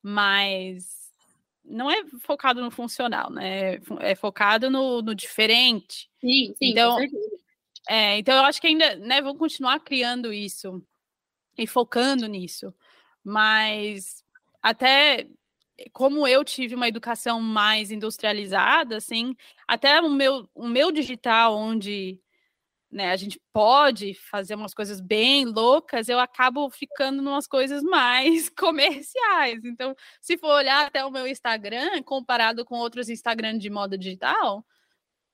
mais 0.01 0.97
não 1.63 1.91
é 1.91 2.03
focado 2.21 2.61
no 2.61 2.71
funcional, 2.71 3.29
né? 3.29 3.75
É 3.99 4.15
focado 4.15 4.71
no, 4.71 5.03
no 5.03 5.13
diferente. 5.13 6.09
Sim, 6.19 6.55
sim. 6.57 6.71
Então, 6.71 6.97
é, 7.87 8.17
então 8.17 8.35
eu 8.37 8.45
acho 8.45 8.59
que 8.59 8.65
ainda, 8.65 8.95
né? 8.95 9.21
Vão 9.21 9.37
continuar 9.37 9.79
criando 9.81 10.33
isso 10.33 10.81
e 11.55 11.67
focando 11.67 12.25
nisso, 12.25 12.73
mas 13.23 14.23
até 14.63 15.27
como 15.93 16.27
eu 16.27 16.43
tive 16.43 16.75
uma 16.75 16.87
educação 16.87 17.41
mais 17.41 17.91
industrializada, 17.91 18.97
assim, 18.97 19.35
até 19.67 20.01
o 20.01 20.09
meu, 20.09 20.49
o 20.53 20.67
meu 20.67 20.91
digital, 20.91 21.55
onde 21.55 22.19
né, 22.89 23.11
a 23.11 23.15
gente 23.15 23.39
pode 23.51 24.13
fazer 24.13 24.55
umas 24.55 24.73
coisas 24.73 25.01
bem 25.01 25.45
loucas, 25.45 26.07
eu 26.07 26.19
acabo 26.19 26.69
ficando 26.69 27.21
umas 27.21 27.47
coisas 27.47 27.83
mais 27.83 28.49
comerciais. 28.57 29.63
Então, 29.65 29.95
se 30.21 30.37
for 30.37 30.49
olhar 30.49 30.87
até 30.87 31.03
o 31.05 31.11
meu 31.11 31.27
Instagram, 31.27 32.01
comparado 32.03 32.65
com 32.65 32.75
outros 32.75 33.09
Instagram 33.09 33.57
de 33.57 33.69
moda 33.69 33.97
digital, 33.97 34.65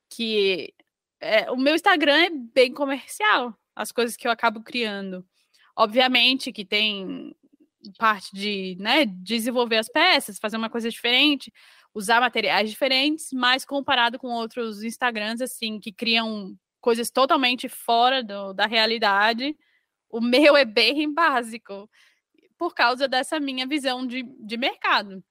que 0.09 0.73
é, 1.19 1.49
o 1.51 1.57
meu 1.57 1.75
Instagram 1.75 2.25
é 2.25 2.29
bem 2.29 2.73
comercial, 2.73 3.57
as 3.75 3.91
coisas 3.91 4.15
que 4.17 4.27
eu 4.27 4.31
acabo 4.31 4.61
criando. 4.61 5.25
Obviamente 5.75 6.51
que 6.51 6.65
tem 6.65 7.35
parte 7.97 8.29
de 8.33 8.75
né, 8.79 9.05
desenvolver 9.05 9.77
as 9.77 9.89
peças, 9.89 10.39
fazer 10.39 10.57
uma 10.57 10.69
coisa 10.69 10.89
diferente, 10.89 11.51
usar 11.93 12.19
materiais 12.19 12.69
diferentes, 12.69 13.29
mas 13.31 13.65
comparado 13.65 14.17
com 14.17 14.27
outros 14.27 14.83
Instagrams, 14.83 15.41
assim, 15.41 15.79
que 15.79 15.91
criam 15.91 16.57
coisas 16.81 17.09
totalmente 17.09 17.69
fora 17.69 18.23
do, 18.23 18.53
da 18.53 18.65
realidade, 18.65 19.55
o 20.09 20.19
meu 20.19 20.57
é 20.57 20.65
bem 20.65 21.11
básico, 21.13 21.89
por 22.57 22.73
causa 22.73 23.07
dessa 23.07 23.39
minha 23.39 23.67
visão 23.67 24.05
de, 24.05 24.23
de 24.23 24.57
mercado. 24.57 25.23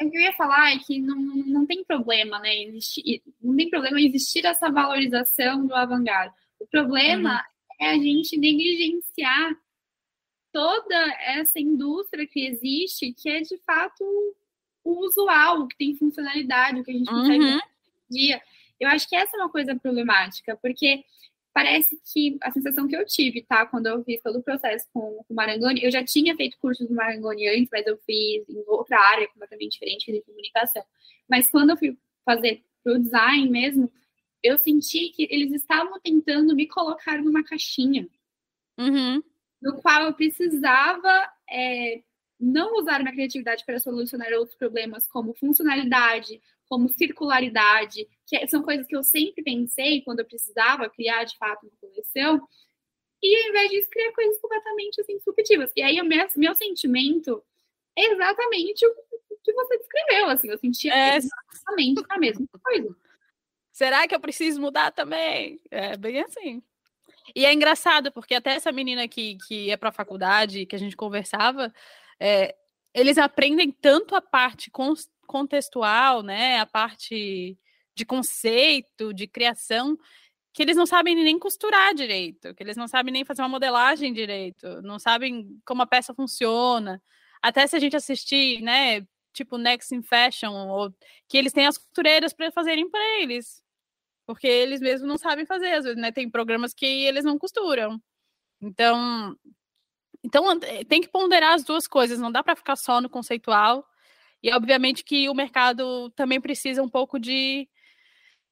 É 0.00 0.04
o 0.04 0.10
que 0.10 0.16
eu 0.16 0.22
ia 0.22 0.32
falar 0.34 0.72
é 0.72 0.78
que 0.78 1.00
não, 1.00 1.16
não 1.16 1.66
tem 1.66 1.84
problema, 1.84 2.38
né? 2.38 2.54
Existir, 2.62 3.22
não 3.42 3.56
tem 3.56 3.68
problema 3.68 4.00
existir 4.00 4.46
essa 4.46 4.70
valorização 4.70 5.66
do 5.66 5.74
avant-garde. 5.74 6.32
O 6.60 6.66
problema 6.68 7.34
uhum. 7.34 7.86
é 7.86 7.90
a 7.90 7.94
gente 7.94 8.36
negligenciar 8.36 9.56
toda 10.52 10.96
essa 11.22 11.58
indústria 11.58 12.26
que 12.26 12.46
existe, 12.46 13.12
que 13.12 13.28
é 13.28 13.40
de 13.40 13.56
fato 13.58 14.04
o 14.84 15.06
usual, 15.06 15.66
que 15.66 15.76
tem 15.76 15.96
funcionalidade, 15.96 16.80
o 16.80 16.84
que 16.84 16.90
a 16.90 16.94
gente 16.94 17.10
consegue 17.10 17.44
uhum. 17.44 17.58
dia. 18.10 18.40
Eu 18.80 18.88
acho 18.88 19.08
que 19.08 19.16
essa 19.16 19.36
é 19.36 19.40
uma 19.40 19.50
coisa 19.50 19.76
problemática, 19.76 20.56
porque 20.56 21.04
parece 21.52 22.00
que 22.12 22.38
a 22.40 22.50
sensação 22.50 22.86
que 22.86 22.96
eu 22.96 23.04
tive, 23.04 23.42
tá, 23.42 23.66
quando 23.66 23.86
eu 23.86 24.02
fiz 24.04 24.22
todo 24.22 24.38
o 24.38 24.42
processo 24.42 24.86
com 24.92 25.24
o 25.28 25.34
Marangoni, 25.34 25.82
eu 25.82 25.90
já 25.90 26.04
tinha 26.04 26.34
feito 26.36 26.56
cursos 26.58 26.88
do 26.88 26.94
Marangoni 26.94 27.48
antes, 27.48 27.68
mas 27.70 27.86
eu 27.86 27.98
fiz 28.06 28.48
em 28.48 28.64
outra 28.66 28.98
área 28.98 29.28
completamente 29.28 29.72
diferente, 29.72 30.12
de 30.12 30.22
comunicação. 30.22 30.82
Mas 31.28 31.50
quando 31.50 31.70
eu 31.70 31.76
fui 31.76 31.98
fazer 32.24 32.62
pro 32.82 32.98
design 32.98 33.50
mesmo, 33.50 33.92
eu 34.42 34.56
senti 34.56 35.10
que 35.10 35.26
eles 35.30 35.52
estavam 35.52 35.98
tentando 36.00 36.54
me 36.54 36.66
colocar 36.66 37.20
numa 37.20 37.42
caixinha. 37.42 38.08
Uhum 38.78 39.20
no 39.60 39.80
qual 39.80 40.04
eu 40.04 40.14
precisava 40.14 41.30
é, 41.50 42.02
não 42.38 42.76
usar 42.78 43.00
minha 43.00 43.12
criatividade 43.12 43.64
para 43.64 43.78
solucionar 43.78 44.32
outros 44.32 44.56
problemas, 44.56 45.06
como 45.06 45.34
funcionalidade, 45.34 46.40
como 46.68 46.88
circularidade, 46.88 48.06
que 48.26 48.46
são 48.46 48.62
coisas 48.62 48.86
que 48.86 48.94
eu 48.94 49.02
sempre 49.02 49.42
pensei 49.42 50.02
quando 50.02 50.20
eu 50.20 50.26
precisava 50.26 50.88
criar 50.88 51.24
de 51.24 51.36
fato 51.36 51.66
uma 51.66 51.76
coleção, 51.80 52.46
e 53.22 53.36
ao 53.36 53.48
invés 53.50 53.70
disso, 53.70 53.90
criar 53.90 54.12
coisas 54.12 54.38
completamente 54.40 55.00
assim, 55.00 55.16
disruptivas. 55.16 55.72
E 55.74 55.82
aí, 55.82 56.00
o 56.00 56.04
meu, 56.04 56.24
meu 56.36 56.54
sentimento 56.54 57.42
é 57.96 58.12
exatamente 58.12 58.86
o 58.86 58.94
que 59.42 59.52
você 59.52 59.78
descreveu, 59.78 60.28
assim, 60.28 60.48
eu 60.50 60.58
sentia 60.58 60.94
é... 60.94 61.16
exatamente 61.16 62.02
a 62.08 62.18
mesma 62.18 62.46
coisa. 62.62 62.96
Será 63.72 64.06
que 64.06 64.14
eu 64.14 64.20
preciso 64.20 64.60
mudar 64.60 64.92
também? 64.92 65.60
É 65.70 65.96
bem 65.96 66.20
assim. 66.20 66.62
E 67.34 67.44
é 67.44 67.52
engraçado, 67.52 68.12
porque 68.12 68.34
até 68.34 68.54
essa 68.54 68.72
menina 68.72 69.06
que, 69.08 69.36
que 69.46 69.66
ia 69.66 69.78
para 69.78 69.90
a 69.90 69.92
faculdade, 69.92 70.66
que 70.66 70.76
a 70.76 70.78
gente 70.78 70.96
conversava, 70.96 71.72
é, 72.20 72.54
eles 72.94 73.18
aprendem 73.18 73.70
tanto 73.70 74.14
a 74.14 74.20
parte 74.20 74.70
contextual, 75.26 76.22
né, 76.22 76.58
a 76.58 76.66
parte 76.66 77.58
de 77.94 78.04
conceito, 78.04 79.12
de 79.12 79.26
criação, 79.26 79.98
que 80.52 80.62
eles 80.62 80.76
não 80.76 80.86
sabem 80.86 81.14
nem 81.14 81.38
costurar 81.38 81.94
direito, 81.94 82.54
que 82.54 82.62
eles 82.62 82.76
não 82.76 82.88
sabem 82.88 83.12
nem 83.12 83.24
fazer 83.24 83.42
uma 83.42 83.48
modelagem 83.48 84.12
direito, 84.12 84.82
não 84.82 84.98
sabem 84.98 85.60
como 85.64 85.82
a 85.82 85.86
peça 85.86 86.14
funciona. 86.14 87.02
Até 87.42 87.66
se 87.66 87.76
a 87.76 87.78
gente 87.78 87.96
assistir, 87.96 88.60
né, 88.62 89.06
tipo 89.32 89.58
Next 89.58 89.94
in 89.94 90.02
Fashion, 90.02 90.52
ou, 90.68 90.92
que 91.28 91.36
eles 91.36 91.52
têm 91.52 91.66
as 91.66 91.78
costureiras 91.78 92.32
para 92.32 92.50
fazerem 92.50 92.90
para 92.90 93.20
eles 93.20 93.62
porque 94.28 94.46
eles 94.46 94.78
mesmos 94.82 95.08
não 95.08 95.16
sabem 95.16 95.46
fazer, 95.46 95.72
às 95.72 95.84
vezes, 95.84 95.98
né? 95.98 96.12
Tem 96.12 96.28
programas 96.28 96.74
que 96.74 96.84
eles 96.84 97.24
não 97.24 97.38
costuram. 97.38 97.98
Então, 98.60 99.34
então 100.22 100.60
tem 100.86 101.00
que 101.00 101.08
ponderar 101.08 101.54
as 101.54 101.64
duas 101.64 101.88
coisas, 101.88 102.18
não 102.18 102.30
dá 102.30 102.44
para 102.44 102.54
ficar 102.54 102.76
só 102.76 103.00
no 103.00 103.08
conceitual. 103.08 103.82
E 104.42 104.52
obviamente 104.52 105.02
que 105.02 105.30
o 105.30 105.34
mercado 105.34 106.10
também 106.10 106.38
precisa 106.42 106.82
um 106.82 106.90
pouco 106.90 107.18
de 107.18 107.66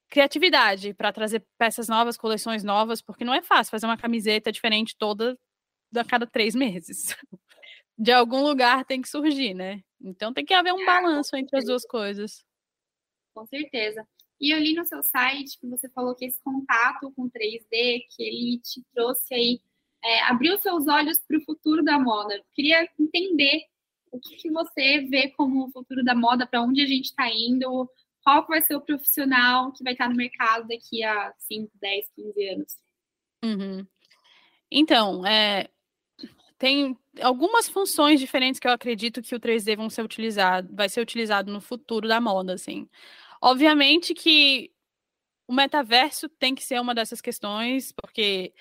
criatividade 0.09 0.95
para 0.95 1.13
trazer 1.13 1.45
peças 1.59 1.87
novas, 1.87 2.17
coleções 2.17 2.63
novas, 2.63 2.99
porque 2.99 3.23
não 3.23 3.33
é 3.35 3.43
fácil 3.43 3.69
fazer 3.69 3.85
uma 3.85 3.97
camiseta 3.97 4.51
diferente 4.51 4.97
toda 4.97 5.37
a 5.95 6.03
cada 6.03 6.25
três 6.25 6.55
meses. 6.55 7.15
De 7.95 8.11
algum 8.11 8.41
lugar 8.41 8.83
tem 8.83 8.99
que 8.99 9.09
surgir, 9.09 9.53
né? 9.53 9.83
Então 10.01 10.33
tem 10.33 10.43
que 10.43 10.55
haver 10.55 10.73
um 10.73 10.81
ah, 10.81 10.85
balanço 10.85 11.35
entre 11.35 11.55
as 11.55 11.65
duas 11.65 11.85
coisas. 11.85 12.43
Com 13.35 13.45
certeza. 13.45 14.07
E 14.39 14.53
eu 14.53 14.59
li 14.59 14.73
no 14.73 14.85
seu 14.85 15.01
site 15.01 15.59
que 15.59 15.67
você 15.67 15.89
falou 15.89 16.15
que 16.15 16.25
esse 16.25 16.41
contato 16.41 17.11
com 17.11 17.29
3D, 17.29 18.05
que 18.15 18.23
ele 18.23 18.59
te 18.59 18.83
trouxe 18.93 19.33
aí 19.33 19.61
é, 20.03 20.21
abriu 20.23 20.57
seus 20.59 20.87
olhos 20.87 21.19
para 21.19 21.37
o 21.37 21.43
futuro 21.43 21.83
da 21.83 21.99
moda. 21.99 22.41
Queria 22.53 22.87
entender 22.99 23.63
o 24.11 24.19
que, 24.19 24.35
que 24.35 24.51
você 24.51 25.01
vê 25.01 25.29
como 25.29 25.65
o 25.65 25.71
futuro 25.71 26.03
da 26.03 26.15
moda, 26.15 26.47
para 26.47 26.61
onde 26.61 26.81
a 26.81 26.87
gente 26.87 27.05
está 27.05 27.29
indo, 27.29 27.89
qual 28.23 28.45
vai 28.47 28.61
ser 28.61 28.75
o 28.75 28.81
profissional 28.81 29.71
que 29.71 29.83
vai 29.83 29.93
estar 29.93 30.09
no 30.09 30.15
mercado 30.15 30.67
daqui 30.67 31.03
a 31.03 31.33
5, 31.39 31.71
10, 31.79 32.09
15 32.15 32.49
anos. 32.49 32.77
Uhum. 33.43 33.87
Então, 34.71 35.25
é, 35.25 35.69
tem 36.57 36.97
algumas 37.21 37.69
funções 37.69 38.19
diferentes 38.19 38.59
que 38.59 38.67
eu 38.67 38.71
acredito 38.71 39.21
que 39.21 39.35
o 39.35 39.39
3D 39.39 39.75
vão 39.75 39.89
ser 39.89 40.03
utilizado, 40.03 40.73
vai 40.73 40.89
ser 40.89 41.01
utilizado 41.01 41.51
no 41.51 41.61
futuro 41.61 42.07
da 42.07 42.19
moda, 42.19 42.53
assim. 42.53 42.87
Obviamente 43.41 44.13
que 44.13 44.71
o 45.47 45.53
metaverso 45.53 46.27
tem 46.27 46.53
que 46.53 46.63
ser 46.63 46.79
uma 46.81 46.93
dessas 46.93 47.21
questões, 47.21 47.91
porque 47.91 48.53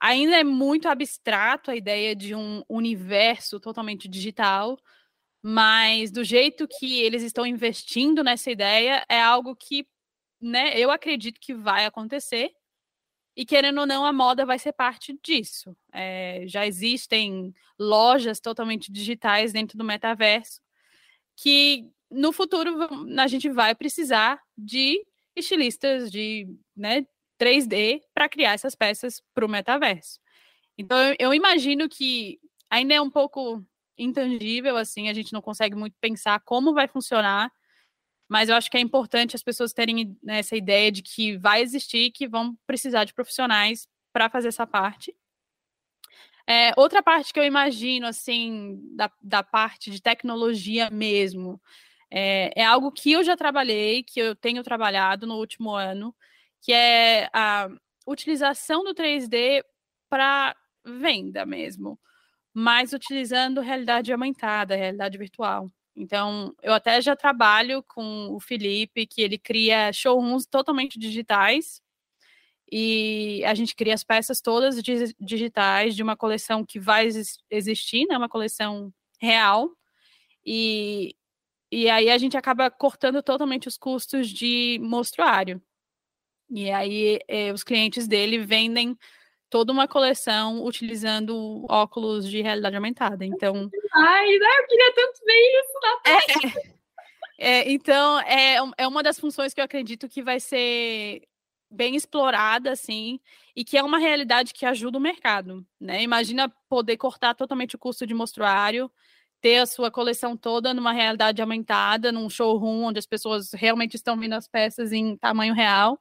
ainda 0.00 0.36
é 0.36 0.44
muito 0.44 0.88
abstrato 0.88 1.70
a 1.70 1.76
ideia 1.76 2.16
de 2.16 2.34
um 2.34 2.62
universo 2.68 3.60
totalmente 3.60 4.08
digital, 4.08 4.78
mas 5.42 6.10
do 6.10 6.24
jeito 6.24 6.66
que 6.68 7.00
eles 7.00 7.22
estão 7.22 7.46
investindo 7.46 8.24
nessa 8.24 8.50
ideia, 8.50 9.04
é 9.08 9.20
algo 9.20 9.54
que 9.56 9.86
né, 10.40 10.78
eu 10.78 10.90
acredito 10.90 11.40
que 11.40 11.54
vai 11.54 11.84
acontecer. 11.86 12.52
E 13.36 13.46
querendo 13.46 13.80
ou 13.80 13.86
não, 13.86 14.04
a 14.04 14.12
moda 14.12 14.44
vai 14.44 14.58
ser 14.58 14.72
parte 14.72 15.18
disso. 15.24 15.76
É, 15.92 16.44
já 16.46 16.66
existem 16.66 17.54
lojas 17.78 18.40
totalmente 18.40 18.92
digitais 18.92 19.52
dentro 19.52 19.78
do 19.78 19.84
metaverso 19.84 20.60
que 21.36 21.90
no 22.12 22.32
futuro 22.32 22.76
a 23.18 23.26
gente 23.26 23.48
vai 23.48 23.74
precisar 23.74 24.40
de 24.56 25.04
estilistas 25.34 26.10
de 26.10 26.46
né, 26.76 27.06
3D 27.40 28.00
para 28.14 28.28
criar 28.28 28.52
essas 28.52 28.74
peças 28.74 29.22
para 29.34 29.44
o 29.44 29.48
metaverso. 29.48 30.20
Então 30.76 30.96
eu, 31.18 31.34
imagino 31.34 31.88
que 31.88 32.38
ainda 32.70 32.94
é 32.94 33.00
um 33.00 33.10
pouco 33.10 33.64
intangível, 33.98 34.76
assim, 34.76 35.08
a 35.08 35.12
gente 35.12 35.32
não 35.32 35.42
consegue 35.42 35.76
muito 35.76 35.96
pensar 36.00 36.40
como 36.40 36.74
vai 36.74 36.88
funcionar 36.88 37.50
mas 38.32 38.48
eu 38.48 38.56
acho 38.56 38.70
que 38.70 38.78
é 38.78 38.80
importante 38.80 39.36
as 39.36 39.42
pessoas 39.42 39.74
terem 39.74 40.16
né, 40.22 40.38
essa 40.38 40.56
ideia 40.56 40.90
de 40.90 41.02
que 41.02 41.36
vai 41.36 41.60
existir, 41.60 42.10
que 42.10 42.26
vão 42.26 42.56
precisar 42.66 43.04
de 43.04 43.12
profissionais 43.12 43.86
para 44.10 44.30
fazer 44.30 44.48
essa 44.48 44.66
parte. 44.66 45.14
É, 46.46 46.72
outra 46.78 47.02
parte 47.02 47.30
que 47.30 47.38
eu 47.38 47.44
imagino, 47.44 48.06
assim, 48.06 48.80
da, 48.96 49.12
da 49.22 49.42
parte 49.42 49.90
de 49.90 50.00
tecnologia 50.00 50.88
mesmo, 50.90 51.60
é, 52.14 52.52
é, 52.54 52.64
algo 52.64 52.92
que 52.92 53.10
eu 53.12 53.24
já 53.24 53.34
trabalhei, 53.34 54.02
que 54.02 54.20
eu 54.20 54.36
tenho 54.36 54.62
trabalhado 54.62 55.26
no 55.26 55.36
último 55.36 55.70
ano, 55.70 56.14
que 56.60 56.70
é 56.70 57.30
a 57.32 57.70
utilização 58.06 58.84
do 58.84 58.94
3D 58.94 59.64
para 60.10 60.54
venda 60.84 61.46
mesmo, 61.46 61.98
mas 62.52 62.92
utilizando 62.92 63.62
realidade 63.62 64.12
aumentada, 64.12 64.76
realidade 64.76 65.16
virtual. 65.16 65.70
Então, 65.96 66.54
eu 66.62 66.74
até 66.74 67.00
já 67.00 67.16
trabalho 67.16 67.82
com 67.82 68.28
o 68.30 68.38
Felipe, 68.40 69.06
que 69.06 69.22
ele 69.22 69.38
cria 69.38 69.90
showrooms 69.90 70.46
totalmente 70.46 70.98
digitais. 70.98 71.80
E 72.70 73.42
a 73.46 73.54
gente 73.54 73.74
cria 73.74 73.94
as 73.94 74.04
peças 74.04 74.40
todas 74.40 74.82
digitais 75.18 75.94
de 75.96 76.02
uma 76.02 76.16
coleção 76.16 76.64
que 76.64 76.78
vai 76.80 77.08
existir, 77.50 78.06
né? 78.06 78.16
Uma 78.18 78.28
coleção 78.28 78.92
real. 79.20 79.70
E, 80.44 81.14
e 81.72 81.88
aí 81.88 82.10
a 82.10 82.18
gente 82.18 82.36
acaba 82.36 82.70
cortando 82.70 83.22
totalmente 83.22 83.66
os 83.66 83.78
custos 83.78 84.28
de 84.28 84.78
mostruário. 84.82 85.60
E 86.50 86.70
aí 86.70 87.18
eh, 87.26 87.50
os 87.50 87.64
clientes 87.64 88.06
dele 88.06 88.36
vendem 88.36 88.94
toda 89.48 89.72
uma 89.72 89.88
coleção 89.88 90.62
utilizando 90.66 91.64
óculos 91.70 92.28
de 92.28 92.42
realidade 92.42 92.76
aumentada. 92.76 93.24
Então. 93.24 93.70
Ai, 93.94 94.34
eu 94.34 94.66
queria 94.68 94.94
tanto 94.94 95.24
ver 95.24 95.60
isso 95.60 95.80
na 95.82 96.02
é, 96.10 96.76
é, 97.38 97.72
Então, 97.72 98.20
é, 98.20 98.56
é 98.76 98.86
uma 98.86 99.02
das 99.02 99.18
funções 99.18 99.54
que 99.54 99.60
eu 99.60 99.64
acredito 99.64 100.10
que 100.10 100.22
vai 100.22 100.40
ser 100.40 101.22
bem 101.70 101.96
explorada, 101.96 102.70
assim, 102.70 103.18
e 103.56 103.64
que 103.64 103.78
é 103.78 103.82
uma 103.82 103.98
realidade 103.98 104.52
que 104.52 104.66
ajuda 104.66 104.98
o 104.98 105.00
mercado. 105.00 105.66
Né? 105.80 106.02
Imagina 106.02 106.50
poder 106.68 106.98
cortar 106.98 107.34
totalmente 107.34 107.76
o 107.76 107.78
custo 107.78 108.06
de 108.06 108.12
mostruário, 108.12 108.90
ter 109.42 109.58
a 109.58 109.66
sua 109.66 109.90
coleção 109.90 110.36
toda 110.36 110.72
numa 110.72 110.92
realidade 110.92 111.42
aumentada, 111.42 112.12
num 112.12 112.30
showroom 112.30 112.84
onde 112.84 113.00
as 113.00 113.06
pessoas 113.06 113.52
realmente 113.52 113.96
estão 113.96 114.16
vendo 114.16 114.34
as 114.34 114.46
peças 114.46 114.92
em 114.92 115.16
tamanho 115.16 115.52
real 115.52 116.00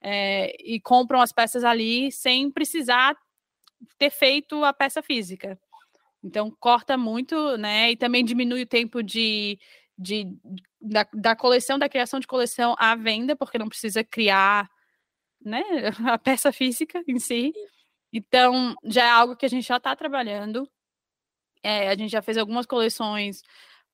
é, 0.00 0.54
e 0.62 0.80
compram 0.80 1.20
as 1.20 1.32
peças 1.32 1.64
ali 1.64 2.12
sem 2.12 2.50
precisar 2.50 3.16
ter 3.98 4.10
feito 4.10 4.62
a 4.64 4.72
peça 4.72 5.02
física. 5.02 5.58
Então 6.22 6.50
corta 6.60 6.96
muito, 6.96 7.56
né? 7.58 7.90
E 7.90 7.96
também 7.96 8.24
diminui 8.24 8.62
o 8.62 8.66
tempo 8.66 9.02
de, 9.02 9.58
de 9.98 10.26
da, 10.80 11.06
da, 11.12 11.36
coleção, 11.36 11.78
da 11.78 11.88
criação 11.88 12.20
de 12.20 12.26
coleção 12.26 12.76
à 12.78 12.94
venda, 12.94 13.34
porque 13.34 13.58
não 13.58 13.68
precisa 13.68 14.04
criar 14.04 14.70
né, 15.44 15.62
a 16.06 16.16
peça 16.18 16.52
física 16.52 17.02
em 17.08 17.18
si. 17.18 17.52
Então, 18.12 18.76
já 18.84 19.04
é 19.06 19.10
algo 19.10 19.36
que 19.36 19.44
a 19.44 19.48
gente 19.48 19.66
já 19.66 19.78
está 19.78 19.96
trabalhando. 19.96 20.70
É, 21.64 21.88
a 21.88 21.96
gente 21.96 22.10
já 22.10 22.20
fez 22.20 22.36
algumas 22.36 22.66
coleções 22.66 23.42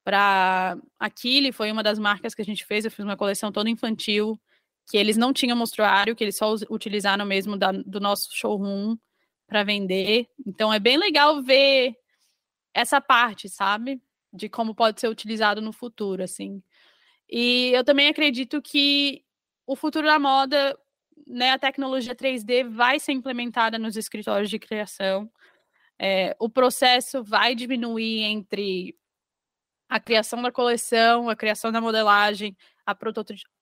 para 0.02 0.76
Aquile, 0.98 1.52
foi 1.52 1.70
uma 1.70 1.84
das 1.84 1.98
marcas 1.98 2.34
que 2.34 2.42
a 2.42 2.44
gente 2.44 2.66
fez. 2.66 2.84
Eu 2.84 2.90
fiz 2.90 3.04
uma 3.04 3.16
coleção 3.16 3.52
toda 3.52 3.70
infantil 3.70 4.38
que 4.90 4.96
eles 4.96 5.16
não 5.16 5.32
tinham 5.32 5.56
mostruário, 5.56 6.16
que 6.16 6.24
eles 6.24 6.36
só 6.36 6.52
utilizaram 6.68 7.24
mesmo 7.24 7.56
da, 7.56 7.70
do 7.70 8.00
nosso 8.00 8.28
showroom 8.32 8.96
para 9.46 9.62
vender. 9.62 10.26
Então 10.44 10.72
é 10.72 10.80
bem 10.80 10.98
legal 10.98 11.40
ver 11.42 11.94
essa 12.74 13.00
parte, 13.00 13.48
sabe? 13.48 14.02
De 14.32 14.48
como 14.48 14.74
pode 14.74 15.00
ser 15.00 15.08
utilizado 15.08 15.60
no 15.60 15.72
futuro, 15.72 16.24
assim. 16.24 16.60
E 17.28 17.70
eu 17.72 17.84
também 17.84 18.08
acredito 18.08 18.60
que 18.60 19.24
o 19.64 19.76
futuro 19.76 20.08
da 20.08 20.18
moda, 20.18 20.76
né, 21.24 21.52
a 21.52 21.58
tecnologia 21.58 22.14
3D 22.14 22.68
vai 22.68 22.98
ser 22.98 23.12
implementada 23.12 23.78
nos 23.78 23.96
escritórios 23.96 24.50
de 24.50 24.58
criação. 24.58 25.30
É, 26.02 26.34
o 26.38 26.48
processo 26.48 27.22
vai 27.22 27.54
diminuir 27.54 28.22
entre 28.22 28.96
a 29.86 30.00
criação 30.00 30.40
da 30.40 30.50
coleção, 30.50 31.28
a 31.28 31.36
criação 31.36 31.70
da 31.70 31.78
modelagem, 31.78 32.56
a 32.86 32.96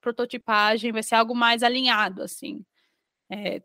prototipagem 0.01 0.93
vai 0.93 1.03
ser 1.03 1.17
algo 1.17 1.35
mais 1.35 1.65
alinhado, 1.65 2.23
assim. 2.23 2.65
É, 3.29 3.61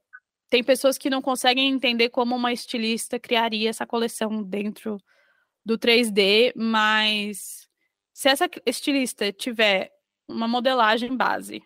tem 0.50 0.64
pessoas 0.64 0.98
que 0.98 1.10
não 1.10 1.22
conseguem 1.22 1.70
entender 1.72 2.10
como 2.10 2.36
uma 2.36 2.52
estilista 2.52 3.20
criaria 3.20 3.70
essa 3.70 3.86
coleção 3.86 4.42
dentro 4.42 4.98
do 5.64 5.78
3D, 5.78 6.54
mas 6.56 7.70
se 8.12 8.30
essa 8.30 8.50
estilista 8.66 9.32
tiver 9.32 9.92
uma 10.28 10.48
modelagem 10.48 11.16
base 11.16 11.62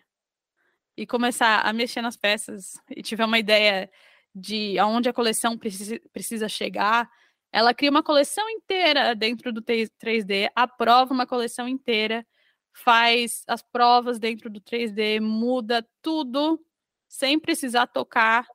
e 0.94 1.06
começar 1.06 1.60
a 1.60 1.72
mexer 1.72 2.02
nas 2.02 2.18
peças 2.18 2.74
e 2.90 3.02
tiver 3.02 3.24
uma 3.24 3.38
ideia 3.38 3.90
de 4.38 4.78
aonde 4.78 5.08
a 5.08 5.12
coleção 5.12 5.58
precisa, 5.58 6.48
chegar, 6.48 7.10
ela 7.52 7.74
cria 7.74 7.90
uma 7.90 8.02
coleção 8.02 8.48
inteira 8.48 9.14
dentro 9.14 9.52
do 9.52 9.62
3D, 9.62 10.50
aprova 10.54 11.12
uma 11.12 11.26
coleção 11.26 11.66
inteira 11.66 12.26
faz 12.72 13.42
as 13.46 13.62
provas 13.62 14.18
dentro 14.18 14.48
do 14.48 14.60
3D, 14.60 15.20
muda 15.20 15.86
tudo 16.00 16.64
sem 17.08 17.38
precisar 17.38 17.86
tocar 17.86 18.46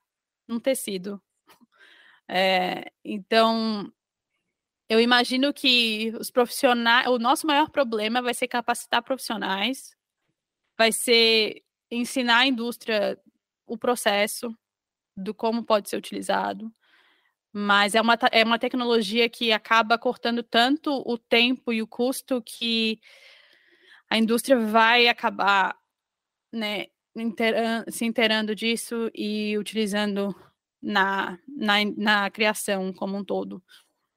num 0.48 0.60
tecido. 0.60 1.22
É, 2.28 2.92
então, 3.04 3.92
eu 4.88 5.00
imagino 5.00 5.54
que 5.54 6.14
os 6.20 6.32
profissionais, 6.32 7.08
o 7.08 7.20
nosso 7.20 7.46
maior 7.46 7.70
problema 7.70 8.22
vai 8.22 8.34
ser 8.34 8.48
capacitar 8.48 9.04
profissionais, 9.04 9.96
vai 10.78 10.92
ser 10.92 11.64
ensinar 11.92 12.40
a 12.40 12.48
indústria 12.48 13.20
o 13.66 13.78
processo 13.78 14.56
do 15.16 15.34
como 15.34 15.64
pode 15.64 15.90
ser 15.90 15.98
utilizado, 15.98 16.72
mas 17.52 17.94
é 17.94 18.02
uma, 18.02 18.18
é 18.32 18.44
uma 18.44 18.58
tecnologia 18.58 19.30
que 19.30 19.52
acaba 19.52 19.98
cortando 19.98 20.42
tanto 20.42 21.04
o 21.06 21.18
tempo 21.18 21.72
e 21.72 21.82
o 21.82 21.88
custo 21.88 22.42
que 22.42 23.00
a 24.10 24.18
indústria 24.18 24.58
vai 24.58 25.08
acabar 25.08 25.78
né, 26.52 26.88
se 27.90 28.06
inteirando 28.06 28.56
disso 28.56 29.12
e 29.14 29.58
utilizando 29.58 30.36
na, 30.82 31.38
na, 31.48 31.76
na 31.96 32.30
criação 32.32 32.92
como 32.92 33.18
um 33.18 33.24
todo. 33.24 33.64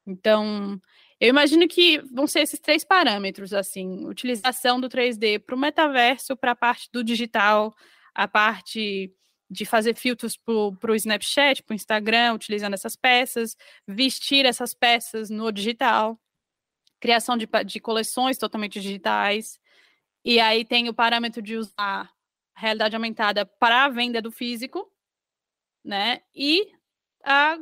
Então, 0.07 0.80
eu 1.20 1.28
imagino 1.28 1.66
que 1.66 1.99
vão 2.12 2.26
ser 2.26 2.40
esses 2.40 2.61
três 2.61 2.84
parâmetros, 2.84 3.53
assim, 3.53 4.07
utilização 4.07 4.80
do 4.80 4.88
3D 4.88 5.38
para 5.38 5.55
o 5.55 5.59
metaverso, 5.59 6.36
para 6.36 6.53
a 6.53 6.57
parte 6.57 6.88
do 6.92 7.03
digital, 7.03 7.74
a 8.14 8.28
parte 8.28 9.12
de 9.49 9.64
fazer 9.64 9.94
filtros 9.94 10.36
para 10.36 10.90
o 10.90 10.94
Snapchat, 10.94 11.62
para 11.62 11.72
o 11.72 11.76
Instagram, 11.76 12.34
utilizando 12.34 12.74
essas 12.74 12.97
peças, 12.97 13.57
vestir 13.86 14.44
essas 14.44 14.74
peças 14.74 15.30
no 15.30 15.53
digital, 15.53 16.18
criação 17.01 17.36
de, 17.36 17.49
de 17.64 17.80
coleções 17.80 18.38
totalmente 18.38 18.80
digitais, 18.80 19.61
e 20.24 20.40
aí 20.40 20.64
tem 20.64 20.88
o 20.88 20.94
parâmetro 20.94 21.40
de 21.40 21.57
usar 21.57 22.12
realidade 22.57 22.97
aumentada 22.97 23.47
para 23.47 23.84
a 23.84 23.88
venda 23.88 24.20
do 24.20 24.32
físico, 24.32 24.90
né? 25.84 26.22
E 26.34 26.72
a, 27.22 27.57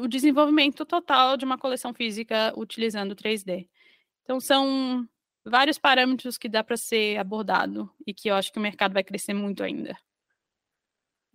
o 0.00 0.08
desenvolvimento 0.08 0.84
total 0.84 1.36
de 1.36 1.44
uma 1.44 1.58
coleção 1.58 1.94
física 1.94 2.52
utilizando 2.56 3.14
3D. 3.14 3.68
Então, 4.22 4.40
são 4.40 5.08
vários 5.44 5.78
parâmetros 5.78 6.36
que 6.36 6.48
dá 6.48 6.64
para 6.64 6.76
ser 6.76 7.18
abordado 7.18 7.88
e 8.04 8.12
que 8.12 8.28
eu 8.28 8.34
acho 8.34 8.52
que 8.52 8.58
o 8.58 8.62
mercado 8.62 8.92
vai 8.92 9.04
crescer 9.04 9.34
muito 9.34 9.62
ainda. 9.62 9.96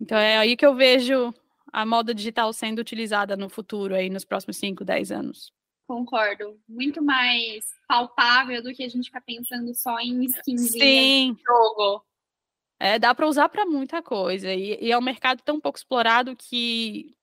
Então, 0.02 0.18
é 0.18 0.36
aí 0.36 0.56
que 0.56 0.66
eu 0.66 0.74
vejo 0.74 1.32
a 1.72 1.86
moda 1.86 2.12
digital 2.12 2.52
sendo 2.52 2.80
utilizada 2.80 3.36
no 3.36 3.48
futuro, 3.48 3.94
aí 3.94 4.10
nos 4.10 4.24
próximos 4.24 4.56
5, 4.56 4.84
10 4.84 5.12
anos. 5.12 5.52
Concordo. 5.86 6.60
Muito 6.68 7.00
mais 7.00 7.66
palpável 7.86 8.60
do 8.60 8.74
que 8.74 8.82
a 8.82 8.88
gente 8.88 9.04
ficar 9.04 9.20
pensando 9.20 9.72
só 9.76 10.00
em 10.00 10.24
skinzinha 10.24 10.84
Sim. 10.84 11.34
de 11.34 11.42
jogo. 11.46 12.04
É, 12.80 12.98
dá 12.98 13.14
para 13.14 13.28
usar 13.28 13.48
para 13.48 13.64
muita 13.64 14.02
coisa. 14.02 14.52
E, 14.52 14.76
e, 14.82 14.90
é 14.90 14.98
um 14.98 15.02
mercado 15.02 15.40
tão 15.44 15.60
pouco 15.60 15.78
explorado 15.78 16.34
que 16.34 17.14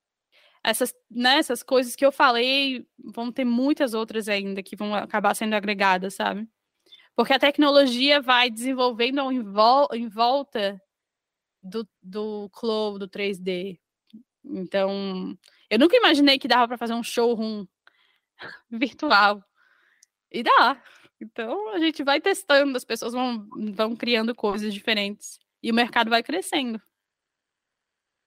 essas, 0.64 0.94
né, 1.10 1.36
essas 1.36 1.62
coisas 1.62 1.94
que 1.94 2.06
eu 2.06 2.10
falei 2.10 2.88
vão 2.98 3.30
ter 3.30 3.44
muitas 3.44 3.92
outras 3.92 4.26
ainda 4.26 4.62
que 4.62 4.74
vão 4.74 4.94
acabar 4.94 5.34
sendo 5.34 5.52
agregadas, 5.52 6.14
sabe? 6.14 6.48
Porque 7.14 7.34
a 7.34 7.38
tecnologia 7.38 8.22
vai 8.22 8.50
desenvolvendo 8.50 9.30
em, 9.30 9.42
vol 9.42 9.86
em 9.92 10.08
volta 10.08 10.80
do, 11.62 11.88
do 12.02 12.48
Clow, 12.52 12.98
do 12.98 13.08
3D. 13.08 13.78
Então, 14.44 15.36
eu 15.68 15.78
nunca 15.78 15.96
imaginei 15.96 16.38
que 16.38 16.48
dava 16.48 16.68
para 16.68 16.78
fazer 16.78 16.94
um 16.94 17.02
showroom 17.02 17.66
virtual. 18.70 19.44
E 20.30 20.42
dá. 20.42 20.82
Então, 21.20 21.68
a 21.70 21.78
gente 21.78 22.02
vai 22.02 22.20
testando, 22.20 22.76
as 22.76 22.84
pessoas 22.84 23.12
vão, 23.12 23.46
vão 23.74 23.94
criando 23.94 24.34
coisas 24.34 24.72
diferentes. 24.72 25.38
E 25.62 25.70
o 25.70 25.74
mercado 25.74 26.08
vai 26.08 26.22
crescendo. 26.22 26.80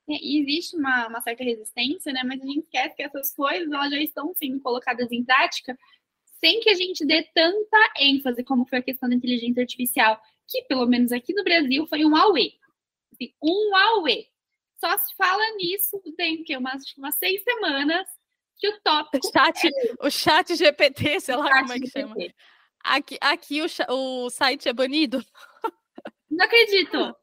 E 0.08 0.42
existe 0.42 0.76
uma, 0.76 1.08
uma, 1.08 1.22
certa 1.22 1.44
resistência, 1.44 2.12
né? 2.12 2.22
Mas 2.26 2.42
a 2.42 2.46
gente 2.46 2.60
esquece 2.60 2.96
que 2.96 3.04
essas 3.04 3.34
coisas 3.34 3.72
elas 3.72 3.90
já 3.90 4.00
estão 4.00 4.34
sendo 4.36 4.60
colocadas 4.60 5.12
em 5.12 5.24
prática 5.24 5.78
sem 6.40 6.60
que 6.60 6.70
a 6.70 6.76
gente 6.76 7.06
dê 7.06 7.24
tanta 7.34 7.94
ênfase 7.98 8.44
como 8.44 8.66
foi 8.66 8.80
a 8.80 8.84
questão 8.84 9.08
da 9.08 9.16
inteligência 9.16 9.62
artificial, 9.62 10.22
que 10.46 10.62
pelo 10.64 10.86
menos 10.86 11.14
aqui 11.14 11.34
no 11.34 11.42
Brasil 11.42 11.88
foi 11.88 12.04
um 12.04 12.10
Huawei. 12.10 12.60
Assim, 13.14 13.34
um 13.42 13.72
Huawei. 13.72 14.28
Só 14.80 14.98
se 14.98 15.16
fala 15.16 15.44
nisso 15.56 16.02
tem 16.18 16.44
que 16.44 16.58
umas, 16.58 16.84
umas 16.98 17.16
seis 17.16 17.42
semanas 17.44 18.08
que 18.58 18.68
o 18.68 18.82
tópico. 18.82 19.26
O 19.26 19.32
chat, 19.32 19.68
é... 19.68 19.94
o 20.00 20.10
chat 20.10 20.56
GPT, 20.56 21.20
sei 21.22 21.36
lá 21.36 21.62
como 21.62 21.74
é 21.74 21.80
que 21.80 21.86
GPT. 21.86 22.00
chama. 22.00 22.16
Aqui, 22.84 23.18
aqui 23.22 23.62
o, 23.62 23.68
o 23.94 24.30
site 24.30 24.68
é 24.68 24.74
banido. 24.74 25.24
Não 26.30 26.46
acredito. 26.46 27.16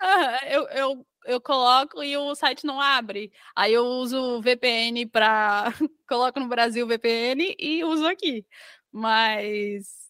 Ah, 0.00 0.40
eu, 0.48 0.68
eu 0.68 1.06
eu 1.28 1.40
coloco 1.42 2.02
e 2.02 2.16
o 2.16 2.34
site 2.34 2.64
não 2.64 2.80
abre. 2.80 3.30
Aí 3.54 3.74
eu 3.74 3.84
uso 3.84 4.18
o 4.18 4.40
VPN 4.40 5.06
para. 5.06 5.66
coloco 6.08 6.40
no 6.40 6.48
Brasil 6.48 6.86
o 6.86 6.88
VPN 6.88 7.54
e 7.58 7.84
uso 7.84 8.06
aqui. 8.06 8.46
Mas 8.90 10.07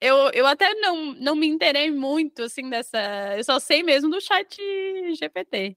eu, 0.00 0.30
eu 0.32 0.46
até 0.46 0.72
não, 0.74 1.12
não 1.14 1.34
me 1.36 1.46
interei 1.46 1.90
muito 1.90 2.42
assim 2.42 2.68
dessa. 2.70 2.98
Eu 3.36 3.44
só 3.44 3.58
sei 3.58 3.82
mesmo 3.82 4.10
do 4.10 4.20
chat 4.20 4.56
GPT. 5.16 5.76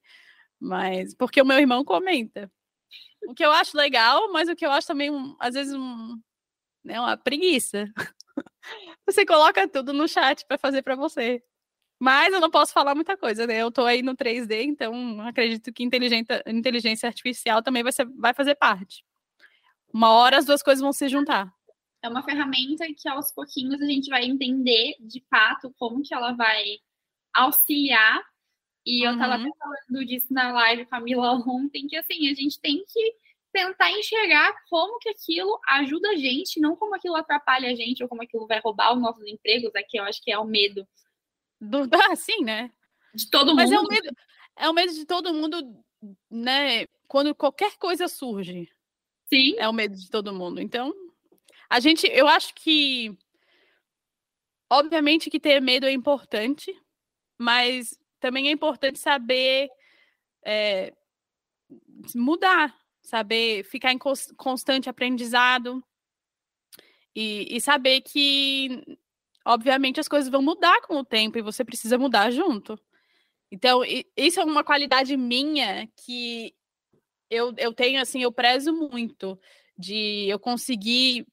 Mas 0.60 1.16
porque 1.16 1.42
o 1.42 1.46
meu 1.46 1.60
irmão 1.60 1.84
comenta. 1.84 2.52
O 3.28 3.34
que 3.36 3.46
eu 3.46 3.52
acho 3.52 3.78
legal, 3.78 4.32
mas 4.32 4.50
o 4.50 4.56
que 4.56 4.66
eu 4.66 4.72
acho 4.72 4.88
também, 4.88 5.12
às 5.40 5.54
vezes, 5.56 5.74
um, 5.74 6.20
né, 6.84 7.00
uma 7.00 7.18
preguiça. 7.18 7.86
Você 9.08 9.26
coloca 9.26 9.68
tudo 9.68 9.94
no 9.94 10.08
chat 10.08 10.46
para 10.48 10.58
fazer 10.58 10.82
para 10.84 10.96
você. 10.96 11.44
Mas 12.00 12.34
eu 12.34 12.40
não 12.42 12.52
posso 12.52 12.74
falar 12.74 12.96
muita 12.96 13.18
coisa, 13.18 13.48
né? 13.48 13.62
Eu 13.62 13.70
estou 13.70 13.86
aí 13.86 14.02
no 14.02 14.16
3D, 14.16 14.64
então 14.64 15.22
acredito 15.22 15.72
que 15.74 15.84
inteligência 15.84 17.08
artificial 17.08 17.62
também 17.64 17.84
vai, 17.84 17.92
ser, 17.92 18.06
vai 18.18 18.34
fazer 18.34 18.56
parte. 18.56 19.04
Uma 19.94 20.12
hora 20.14 20.38
as 20.38 20.46
duas 20.46 20.64
coisas 20.64 20.82
vão 20.82 20.94
se 20.94 21.10
juntar. 21.10 21.54
É 22.02 22.10
uma 22.10 22.24
ferramenta 22.24 22.86
que 22.98 23.08
aos 23.08 23.32
pouquinhos 23.32 23.82
a 23.82 23.86
gente 23.86 24.10
vai 24.10 24.26
entender 24.26 24.96
de 25.00 25.24
fato 25.30 25.74
como 25.78 26.02
que 26.02 26.14
ela 26.14 26.34
vai 26.34 26.78
auxiliar. 27.34 28.22
E 28.86 29.06
eu 29.06 29.14
estava 29.14 29.38
uhum. 29.38 29.52
falando 29.58 30.06
disso 30.06 30.34
na 30.34 30.52
live 30.52 30.86
com 30.88 30.96
a 30.96 31.00
Mila 31.00 31.34
ontem, 31.48 31.88
que 31.88 31.96
assim, 31.96 32.30
a 32.30 32.34
gente 32.34 32.60
tem 32.60 32.84
que 32.88 33.16
tentar 33.54 33.92
enxergar 33.92 34.54
como 34.70 34.98
que 34.98 35.10
aquilo 35.10 35.60
ajuda 35.68 36.10
a 36.10 36.16
gente, 36.16 36.60
não 36.60 36.76
como 36.76 36.96
aquilo 36.96 37.16
atrapalha 37.16 37.70
a 37.70 37.76
gente 37.76 38.02
ou 38.02 38.10
como 38.10 38.24
aquilo 38.24 38.48
vai 38.48 38.60
roubar 38.60 38.94
os 38.94 39.02
nossos 39.02 39.26
empregos, 39.28 39.76
aqui 39.76 39.98
eu 39.98 40.04
acho 40.06 40.24
que 40.24 40.32
é 40.32 40.40
o 40.40 40.46
medo 40.46 40.88
do, 41.62 41.88
assim, 42.12 42.44
né? 42.44 42.72
De 43.14 43.30
todo 43.30 43.56
Mas 43.56 43.70
mundo. 43.70 43.88
Mas 43.88 44.00
é 44.00 44.02
o 44.02 44.04
medo, 44.04 44.18
é 44.58 44.70
o 44.70 44.74
medo 44.74 44.94
de 44.94 45.06
todo 45.06 45.34
mundo, 45.34 45.86
né? 46.30 46.88
Quando 47.08 47.36
qualquer 47.36 47.78
coisa 47.78 48.08
surge. 48.08 48.68
Sim. 49.30 49.56
É 49.58 49.70
o 49.70 49.74
medo 49.74 49.96
de 49.96 50.10
todo 50.10 50.34
mundo. 50.34 50.60
Então, 50.60 50.94
a 51.72 51.80
gente, 51.80 52.06
eu 52.08 52.28
acho 52.28 52.54
que 52.54 53.18
obviamente 54.70 55.30
que 55.30 55.40
ter 55.40 55.62
medo 55.62 55.86
é 55.86 55.92
importante, 55.94 56.78
mas 57.40 57.98
também 58.20 58.50
é 58.50 58.52
importante 58.52 59.00
saber 59.00 59.70
é, 60.46 60.94
mudar, 62.14 62.78
saber 63.02 63.64
ficar 63.64 63.94
em 63.94 63.98
constante 63.98 64.90
aprendizado 64.90 65.82
e, 67.16 67.56
e 67.56 67.62
saber 67.62 68.02
que 68.02 68.84
obviamente 69.46 69.98
as 69.98 70.10
coisas 70.10 70.30
vão 70.30 70.42
mudar 70.42 70.82
com 70.82 70.98
o 70.98 71.06
tempo 71.06 71.38
e 71.38 71.42
você 71.42 71.64
precisa 71.64 71.98
mudar 71.98 72.32
junto. 72.32 72.78
Então, 73.50 73.82
isso 74.18 74.42
é 74.42 74.44
uma 74.44 74.64
qualidade 74.64 75.16
minha 75.16 75.88
que 76.06 76.54
eu, 77.30 77.54
eu 77.58 77.74
tenho, 77.74 78.02
assim, 78.02 78.22
eu 78.22 78.32
prezo 78.32 78.74
muito 78.74 79.40
de 79.78 80.28
eu 80.28 80.38
conseguir 80.38 81.26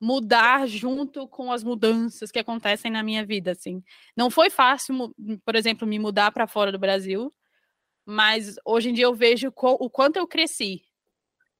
mudar 0.00 0.66
junto 0.66 1.26
com 1.28 1.50
as 1.50 1.64
mudanças 1.64 2.30
que 2.30 2.38
acontecem 2.38 2.90
na 2.90 3.02
minha 3.02 3.24
vida, 3.24 3.52
assim. 3.52 3.82
Não 4.16 4.30
foi 4.30 4.50
fácil, 4.50 5.14
por 5.44 5.56
exemplo, 5.56 5.86
me 5.86 5.98
mudar 5.98 6.30
para 6.32 6.46
fora 6.46 6.70
do 6.70 6.78
Brasil, 6.78 7.32
mas 8.04 8.56
hoje 8.64 8.90
em 8.90 8.92
dia 8.92 9.04
eu 9.06 9.14
vejo 9.14 9.52
o 9.54 9.90
quanto 9.90 10.16
eu 10.16 10.26
cresci, 10.26 10.82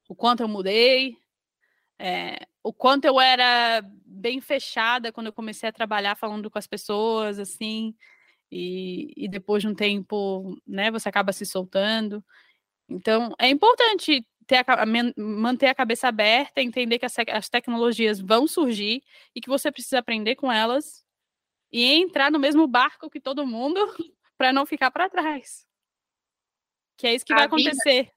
o 0.08 0.14
quanto 0.14 0.42
eu 0.42 0.48
mudei, 0.48 1.16
é, 1.98 2.46
o 2.62 2.72
quanto 2.72 3.06
eu 3.06 3.20
era 3.20 3.82
bem 4.04 4.40
fechada 4.40 5.12
quando 5.12 5.28
eu 5.28 5.32
comecei 5.32 5.68
a 5.68 5.72
trabalhar 5.72 6.16
falando 6.16 6.50
com 6.50 6.58
as 6.58 6.66
pessoas, 6.66 7.38
assim, 7.38 7.94
e, 8.50 9.12
e 9.16 9.28
depois 9.28 9.62
de 9.62 9.68
um 9.68 9.74
tempo, 9.74 10.56
né, 10.66 10.90
você 10.90 11.08
acaba 11.08 11.32
se 11.32 11.46
soltando. 11.46 12.24
Então, 12.88 13.34
é 13.38 13.48
importante 13.48 14.26
ter 14.46 14.64
a, 14.66 14.86
manter 15.16 15.66
a 15.66 15.74
cabeça 15.74 16.08
aberta, 16.08 16.62
entender 16.62 16.98
que 16.98 17.06
as, 17.06 17.14
as 17.32 17.48
tecnologias 17.48 18.20
vão 18.20 18.46
surgir 18.46 19.02
e 19.34 19.40
que 19.40 19.48
você 19.48 19.72
precisa 19.72 19.98
aprender 19.98 20.36
com 20.36 20.50
elas 20.50 21.04
e 21.72 21.84
entrar 21.84 22.30
no 22.30 22.38
mesmo 22.38 22.66
barco 22.66 23.10
que 23.10 23.20
todo 23.20 23.46
mundo 23.46 23.80
para 24.38 24.52
não 24.52 24.64
ficar 24.66 24.90
para 24.90 25.10
trás. 25.10 25.66
Que 26.96 27.06
é 27.06 27.14
isso 27.14 27.24
que 27.24 27.32
a 27.32 27.36
vai 27.36 27.46
acontecer. 27.46 28.04
Vida 28.04 28.16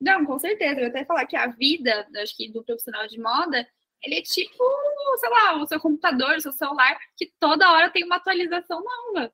não, 0.00 0.24
com 0.24 0.38
certeza. 0.38 0.80
Eu 0.80 0.88
até 0.88 1.04
falar 1.04 1.26
que 1.26 1.36
a 1.36 1.46
vida, 1.48 2.06
acho 2.16 2.36
que 2.36 2.50
do 2.50 2.62
profissional 2.62 3.06
de 3.06 3.18
moda, 3.18 3.66
ele 4.02 4.16
é 4.16 4.22
tipo, 4.22 4.64
sei 5.18 5.30
lá, 5.30 5.56
o 5.56 5.66
seu 5.66 5.80
computador, 5.80 6.36
o 6.36 6.40
seu 6.40 6.52
celular, 6.52 6.98
que 7.16 7.32
toda 7.40 7.70
hora 7.72 7.90
tem 7.90 8.04
uma 8.04 8.16
atualização 8.16 8.82
nova. 8.82 9.32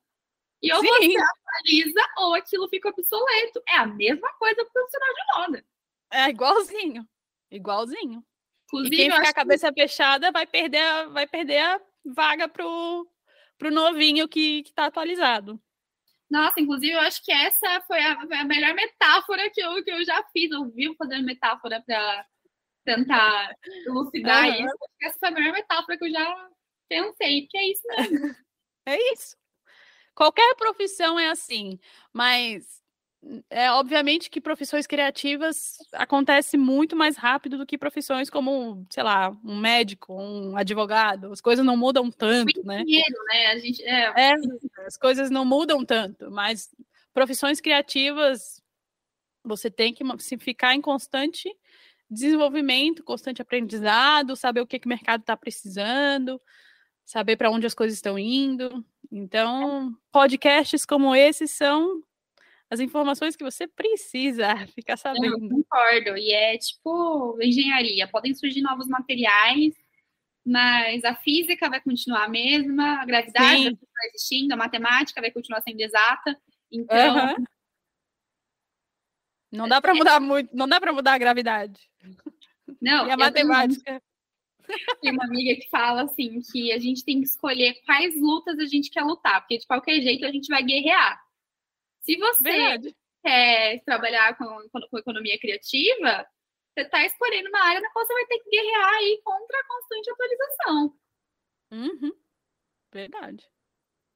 E 0.63 0.73
ou 0.73 0.81
Sim. 0.81 0.87
você 0.87 1.17
atualiza 1.19 2.01
ou 2.19 2.35
aquilo 2.35 2.69
fica 2.69 2.89
obsoleto. 2.89 3.63
É 3.69 3.77
a 3.77 3.87
mesma 3.87 4.33
coisa 4.35 4.65
pro 4.65 4.73
profissional 4.73 5.15
de 5.15 5.21
moda. 5.37 5.65
É 6.13 6.29
igualzinho. 6.29 7.09
Igualzinho. 7.51 8.25
Inclusive, 8.67 8.95
e 8.95 8.99
quem 8.99 9.11
ficar 9.11 9.29
a 9.29 9.35
cabeça 9.35 9.73
que... 9.73 9.81
fechada 9.81 10.31
vai 10.31 10.47
perder 10.47 10.81
a, 10.81 11.09
vai 11.09 11.27
perder 11.27 11.59
a 11.59 11.81
vaga 12.05 12.49
pro, 12.49 13.09
pro 13.59 13.71
novinho 13.71 14.29
que, 14.29 14.63
que 14.63 14.73
tá 14.73 14.87
atualizado. 14.87 15.61
Nossa, 16.31 16.61
inclusive, 16.61 16.93
eu 16.93 17.01
acho 17.01 17.23
que 17.23 17.31
essa 17.31 17.83
foi 17.83 17.99
a, 17.99 18.13
a 18.13 18.45
melhor 18.45 18.75
metáfora 18.75 19.51
que 19.51 19.61
eu, 19.61 19.83
que 19.85 19.91
eu 19.91 20.05
já 20.05 20.23
fiz. 20.33 20.51
Eu 20.51 20.71
vivo 20.71 20.95
fazendo 20.97 21.25
metáfora 21.25 21.83
para 21.85 22.27
tentar 22.85 23.55
elucidar 23.87 24.49
uhum. 24.49 24.65
isso. 24.65 24.77
Essa 25.03 25.19
foi 25.19 25.29
a 25.29 25.33
melhor 25.33 25.53
metáfora 25.53 25.99
que 25.99 26.05
eu 26.07 26.11
já 26.11 26.49
pensei, 26.89 27.47
que 27.49 27.59
é 27.59 27.71
isso 27.71 27.83
mesmo. 27.89 28.35
É 28.85 29.13
isso. 29.13 29.37
Qualquer 30.13 30.57
profissão 30.57 31.17
é 31.17 31.29
assim, 31.29 31.79
mas 32.13 32.82
é 33.49 33.71
obviamente 33.71 34.29
que 34.29 34.41
profissões 34.41 34.87
criativas 34.87 35.79
acontece 35.93 36.57
muito 36.57 36.97
mais 36.97 37.17
rápido 37.17 37.57
do 37.57 37.67
que 37.67 37.79
profissões 37.79 38.29
como, 38.29 38.85
sei 38.91 39.03
lá, 39.03 39.31
um 39.45 39.59
médico, 39.59 40.13
um 40.15 40.57
advogado. 40.57 41.33
As 41.33 41.41
coisas 41.41 41.65
não 41.65 41.77
mudam 41.77 42.11
tanto, 42.11 42.65
né? 42.65 42.83
Dinheiro, 42.85 43.25
né? 43.31 43.47
A 43.47 43.59
gente, 43.59 43.83
é... 43.85 44.31
é... 44.31 44.35
as 44.87 44.97
coisas 44.97 45.31
não 45.31 45.45
mudam 45.45 45.85
tanto, 45.85 46.31
mas 46.31 46.75
profissões 47.15 47.61
criativas 47.61 48.61
você 49.45 49.71
tem 49.71 49.95
que 49.95 50.05
ficar 50.39 50.75
em 50.75 50.81
constante 50.81 51.49
desenvolvimento, 52.11 53.03
constante 53.03 53.41
aprendizado, 53.41 54.37
saber 54.37 54.61
o 54.61 54.67
que, 54.67 54.79
que 54.79 54.87
o 54.87 54.89
mercado 54.89 55.23
está 55.23 55.37
precisando, 55.37 56.41
saber 57.05 57.37
para 57.37 57.51
onde 57.51 57.67
as 57.67 57.75
coisas 57.75 57.97
estão 57.97 58.19
indo. 58.19 58.85
Então, 59.11 59.97
podcasts 60.11 60.85
como 60.85 61.15
esse 61.15 61.49
são 61.49 62.03
as 62.73 62.81
informações 62.81 63.37
que 63.37 63.45
você 63.45 63.69
precisa 63.69 64.47
ficar 64.75 64.97
sabendo. 64.97 65.45
Eu 65.45 65.49
concordo. 65.49 66.17
E 66.17 66.33
é 66.33 66.57
tipo 66.57 67.39
engenharia. 67.43 68.09
Podem 68.09 68.35
surgir 68.35 68.63
novos 68.63 68.89
materiais, 68.89 69.75
mas 70.45 71.05
a 71.05 71.15
física 71.15 71.69
vai 71.69 71.83
continuar 71.83 72.25
a 72.25 72.29
mesma, 72.29 73.03
a 73.03 73.05
gravidade 73.05 73.57
Sim. 73.57 73.65
vai 73.65 73.73
continuar 73.73 74.07
existindo, 74.07 74.55
a 74.55 74.57
matemática 74.57 75.21
vai 75.21 75.31
continuar 75.31 75.61
sendo 75.61 75.81
exata. 75.83 76.41
Então. 76.71 77.37
Uhum. 77.37 77.45
Não 79.53 79.69
dá 79.69 79.83
para 79.83 79.95
mudar 79.95 80.19
muito, 80.19 80.57
não 80.57 80.67
dá 80.67 80.81
para 80.81 80.95
mudar 80.95 81.13
a 81.13 81.19
gravidade. 81.19 81.79
Não, 82.81 83.07
e 83.07 83.11
a 83.11 83.17
matemática. 83.19 84.03
Tem 85.03 85.13
uma 85.13 85.27
amiga 85.27 85.61
que 85.61 85.69
fala 85.69 86.05
assim 86.05 86.41
que 86.51 86.73
a 86.73 86.79
gente 86.79 87.05
tem 87.05 87.21
que 87.21 87.27
escolher 87.27 87.75
quais 87.85 88.19
lutas 88.19 88.59
a 88.59 88.65
gente 88.65 88.91
quer 88.91 89.03
lutar, 89.03 89.41
porque 89.41 89.59
de 89.59 89.67
qualquer 89.67 90.01
jeito 90.01 90.25
a 90.25 90.31
gente 90.31 90.47
vai 90.47 90.63
guerrear. 90.63 91.21
Se 92.03 92.17
você 92.17 92.43
Verdade. 92.43 92.97
quer 93.23 93.83
trabalhar 93.85 94.37
com, 94.37 94.69
com, 94.71 94.99
economia 94.99 95.39
criativa, 95.39 96.27
você 96.75 96.85
está 96.85 97.05
escolhendo 97.05 97.49
uma 97.49 97.63
área 97.63 97.81
na 97.81 97.91
qual 97.93 98.05
você 98.05 98.13
vai 98.13 98.27
ter 98.27 98.39
que 98.41 98.51
guerrear 98.51 98.95
aí 98.95 99.21
contra 99.25 99.59
a 99.59 99.67
constante 99.67 100.11
atualização. 100.11 100.99
Uhum. 101.73 102.13
Verdade. 102.93 103.49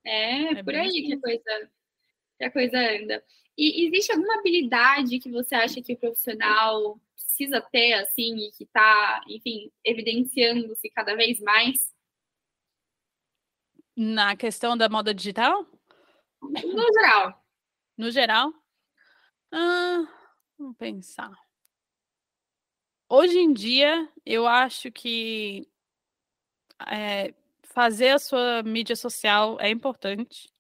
É, 0.05 0.59
é 0.59 0.63
por 0.63 0.75
aí 0.75 0.89
assim. 0.89 1.07
que 1.07 1.15
a 1.15 1.21
coisa 1.21 1.71
que 2.39 2.45
a 2.45 2.51
coisa 2.51 2.79
anda. 2.79 3.25
E 3.57 3.87
existe 3.87 4.13
alguma 4.13 4.39
habilidade 4.39 5.19
que 5.19 5.31
você 5.31 5.55
acha 5.55 5.81
que 5.81 5.95
o 5.95 5.99
profissional 5.99 7.01
precisa 7.15 7.61
ter, 7.61 7.95
assim, 7.95 8.37
e 8.37 8.51
que 8.53 8.65
está, 8.65 9.23
enfim, 9.29 9.71
evidenciando-se 9.83 10.91
cada 10.91 11.15
vez 11.15 11.41
mais? 11.41 11.95
Na 13.97 14.37
questão 14.37 14.77
da 14.77 14.89
moda 14.89 15.15
digital? 15.15 15.67
No 16.43 16.93
geral. 16.93 17.46
No 17.97 18.11
geral? 18.11 18.53
Ah, 19.53 20.07
vamos 20.59 20.77
pensar. 20.77 21.33
Hoje 23.09 23.39
em 23.39 23.53
dia, 23.53 24.09
eu 24.25 24.47
acho 24.47 24.91
que 24.91 25.69
é, 26.87 27.35
fazer 27.63 28.11
a 28.11 28.19
sua 28.19 28.63
mídia 28.63 28.97
social 28.97 29.59
é 29.61 29.71
importante 29.71 30.53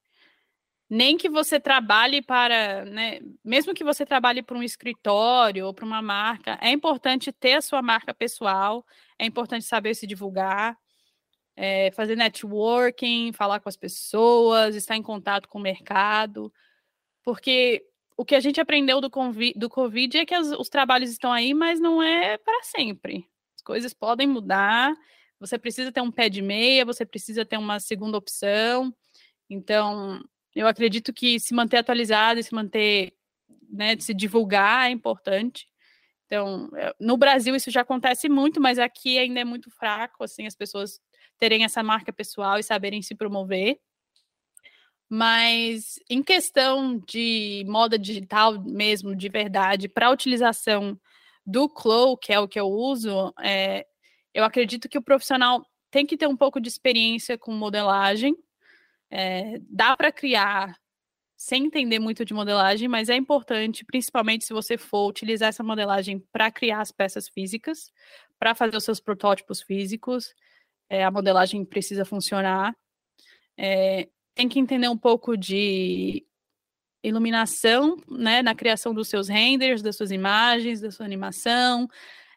nem 0.89 1.16
que 1.16 1.28
você 1.28 1.59
trabalhe 1.59 2.22
para, 2.22 2.84
né, 2.84 3.20
mesmo 3.45 3.74
que 3.74 3.82
você 3.82 4.07
trabalhe 4.07 4.43
para 4.43 4.57
um 4.57 4.62
escritório 4.62 5.66
ou 5.66 5.74
para 5.74 5.84
uma 5.84 6.01
marca, 6.01 6.59
é 6.61 6.70
importante 6.70 7.32
ter 7.32 7.55
a 7.55 7.62
sua 7.62 7.82
marca 7.82 8.14
pessoal, 8.14 8.87
é 9.18 9.26
importante 9.26 9.64
saber 9.64 9.95
se 9.95 10.07
divulgar, 10.07 10.78
é, 11.57 11.91
fazer 11.93 12.16
networking, 12.16 13.32
falar 13.32 13.61
com 13.61 13.68
as 13.68 13.76
pessoas, 13.76 14.76
estar 14.76 14.97
em 14.97 15.03
contato 15.03 15.49
com 15.49 15.59
o 15.59 15.62
mercado, 15.62 16.53
porque 17.26 17.84
o 18.16 18.24
que 18.24 18.36
a 18.36 18.40
gente 18.40 18.60
aprendeu 18.60 19.00
do, 19.00 19.10
do 19.56 19.68
Covid 19.68 20.16
é 20.16 20.24
que 20.24 20.32
as, 20.32 20.46
os 20.52 20.68
trabalhos 20.68 21.10
estão 21.10 21.32
aí, 21.32 21.52
mas 21.52 21.80
não 21.80 22.00
é 22.00 22.38
para 22.38 22.62
sempre. 22.62 23.28
As 23.56 23.62
coisas 23.62 23.92
podem 23.92 24.28
mudar, 24.28 24.94
você 25.40 25.58
precisa 25.58 25.90
ter 25.90 26.00
um 26.00 26.10
pé 26.10 26.28
de 26.28 26.40
meia, 26.40 26.84
você 26.84 27.04
precisa 27.04 27.44
ter 27.44 27.58
uma 27.58 27.80
segunda 27.80 28.16
opção. 28.16 28.94
Então, 29.50 30.24
eu 30.54 30.68
acredito 30.68 31.12
que 31.12 31.40
se 31.40 31.52
manter 31.52 31.78
atualizado 31.78 32.38
e 32.38 32.44
se 32.44 32.54
manter, 32.54 33.12
né, 33.68 33.98
se 33.98 34.14
divulgar 34.14 34.86
é 34.88 34.92
importante. 34.92 35.66
Então, 36.26 36.70
é, 36.76 36.94
no 37.00 37.16
Brasil 37.16 37.56
isso 37.56 37.72
já 37.72 37.80
acontece 37.80 38.28
muito, 38.28 38.60
mas 38.60 38.78
aqui 38.78 39.18
ainda 39.18 39.40
é 39.40 39.44
muito 39.44 39.68
fraco, 39.68 40.22
assim, 40.22 40.46
as 40.46 40.54
pessoas 40.54 41.00
terem 41.40 41.64
essa 41.64 41.82
marca 41.82 42.12
pessoal 42.12 42.56
e 42.56 42.62
saberem 42.62 43.02
se 43.02 43.16
promover. 43.16 43.80
Mas 45.09 46.00
em 46.11 46.22
questão 46.22 46.98
de 46.98 47.64
moda 47.68 47.98
digital 47.98 48.61
mesmo, 48.62 49.14
de 49.14 49.28
verdade, 49.28 49.88
para 49.88 50.09
a 50.09 50.11
utilização 50.11 50.98
do 51.46 51.68
Clow, 51.68 52.16
que 52.16 52.32
é 52.32 52.40
o 52.40 52.48
que 52.48 52.59
eu 52.59 52.66
uso, 52.66 53.32
é, 53.40 53.86
eu 54.34 54.44
acredito 54.44 54.88
que 54.88 54.98
o 54.98 55.02
profissional 55.02 55.64
tem 55.90 56.04
que 56.04 56.16
ter 56.16 56.26
um 56.26 56.36
pouco 56.36 56.61
de 56.61 56.68
experiência 56.68 57.38
com 57.38 57.52
modelagem, 57.52 58.36
é, 59.11 59.59
dá 59.70 59.96
para 59.96 60.11
criar 60.11 60.76
sem 61.36 61.66
entender 61.66 61.98
muito 61.98 62.24
de 62.24 62.32
modelagem, 62.34 62.88
mas 62.88 63.09
é 63.09 63.14
importante, 63.14 63.84
principalmente 63.84 64.44
se 64.44 64.54
você 64.54 64.78
for 64.78 65.07
utilizar 65.09 65.50
essa 65.50 65.62
modelagem 65.62 66.18
para 66.32 66.50
criar 66.50 66.80
as 66.80 66.90
peças 66.90 67.28
físicas, 67.28 67.92
para 68.38 68.54
fazer 68.54 68.76
os 68.76 68.84
seus 68.84 69.00
protótipos 69.00 69.62
físicos, 69.62 70.34
é, 70.88 71.04
a 71.04 71.11
modelagem 71.11 71.64
precisa 71.64 72.04
funcionar. 72.04 72.74
É, 73.57 74.09
tem 74.37 74.49
que 74.49 74.61
entender 74.61 74.89
um 74.89 74.99
pouco 74.99 75.34
de 75.37 76.24
iluminação, 77.03 77.97
né, 78.09 78.43
na 78.43 78.55
criação 78.55 78.93
dos 78.93 79.09
seus 79.09 79.28
renders, 79.28 79.80
das 79.80 79.97
suas 79.97 80.11
imagens, 80.11 80.80
da 80.80 80.91
sua 80.91 81.07
animação. 81.07 81.89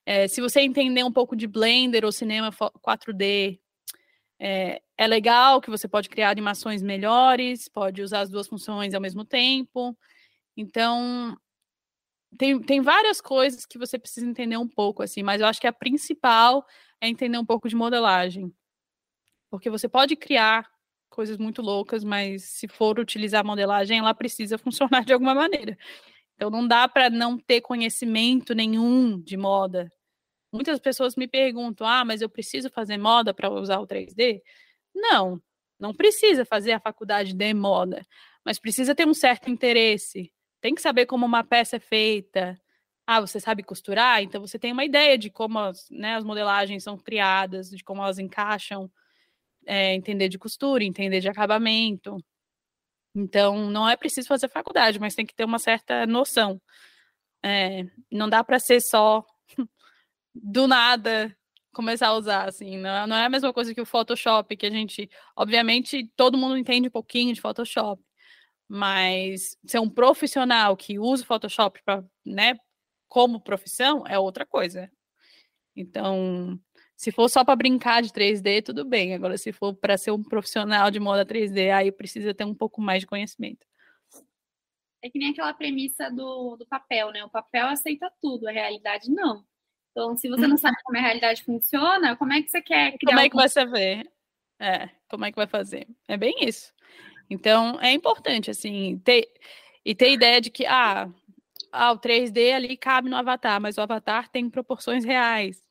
É, 0.06 0.28
se 0.28 0.40
você 0.40 0.62
entender 0.62 1.04
um 1.04 1.12
pouco 1.12 1.36
de 1.36 1.46
Blender 1.46 2.06
ou 2.06 2.12
cinema 2.12 2.52
4D, 2.52 3.60
é, 4.40 4.82
é 4.98 5.08
legal 5.08 5.60
que 5.60 5.70
você 5.70 5.90
pode 5.90 6.08
criar 6.08 6.30
animações 6.30 6.82
melhores, 6.82 7.68
pode 7.68 8.02
usar 8.02 8.22
as 8.22 8.30
duas 8.30 8.48
funções 8.48 8.94
ao 8.94 9.02
mesmo 9.02 9.26
tempo. 9.26 9.98
Então, 10.56 11.38
tem, 12.38 12.62
tem 12.62 12.80
várias 12.80 13.20
coisas 13.20 13.66
que 13.66 13.78
você 13.78 14.00
precisa 14.00 14.26
entender 14.26 14.56
um 14.56 14.68
pouco, 14.68 15.04
assim, 15.04 15.22
mas 15.22 15.42
eu 15.42 15.48
acho 15.48 15.60
que 15.60 15.68
a 15.68 15.74
principal 15.74 16.66
é 17.02 17.10
entender 17.10 17.38
um 17.38 17.46
pouco 17.46 17.68
de 17.68 17.76
modelagem. 17.76 18.54
Porque 19.50 19.70
você 19.70 19.90
pode 19.90 20.16
criar 20.16 20.70
coisas 21.10 21.38
muito 21.38 21.62
loucas, 21.62 22.04
mas 22.04 22.44
se 22.44 22.68
for 22.68 23.00
utilizar 23.00 23.42
a 23.42 23.44
modelagem, 23.44 24.00
ela 24.00 24.14
precisa 24.14 24.58
funcionar 24.58 25.04
de 25.06 25.14
alguma 25.14 25.36
maneira. 25.36 25.78
Então 26.36 26.50
não 26.50 26.68
dá 26.68 26.88
para 26.88 27.10
não 27.10 27.38
ter 27.38 27.62
conhecimento 27.62 28.56
nenhum 28.56 29.20
de 29.20 29.36
moda. 29.36 29.92
Muitas 30.52 30.80
pessoas 30.80 31.16
me 31.16 31.28
perguntam: 31.28 31.88
ah, 31.88 32.06
mas 32.06 32.22
eu 32.22 32.30
preciso 32.30 32.70
fazer 32.70 32.98
moda 32.98 33.34
para 33.34 33.50
usar 33.52 33.80
o 33.80 33.88
3D? 33.88 34.42
Não, 34.96 35.42
não 35.80 35.94
precisa 35.94 36.46
fazer 36.46 36.74
a 36.74 36.80
faculdade 36.80 37.34
de 37.34 37.54
moda, 37.54 38.06
mas 38.46 38.60
precisa 38.60 38.96
ter 38.96 39.08
um 39.08 39.14
certo 39.14 39.50
interesse. 39.50 40.32
Tem 40.62 40.76
que 40.76 40.82
saber 40.82 41.06
como 41.06 41.26
uma 41.26 41.44
peça 41.44 41.78
é 41.78 41.80
feita. 41.80 42.60
Ah, 43.08 43.22
você 43.22 43.40
sabe 43.40 43.64
costurar? 43.64 44.22
Então 44.22 44.42
você 44.42 44.60
tem 44.60 44.72
uma 44.72 44.86
ideia 44.86 45.18
de 45.18 45.30
como 45.30 45.60
as, 45.60 45.90
né, 45.90 46.16
as 46.16 46.24
modelagens 46.24 46.84
são 46.84 46.98
criadas, 46.98 47.70
de 47.70 47.84
como 47.84 48.02
elas 48.04 48.20
encaixam, 48.20 48.92
é, 49.70 49.94
entender 49.94 50.30
de 50.30 50.40
costura, 50.40 50.84
entender 50.84 51.20
de 51.20 51.30
acabamento. 51.30 52.18
Então, 53.16 53.70
não 53.70 53.88
é 53.88 53.96
preciso 53.96 54.28
fazer 54.28 54.50
faculdade, 54.50 55.00
mas 55.00 55.14
tem 55.14 55.26
que 55.26 55.36
ter 55.36 55.46
uma 55.46 55.60
certa 55.60 56.08
noção. 56.08 56.60
É, 57.44 57.86
não 58.12 58.28
dá 58.28 58.44
para 58.44 58.60
ser 58.60 58.82
só 58.82 59.24
do 60.34 60.68
nada 60.68 61.36
começar 61.72 62.08
a 62.08 62.16
usar, 62.16 62.50
assim, 62.50 62.78
não, 62.78 62.90
é, 62.90 63.08
não 63.08 63.16
é 63.16 63.26
a 63.26 63.30
mesma 63.30 63.54
coisa 63.54 63.74
que 63.76 63.82
o 63.82 63.86
Photoshop, 63.86 64.58
que 64.58 64.66
a 64.66 64.72
gente, 64.72 65.10
obviamente, 65.36 66.12
todo 66.16 66.38
mundo 66.38 66.58
entende 66.58 66.88
um 66.88 66.92
pouquinho 66.92 67.34
de 67.34 67.40
Photoshop, 67.40 68.04
mas 68.68 69.56
ser 69.66 69.80
um 69.80 69.90
profissional 69.90 70.76
que 70.76 71.00
usa 71.00 71.24
o 71.24 71.28
Photoshop 71.28 71.82
para, 71.86 72.04
né, 72.26 72.56
como 73.08 73.40
profissão 73.40 74.04
é 74.08 74.18
outra 74.20 74.46
coisa. 74.46 74.92
Então, 75.76 76.60
se 77.00 77.14
for 77.14 77.30
só 77.30 77.46
para 77.46 77.56
brincar 77.56 78.02
de 78.02 78.10
3D, 78.10 78.62
tudo 78.62 78.84
bem. 78.84 79.16
Agora, 79.16 79.38
se 79.38 79.54
for 79.54 79.74
para 79.74 79.98
ser 79.98 80.12
um 80.12 80.22
profissional 80.22 80.92
de 80.92 81.00
moda 81.00 81.26
3D, 81.26 81.72
aí 81.74 81.94
precisa 81.94 82.34
ter 82.34 82.44
um 82.44 82.54
pouco 82.54 82.82
mais 82.82 83.00
de 83.00 83.08
conhecimento. 83.08 83.66
É 85.02 85.10
que 85.10 85.18
nem 85.18 85.30
aquela 85.30 85.54
premissa 85.54 86.12
do, 86.12 86.58
do 86.58 86.66
papel, 86.66 87.14
né? 87.14 87.24
O 87.24 87.30
papel 87.30 87.68
aceita 87.68 88.12
tudo, 88.22 88.50
a 88.50 88.52
realidade 88.52 89.10
não. 89.10 89.46
Então, 89.92 90.18
se 90.18 90.28
você 90.28 90.46
não 90.46 90.58
sabe 90.58 90.76
como 90.84 90.98
a 90.98 91.02
realidade 91.02 91.42
funciona, 91.42 92.18
como 92.18 92.34
é 92.34 92.42
que 92.42 92.50
você 92.50 92.62
quer 92.62 92.98
criar? 92.98 93.12
Como 93.12 93.20
é 93.22 93.30
que 93.30 93.36
vai 93.38 93.48
saber? 93.48 94.12
É, 94.60 94.90
como 95.10 95.24
é 95.24 95.32
que 95.32 95.38
vai 95.38 95.48
fazer? 95.48 95.88
É 96.06 96.18
bem 96.18 96.36
isso. 96.42 96.74
Então, 97.30 97.80
é 97.80 97.94
importante, 97.94 98.52
assim, 98.52 99.00
ter 99.06 99.26
e 99.86 99.96
ter 99.96 100.12
ideia 100.12 100.42
de 100.42 100.50
que, 100.50 100.66
ah, 100.66 101.10
ah, 101.72 101.94
o 101.94 101.98
3D 101.98 102.54
ali 102.54 102.76
cabe 102.76 103.10
no 103.10 103.16
avatar, 103.16 103.62
mas 103.62 103.78
o 103.78 103.82
avatar 103.82 104.28
tem 104.28 104.50
proporções 104.50 105.06
reais. 105.06 105.69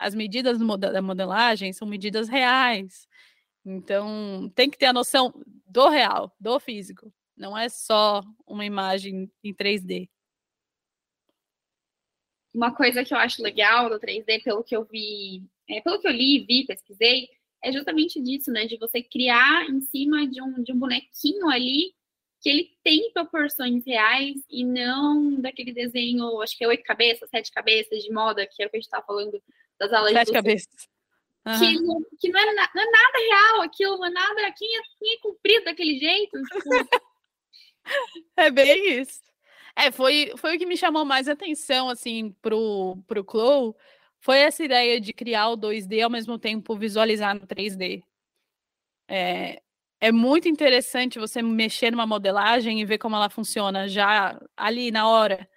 As 0.00 0.14
medidas 0.14 0.58
da 0.58 1.02
modelagem 1.02 1.72
são 1.72 1.86
medidas 1.86 2.28
reais. 2.28 3.06
Então, 3.64 4.50
tem 4.54 4.70
que 4.70 4.78
ter 4.78 4.86
a 4.86 4.92
noção 4.92 5.32
do 5.66 5.88
real, 5.88 6.34
do 6.40 6.58
físico. 6.58 7.12
Não 7.36 7.56
é 7.56 7.68
só 7.68 8.22
uma 8.46 8.64
imagem 8.64 9.30
em 9.44 9.54
3D 9.54 10.08
uma 12.52 12.74
coisa 12.74 13.04
que 13.04 13.14
eu 13.14 13.18
acho 13.18 13.42
legal 13.42 13.88
do 13.88 13.98
3D, 13.98 14.42
pelo 14.42 14.64
que 14.64 14.76
eu 14.76 14.84
vi, 14.84 15.42
é, 15.68 15.80
pelo 15.80 16.00
que 16.00 16.06
eu 16.06 16.12
li, 16.12 16.44
vi, 16.44 16.66
pesquisei, 16.66 17.28
é 17.62 17.72
justamente 17.72 18.20
disso, 18.20 18.50
né? 18.50 18.66
De 18.66 18.76
você 18.76 19.02
criar 19.02 19.68
em 19.68 19.80
cima 19.80 20.26
de 20.26 20.42
um, 20.42 20.62
de 20.62 20.72
um 20.72 20.78
bonequinho 20.78 21.48
ali 21.48 21.94
que 22.40 22.48
ele 22.48 22.70
tem 22.82 23.12
proporções 23.12 23.84
reais 23.84 24.42
e 24.48 24.64
não 24.64 25.40
daquele 25.40 25.72
desenho, 25.72 26.40
acho 26.40 26.56
que 26.56 26.64
é 26.64 26.68
oito 26.68 26.82
cabeças, 26.84 27.28
sete 27.28 27.52
cabeças 27.52 28.02
de 28.02 28.10
moda, 28.10 28.46
que 28.46 28.62
é 28.62 28.66
o 28.66 28.70
que 28.70 28.76
a 28.76 28.80
gente 28.80 28.86
estava 28.86 29.04
falando 29.04 29.42
das 29.80 29.92
aulas 29.92 30.12
sete 30.12 30.26
de 30.26 30.32
cabeças. 30.32 30.88
Uhum. 31.46 31.58
Que, 31.58 31.80
não, 31.80 32.00
que 32.20 32.28
não, 32.28 32.40
é, 32.40 32.54
não 32.74 32.82
é 32.82 32.90
nada 32.90 33.18
real 33.18 33.62
aquilo, 33.62 33.96
não 33.96 34.06
é 34.06 34.10
nada. 34.10 34.52
Quem 34.56 34.76
é, 34.76 34.82
quem 34.98 35.14
é 35.14 35.20
comprido 35.20 35.64
daquele 35.64 35.98
jeito? 35.98 36.38
Tipo... 36.42 37.00
é 38.36 38.50
bem 38.50 39.00
isso. 39.00 39.22
É, 39.74 39.90
foi, 39.90 40.32
foi 40.36 40.56
o 40.56 40.58
que 40.58 40.66
me 40.66 40.76
chamou 40.76 41.04
mais 41.04 41.28
atenção, 41.28 41.88
assim, 41.88 42.32
pro, 42.42 42.98
pro 43.06 43.24
Clow, 43.24 43.74
foi 44.18 44.38
essa 44.38 44.62
ideia 44.62 45.00
de 45.00 45.12
criar 45.12 45.48
o 45.48 45.56
2D 45.56 45.94
e 45.94 46.02
ao 46.02 46.10
mesmo 46.10 46.38
tempo 46.38 46.76
visualizar 46.76 47.34
no 47.34 47.46
3D. 47.46 48.02
É, 49.08 49.62
é 50.00 50.12
muito 50.12 50.48
interessante 50.48 51.18
você 51.18 51.40
mexer 51.40 51.90
numa 51.90 52.06
modelagem 52.06 52.80
e 52.80 52.84
ver 52.84 52.98
como 52.98 53.16
ela 53.16 53.30
funciona 53.30 53.88
já 53.88 54.38
ali 54.56 54.90
na 54.90 55.08
hora, 55.08 55.48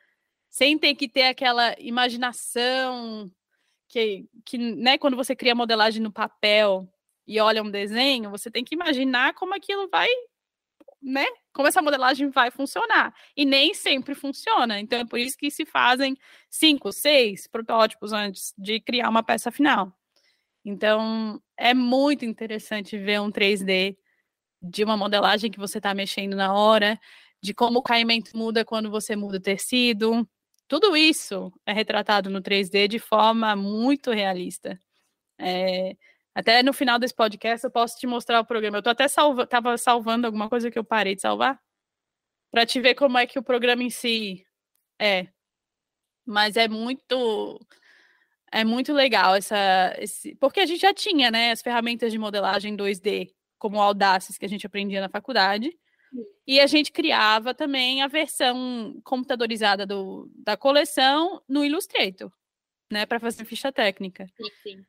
sem 0.50 0.78
ter 0.78 0.96
que 0.96 1.10
ter 1.10 1.24
aquela 1.24 1.76
imaginação 1.78 3.30
que, 3.94 4.28
que 4.44 4.58
né, 4.58 4.98
quando 4.98 5.16
você 5.16 5.36
cria 5.36 5.54
modelagem 5.54 6.02
no 6.02 6.12
papel 6.12 6.90
e 7.28 7.40
olha 7.40 7.62
um 7.62 7.70
desenho, 7.70 8.32
você 8.32 8.50
tem 8.50 8.64
que 8.64 8.74
imaginar 8.74 9.36
como 9.36 9.54
aquilo 9.54 9.88
vai, 9.88 10.08
né? 11.00 11.26
Como 11.54 11.68
essa 11.68 11.80
modelagem 11.80 12.32
vai 12.32 12.50
funcionar. 12.50 13.14
E 13.38 13.46
nem 13.46 13.76
sempre 13.76 14.16
funciona. 14.16 14.80
Então 14.80 14.98
é 15.00 15.06
por 15.06 15.20
isso 15.20 15.38
que 15.38 15.52
se 15.52 15.64
fazem 15.64 16.18
cinco, 16.50 16.92
seis 16.92 17.46
protótipos 17.48 18.14
antes 18.14 18.52
de 18.58 18.80
criar 18.80 19.10
uma 19.10 19.22
peça 19.22 19.52
final. 19.52 19.94
Então 20.66 21.40
é 21.56 21.74
muito 21.76 22.26
interessante 22.26 22.98
ver 22.98 23.22
um 23.22 23.32
3D 23.32 23.96
de 24.60 24.84
uma 24.84 24.98
modelagem 24.98 25.52
que 25.52 25.60
você 25.60 25.78
está 25.78 25.94
mexendo 25.94 26.36
na 26.36 26.52
hora, 26.52 27.00
de 27.44 27.54
como 27.54 27.80
o 27.80 27.84
caimento 27.84 28.36
muda 28.36 28.66
quando 28.66 28.90
você 28.90 29.16
muda 29.16 29.38
o 29.38 29.42
tecido. 29.42 30.28
Tudo 30.68 30.96
isso 30.96 31.52
é 31.66 31.74
retratado 31.74 32.30
no 32.30 32.42
3D 32.42 32.88
de 32.88 33.00
forma 33.00 33.56
muito 33.56 34.12
realista. 34.12 34.80
É, 35.40 35.96
até 36.36 36.64
no 36.64 36.74
final 36.74 37.00
desse 37.00 37.14
podcast 37.16 37.64
eu 37.66 37.72
posso 37.72 37.98
te 37.98 38.08
mostrar 38.08 38.40
o 38.40 38.46
programa. 38.46 38.78
Eu 38.78 38.84
tô 38.84 38.90
até 38.90 39.08
salva, 39.08 39.46
tava 39.48 39.78
salvando 39.78 40.28
alguma 40.28 40.50
coisa 40.50 40.72
que 40.72 40.80
eu 40.80 40.84
parei 40.84 41.16
de 41.16 41.22
salvar 41.22 41.60
para 42.52 42.66
te 42.66 42.80
ver 42.82 42.96
como 42.96 43.18
é 43.18 43.26
que 43.28 43.40
o 43.40 43.44
programa 43.44 43.84
em 43.84 43.90
si 43.90 44.46
é. 45.00 45.28
Mas 46.26 46.58
é 46.58 46.68
muito 46.68 47.60
é 48.52 48.64
muito 48.64 48.94
legal 48.94 49.36
essa 49.36 49.96
esse, 50.00 50.36
porque 50.36 50.60
a 50.62 50.66
gente 50.66 50.82
já 50.82 50.94
tinha, 50.94 51.32
né, 51.32 51.52
as 51.52 51.62
ferramentas 51.62 52.12
de 52.12 52.20
modelagem 52.20 52.76
2D 52.76 53.34
como 53.60 53.78
o 53.78 53.82
Audaces 53.82 54.38
que 54.38 54.46
a 54.46 54.50
gente 54.50 54.66
aprendia 54.68 55.02
na 55.02 55.10
faculdade. 55.10 55.72
E 56.46 56.60
a 56.60 56.68
gente 56.68 56.92
criava 56.92 57.54
também 57.54 58.02
a 58.02 58.08
versão 58.08 59.00
computadorizada 59.04 59.86
do, 59.86 60.30
da 60.36 60.56
coleção 60.58 61.42
no 61.48 61.64
Illustrator, 61.64 62.32
né, 62.92 63.06
para 63.06 63.20
fazer 63.20 63.46
ficha 63.46 63.72
técnica. 63.72 64.28
Sim, 64.36 64.50
sim. 64.62 64.86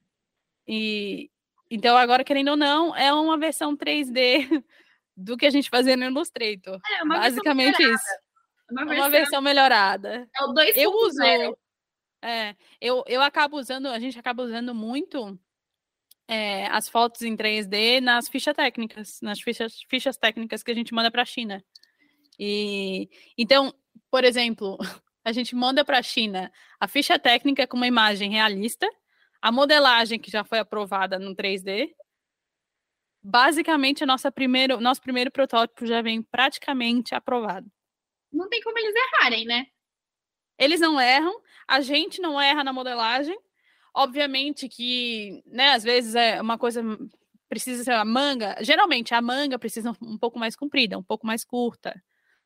E 0.67 1.31
então 1.71 1.97
agora 1.97 2.25
querendo 2.25 2.49
ou 2.49 2.57
não, 2.57 2.95
é 2.95 3.13
uma 3.13 3.39
versão 3.39 3.77
3D 3.77 4.63
do 5.17 5.37
que 5.37 5.47
a 5.47 5.51
gente 5.51 5.71
fazia 5.71 5.97
no 5.97 6.05
Illustrator. 6.05 6.81
É, 6.99 7.03
uma 7.03 7.19
Basicamente 7.19 7.79
versão 7.79 7.95
isso. 7.95 8.25
Uma 8.71 8.83
Uma 8.83 8.91
versão, 8.91 9.11
versão 9.11 9.43
melhorada. 9.43 10.29
é 10.35 10.45
o 10.45 10.55
2.0. 10.55 10.73
Eu 10.77 10.91
uso. 10.93 11.23
É, 12.23 12.57
eu, 12.81 13.05
eu 13.07 13.21
acabo 13.21 13.59
usando, 13.59 13.87
a 13.87 13.99
gente 13.99 14.19
acaba 14.19 14.43
usando 14.43 14.75
muito 14.75 15.39
é, 16.27 16.67
as 16.67 16.89
fotos 16.89 17.23
em 17.23 17.37
3D 17.37 18.01
nas 18.01 18.29
fichas 18.29 18.55
técnicas, 18.55 19.21
nas 19.21 19.41
fichas, 19.41 19.83
fichas 19.89 20.17
técnicas 20.17 20.63
que 20.63 20.71
a 20.71 20.75
gente 20.75 20.95
manda 20.95 21.11
para 21.11 21.23
a 21.23 21.27
China. 21.27 21.63
E 22.39 23.09
então, 23.37 23.75
por 24.11 24.25
exemplo, 24.25 24.79
a 25.25 25.33
gente 25.33 25.55
manda 25.55 25.85
para 25.85 25.99
a 25.99 26.03
China 26.03 26.51
a 26.81 26.89
ficha 26.89 27.19
técnica 27.19 27.67
com 27.67 27.77
uma 27.77 27.87
imagem 27.87 28.31
realista, 28.31 28.89
a 29.41 29.53
modelagem 29.53 30.19
que 30.19 30.31
já 30.31 30.45
foi 30.45 30.59
aprovada 30.59 31.19
no 31.19 31.35
3D. 31.35 31.91
Basicamente, 33.23 34.05
a 34.05 34.07
nossa 34.07 34.31
primeiro, 34.31 34.81
nosso 34.81 35.01
primeiro 35.01 35.31
protótipo 35.31 35.87
já 35.87 36.03
vem 36.03 36.23
praticamente 36.23 37.15
aprovado. 37.15 37.71
Não 38.33 38.49
tem 38.49 38.61
como 38.63 38.79
eles 38.79 38.95
errarem, 38.95 39.45
né? 39.47 39.67
Eles 40.59 40.81
não 40.81 41.01
erram, 41.01 41.41
a 41.67 41.81
gente 41.81 42.21
não 42.21 42.41
erra 42.41 42.63
na 42.63 42.73
modelagem. 42.73 43.37
Obviamente 43.95 44.69
que, 44.69 45.43
né, 45.47 45.71
às 45.71 45.85
vezes 45.85 46.15
é 46.15 46.41
uma 46.41 46.59
coisa 46.59 46.83
precisa 47.49 47.85
ser 47.85 47.93
a 47.93 48.05
manga, 48.05 48.57
geralmente 48.63 49.15
a 49.15 49.23
manga 49.23 49.59
precisa 49.59 49.93
um 50.03 50.19
pouco 50.19 50.39
mais 50.39 50.57
comprida, 50.57 50.99
um 50.99 51.03
pouco 51.03 51.27
mais 51.27 51.45
curta, 51.45 51.95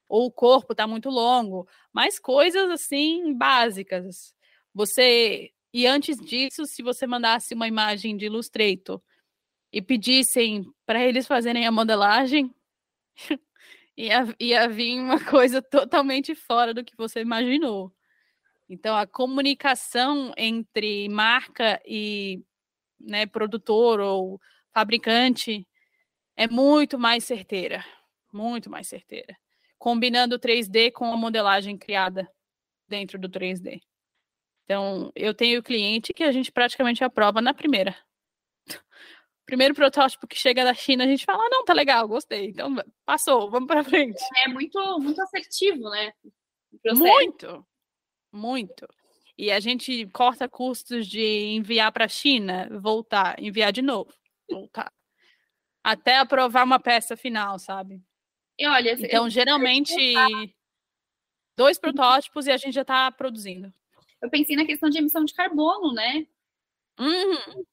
ou 0.09 0.26
o 0.26 0.32
corpo 0.32 0.72
está 0.72 0.86
muito 0.86 1.11
longo, 1.11 1.66
mas 1.92 2.18
coisas 2.18 2.70
assim 2.70 3.34
básicas. 3.36 4.34
Você 4.74 5.51
e 5.72 5.86
antes 5.86 6.16
disso, 6.18 6.66
se 6.66 6.82
você 6.82 7.07
mandasse 7.07 7.55
uma 7.55 7.68
imagem 7.68 8.16
de 8.16 8.26
Illustrator 8.26 9.01
e 9.72 9.82
pedissem 9.82 10.64
para 10.86 11.05
eles 11.05 11.26
fazerem 11.26 11.66
a 11.66 11.72
modelagem, 11.72 12.55
ia, 13.96 14.26
ia 14.40 14.68
vir 14.68 15.01
uma 15.01 15.24
coisa 15.24 15.62
totalmente 15.62 16.34
fora 16.34 16.74
do 16.74 16.84
que 16.84 16.96
você 16.96 17.20
imaginou. 17.22 17.92
Então, 18.68 18.96
a 18.96 19.06
comunicação 19.06 20.32
entre 20.36 21.08
marca 21.08 21.80
e 21.86 22.42
né, 23.00 23.24
produtor 23.26 24.00
ou 24.00 24.40
fabricante 24.74 25.66
é 26.36 26.46
muito 26.46 26.98
mais 26.98 27.24
certeira, 27.24 27.84
muito 28.32 28.68
mais 28.68 28.86
certeira, 28.86 29.36
combinando 29.78 30.36
o 30.36 30.38
3D 30.38 30.92
com 30.92 31.06
a 31.12 31.16
modelagem 31.16 31.78
criada 31.78 32.30
dentro 32.86 33.18
do 33.18 33.28
3D. 33.28 33.80
Então, 34.64 35.10
eu 35.16 35.32
tenho 35.32 35.62
cliente 35.62 36.12
que 36.12 36.22
a 36.22 36.30
gente 36.30 36.52
praticamente 36.52 37.02
aprova 37.02 37.40
na 37.40 37.54
primeira. 37.54 37.96
Primeiro 39.46 39.74
protótipo 39.74 40.26
que 40.26 40.36
chega 40.36 40.62
da 40.62 40.74
China, 40.74 41.04
a 41.04 41.06
gente 41.06 41.24
fala: 41.24 41.42
ah, 41.42 41.48
não, 41.50 41.64
tá 41.64 41.72
legal, 41.72 42.06
gostei. 42.06 42.50
Então, 42.50 42.76
passou, 43.06 43.50
vamos 43.50 43.66
para 43.66 43.82
frente. 43.82 44.22
É 44.44 44.48
muito, 44.48 44.78
muito 45.00 45.22
assertivo, 45.22 45.88
né? 45.88 46.12
Muito, 46.84 47.66
muito. 48.32 48.86
E 49.36 49.50
a 49.52 49.60
gente 49.60 50.06
corta 50.08 50.48
custos 50.48 51.06
de 51.06 51.22
enviar 51.22 51.92
para 51.92 52.06
a 52.06 52.08
China, 52.08 52.68
voltar, 52.80 53.40
enviar 53.42 53.72
de 53.72 53.82
novo, 53.82 54.12
voltar. 54.50 54.92
Até 55.84 56.18
aprovar 56.18 56.64
uma 56.64 56.80
peça 56.80 57.16
final, 57.16 57.58
sabe? 57.58 58.02
E 58.58 58.66
olha, 58.66 58.92
Então, 58.98 59.30
geralmente, 59.30 59.94
dois 61.56 61.78
protótipos 61.78 62.46
e 62.46 62.50
a 62.50 62.56
gente 62.56 62.74
já 62.74 62.82
está 62.82 63.10
produzindo. 63.12 63.72
eu 64.20 64.28
pensei 64.28 64.56
na 64.56 64.66
questão 64.66 64.90
de 64.90 64.98
emissão 64.98 65.24
de 65.24 65.32
carbono, 65.34 65.92
né? 65.92 66.26
Uhum. 66.98 67.64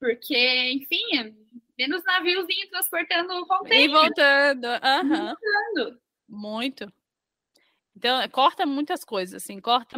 Porque, 0.00 0.72
enfim, 0.72 1.02
é 1.16 1.32
menos 1.78 2.02
naviozinho 2.04 2.68
transportando 2.68 3.32
o 3.32 3.38
E 3.42 3.46
container. 3.46 3.90
voltando. 3.90 4.64
aham. 4.66 5.36
voltando. 5.36 6.00
Muito. 6.28 6.92
Então, 7.96 8.20
é, 8.20 8.28
corta 8.28 8.66
muitas 8.66 9.04
coisas, 9.04 9.42
assim, 9.42 9.60
corta 9.60 9.96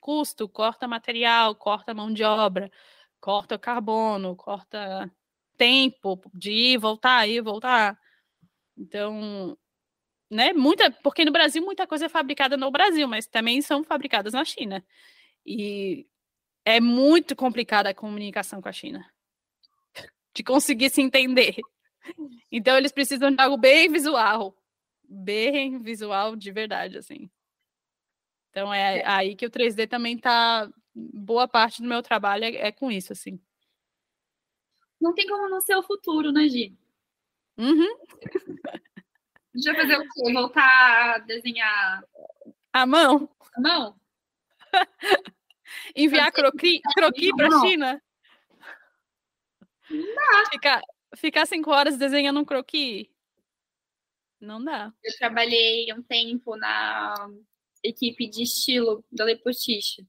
custo, 0.00 0.48
corta 0.48 0.86
material, 0.86 1.54
corta 1.54 1.94
mão 1.94 2.12
de 2.12 2.22
obra, 2.22 2.70
corta 3.20 3.58
carbono, 3.58 4.36
corta 4.36 5.10
tempo 5.56 6.20
de 6.34 6.52
ir, 6.52 6.78
voltar, 6.78 7.26
ir, 7.26 7.40
voltar. 7.42 7.98
Então, 8.76 9.56
né, 10.30 10.52
muita, 10.52 10.90
porque 11.02 11.24
no 11.24 11.32
Brasil 11.32 11.62
muita 11.64 11.86
coisa 11.86 12.06
é 12.06 12.08
fabricada 12.08 12.56
no 12.56 12.70
Brasil, 12.70 13.08
mas 13.08 13.26
também 13.26 13.62
são 13.62 13.82
fabricadas 13.82 14.34
na 14.34 14.44
China. 14.44 14.84
E 15.44 16.06
é 16.64 16.80
muito 16.80 17.34
complicada 17.34 17.90
a 17.90 17.94
comunicação 17.94 18.60
com 18.60 18.68
a 18.68 18.72
China. 18.72 19.10
De 20.34 20.44
conseguir 20.44 20.90
se 20.90 21.00
entender. 21.00 21.56
Então, 22.52 22.76
eles 22.76 22.92
precisam 22.92 23.30
de 23.30 23.40
algo 23.42 23.56
bem 23.56 23.90
visual 23.90 24.54
bem 25.08 25.78
visual 25.78 26.36
de 26.36 26.52
verdade, 26.52 26.98
assim. 26.98 27.30
Então 28.58 28.74
é 28.74 29.06
aí 29.06 29.36
que 29.36 29.46
o 29.46 29.50
3D 29.50 29.88
também 29.88 30.18
tá. 30.18 30.68
Boa 30.92 31.46
parte 31.46 31.80
do 31.80 31.86
meu 31.86 32.02
trabalho 32.02 32.42
é, 32.42 32.56
é 32.56 32.72
com 32.72 32.90
isso, 32.90 33.12
assim. 33.12 33.40
Não 35.00 35.14
tem 35.14 35.28
como 35.28 35.48
não 35.48 35.60
ser 35.60 35.76
o 35.76 35.82
futuro, 35.82 36.32
né, 36.32 36.48
Gi? 36.48 36.76
Uhum. 37.56 37.96
A 38.64 39.56
gente 39.56 39.64
vai 39.64 39.76
fazer 39.76 39.96
o 39.96 40.00
quê? 40.00 40.32
Voltar 40.32 41.14
a 41.14 41.18
desenhar 41.18 42.02
A 42.72 42.84
mão, 42.84 43.30
a 43.54 43.60
mão? 43.60 44.00
enviar 45.94 46.32
croqui, 46.32 46.80
croqui 46.96 47.30
pra 47.36 47.48
Não. 47.48 47.60
China. 47.60 48.02
Ficar, 50.50 50.82
ficar 51.14 51.46
cinco 51.46 51.70
horas 51.70 51.96
desenhando 51.96 52.40
um 52.40 52.44
croqui. 52.44 53.08
Não 54.40 54.62
dá. 54.62 54.92
Eu 55.04 55.16
trabalhei 55.16 55.92
um 55.92 56.02
tempo 56.02 56.56
na 56.56 57.14
equipe 57.82 58.28
de 58.28 58.42
estilo 58.42 59.04
da 59.10 59.24
Lepotiche. 59.24 60.06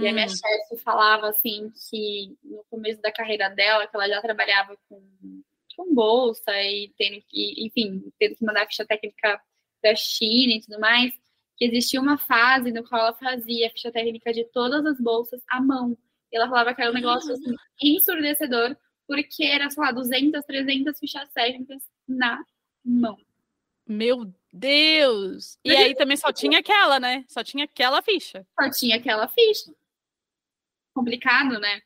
E 0.00 0.06
a 0.06 0.12
minha 0.12 0.26
Hum, 0.26 0.28
chefe 0.28 0.76
falava 0.82 1.28
assim 1.28 1.72
que 1.90 2.36
no 2.44 2.64
começo 2.70 3.00
da 3.00 3.10
carreira 3.12 3.48
dela, 3.48 3.86
que 3.86 3.96
ela 3.96 4.08
já 4.08 4.20
trabalhava 4.20 4.76
com, 4.88 5.42
com 5.76 5.94
bolsa 5.94 6.52
e 6.62 6.92
tendo 6.96 7.22
que, 7.26 7.66
enfim, 7.66 8.12
tendo 8.18 8.36
que 8.36 8.44
mandar 8.44 8.66
ficha 8.66 8.86
técnica 8.86 9.40
da 9.82 9.94
China 9.94 10.54
e 10.54 10.60
tudo 10.60 10.78
mais, 10.78 11.12
que 11.56 11.64
existia 11.64 12.00
uma 12.00 12.18
fase 12.18 12.70
no 12.70 12.86
qual 12.88 13.00
ela 13.00 13.14
fazia 13.14 13.66
a 13.66 13.70
ficha 13.70 13.90
técnica 13.90 14.32
de 14.32 14.44
todas 14.44 14.84
as 14.86 15.00
bolsas 15.00 15.42
à 15.50 15.60
mão. 15.60 15.96
E 16.30 16.36
ela 16.36 16.48
falava 16.48 16.74
que 16.74 16.82
era 16.82 16.90
um 16.90 16.94
negócio 16.94 17.32
assim, 17.32 17.54
ensurdecedor, 17.82 18.76
porque 19.06 19.44
era, 19.44 19.70
sei 19.70 19.82
lá, 19.82 19.90
200, 19.90 20.44
300 20.44 20.98
fichas 20.98 21.32
técnicas 21.32 21.82
na 22.06 22.44
mão. 22.84 23.16
Meu 23.86 24.32
Deus! 24.52 25.58
E 25.64 25.70
aí 25.70 25.94
também 25.94 26.16
só 26.16 26.32
tinha 26.32 26.58
aquela, 26.58 26.98
né? 26.98 27.24
Só 27.28 27.44
tinha 27.44 27.64
aquela 27.64 28.02
ficha. 28.02 28.46
Só 28.60 28.70
tinha 28.70 28.96
aquela 28.96 29.28
ficha. 29.28 29.72
Complicado, 30.94 31.58
né? 31.60 31.80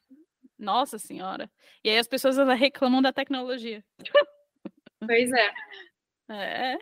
Nossa 0.58 0.98
senhora. 0.98 1.50
E 1.84 1.90
aí 1.90 1.98
as 1.98 2.06
pessoas 2.06 2.36
reclamam 2.58 3.02
da 3.02 3.12
tecnologia. 3.12 3.84
Pois 5.00 5.32
é. 5.32 5.52
É. 6.28 6.78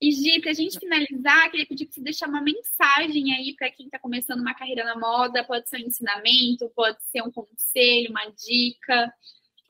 E 0.00 0.12
Gi, 0.12 0.40
para 0.40 0.50
a 0.50 0.54
gente 0.54 0.78
finalizar, 0.78 1.50
queria 1.50 1.66
pedir 1.66 1.86
que 1.86 1.94
você 1.94 2.00
deixar 2.00 2.28
uma 2.28 2.40
mensagem 2.40 3.34
aí 3.34 3.56
para 3.56 3.70
quem 3.70 3.86
está 3.86 3.98
começando 3.98 4.40
uma 4.40 4.54
carreira 4.54 4.84
na 4.84 4.96
moda. 4.96 5.42
Pode 5.42 5.68
ser 5.68 5.78
um 5.78 5.86
ensinamento, 5.86 6.70
pode 6.76 7.02
ser 7.04 7.22
um 7.22 7.32
conselho, 7.32 8.10
uma 8.10 8.26
dica, 8.26 9.12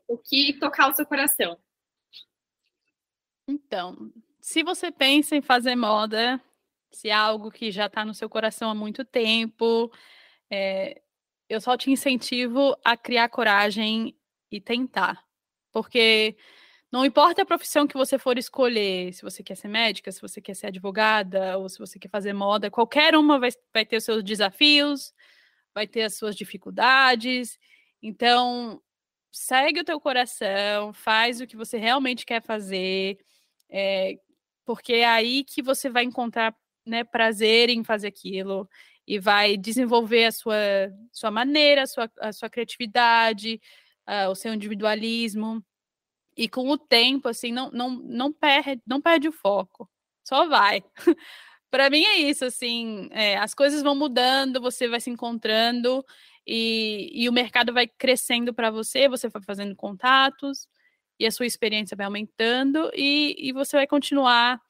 o 0.08 0.18
que 0.18 0.52
tocar 0.54 0.90
o 0.90 0.94
seu 0.94 1.06
coração. 1.06 1.56
Então, 3.48 4.12
se 4.44 4.62
você 4.62 4.92
pensa 4.92 5.34
em 5.34 5.40
fazer 5.40 5.74
moda, 5.74 6.38
se 6.92 7.08
é 7.08 7.14
algo 7.14 7.50
que 7.50 7.70
já 7.72 7.86
está 7.86 8.04
no 8.04 8.12
seu 8.12 8.28
coração 8.28 8.70
há 8.70 8.74
muito 8.74 9.02
tempo, 9.02 9.90
é, 10.50 11.00
eu 11.48 11.62
só 11.62 11.78
te 11.78 11.90
incentivo 11.90 12.76
a 12.84 12.94
criar 12.94 13.30
coragem 13.30 14.14
e 14.50 14.60
tentar. 14.60 15.24
Porque 15.72 16.36
não 16.92 17.06
importa 17.06 17.40
a 17.40 17.46
profissão 17.46 17.86
que 17.86 17.96
você 17.96 18.18
for 18.18 18.36
escolher, 18.36 19.14
se 19.14 19.22
você 19.22 19.42
quer 19.42 19.56
ser 19.56 19.68
médica, 19.68 20.12
se 20.12 20.20
você 20.20 20.42
quer 20.42 20.54
ser 20.54 20.66
advogada, 20.66 21.56
ou 21.56 21.66
se 21.66 21.78
você 21.78 21.98
quer 21.98 22.10
fazer 22.10 22.34
moda, 22.34 22.70
qualquer 22.70 23.16
uma 23.16 23.38
vai, 23.40 23.50
vai 23.72 23.86
ter 23.86 23.96
os 23.96 24.04
seus 24.04 24.22
desafios, 24.22 25.14
vai 25.74 25.86
ter 25.86 26.02
as 26.02 26.16
suas 26.16 26.36
dificuldades. 26.36 27.58
Então, 28.02 28.78
segue 29.32 29.80
o 29.80 29.84
teu 29.84 29.98
coração, 29.98 30.92
faz 30.92 31.40
o 31.40 31.46
que 31.46 31.56
você 31.56 31.78
realmente 31.78 32.26
quer 32.26 32.42
fazer, 32.42 33.18
é, 33.70 34.18
porque 34.64 34.94
é 34.94 35.06
aí 35.06 35.44
que 35.44 35.62
você 35.62 35.88
vai 35.88 36.04
encontrar 36.04 36.54
né, 36.86 37.04
prazer 37.04 37.68
em 37.70 37.84
fazer 37.84 38.08
aquilo 38.08 38.68
e 39.06 39.18
vai 39.18 39.56
desenvolver 39.56 40.26
a 40.26 40.32
sua, 40.32 40.56
sua 41.12 41.30
maneira, 41.30 41.82
a 41.82 41.86
sua, 41.86 42.10
a 42.20 42.32
sua 42.32 42.48
criatividade, 42.48 43.60
uh, 44.08 44.30
o 44.30 44.34
seu 44.34 44.52
individualismo. 44.54 45.62
E 46.36 46.48
com 46.48 46.68
o 46.68 46.78
tempo, 46.78 47.28
assim, 47.28 47.52
não, 47.52 47.70
não, 47.70 47.90
não, 47.90 48.32
perde, 48.32 48.82
não 48.86 49.00
perde 49.00 49.28
o 49.28 49.32
foco. 49.32 49.88
Só 50.24 50.48
vai. 50.48 50.82
para 51.70 51.90
mim 51.90 52.04
é 52.04 52.18
isso, 52.18 52.44
assim, 52.44 53.08
é, 53.12 53.36
as 53.36 53.54
coisas 53.54 53.82
vão 53.82 53.94
mudando, 53.94 54.60
você 54.60 54.88
vai 54.88 55.00
se 55.00 55.10
encontrando 55.10 56.04
e, 56.46 57.10
e 57.12 57.28
o 57.28 57.32
mercado 57.32 57.72
vai 57.72 57.86
crescendo 57.86 58.54
para 58.54 58.70
você, 58.70 59.08
você 59.08 59.28
vai 59.28 59.42
fazendo 59.42 59.74
contatos 59.76 60.68
e 61.18 61.26
a 61.26 61.30
sua 61.30 61.46
experiência 61.46 61.96
vai 61.96 62.06
aumentando 62.06 62.90
e, 62.94 63.36
e 63.38 63.52
você 63.52 63.76
vai 63.76 63.86
continuar 63.86 64.60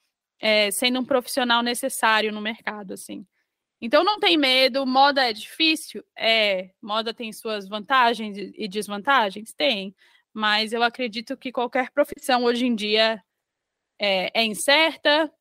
é, 0.41 0.71
sendo 0.71 1.01
um 1.01 1.05
profissional 1.05 1.63
necessário 1.63 2.33
no 2.33 2.41
mercado, 2.41 2.95
assim. 2.95 3.27
Então 3.81 4.05
não 4.05 4.19
tem 4.19 4.37
medo, 4.37 4.87
moda 4.87 5.29
é 5.29 5.33
difícil? 5.33 6.05
É, 6.17 6.71
moda 6.81 7.13
tem 7.13 7.33
suas 7.33 7.69
vantagens 7.69 8.37
e 8.39 8.69
desvantagens? 8.69 9.53
Tem 9.53 9.95
mas 10.35 10.73
eu 10.73 10.83
acredito 10.83 11.37
que 11.37 11.53
qualquer 11.53 11.93
profissão 11.93 12.43
hoje 12.43 12.67
em 12.67 12.75
dia 12.75 13.23
é, 14.01 14.41
é 14.41 14.45
incerta. 14.45 15.33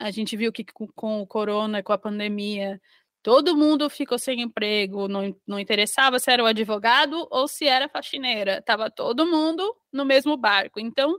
A 0.00 0.10
gente 0.10 0.36
viu 0.36 0.52
que 0.52 0.64
com, 0.64 0.88
com, 0.88 1.22
o 1.22 1.26
corona, 1.26 1.80
com 1.80 1.92
a 1.92 1.98
pandemia, 1.98 2.80
todo 3.22 3.56
mundo 3.56 3.90
ficou 3.90 4.18
sem 4.18 4.40
emprego, 4.40 5.08
não, 5.08 5.34
não 5.46 5.58
interessava 5.58 6.18
se 6.18 6.30
era 6.30 6.42
o 6.42 6.46
advogado 6.46 7.26
ou 7.30 7.46
se 7.46 7.66
era 7.66 7.88
faxineira, 7.88 8.58
estava 8.58 8.90
todo 8.90 9.26
mundo 9.26 9.76
no 9.92 10.04
mesmo 10.04 10.36
barco. 10.36 10.80
Então, 10.80 11.18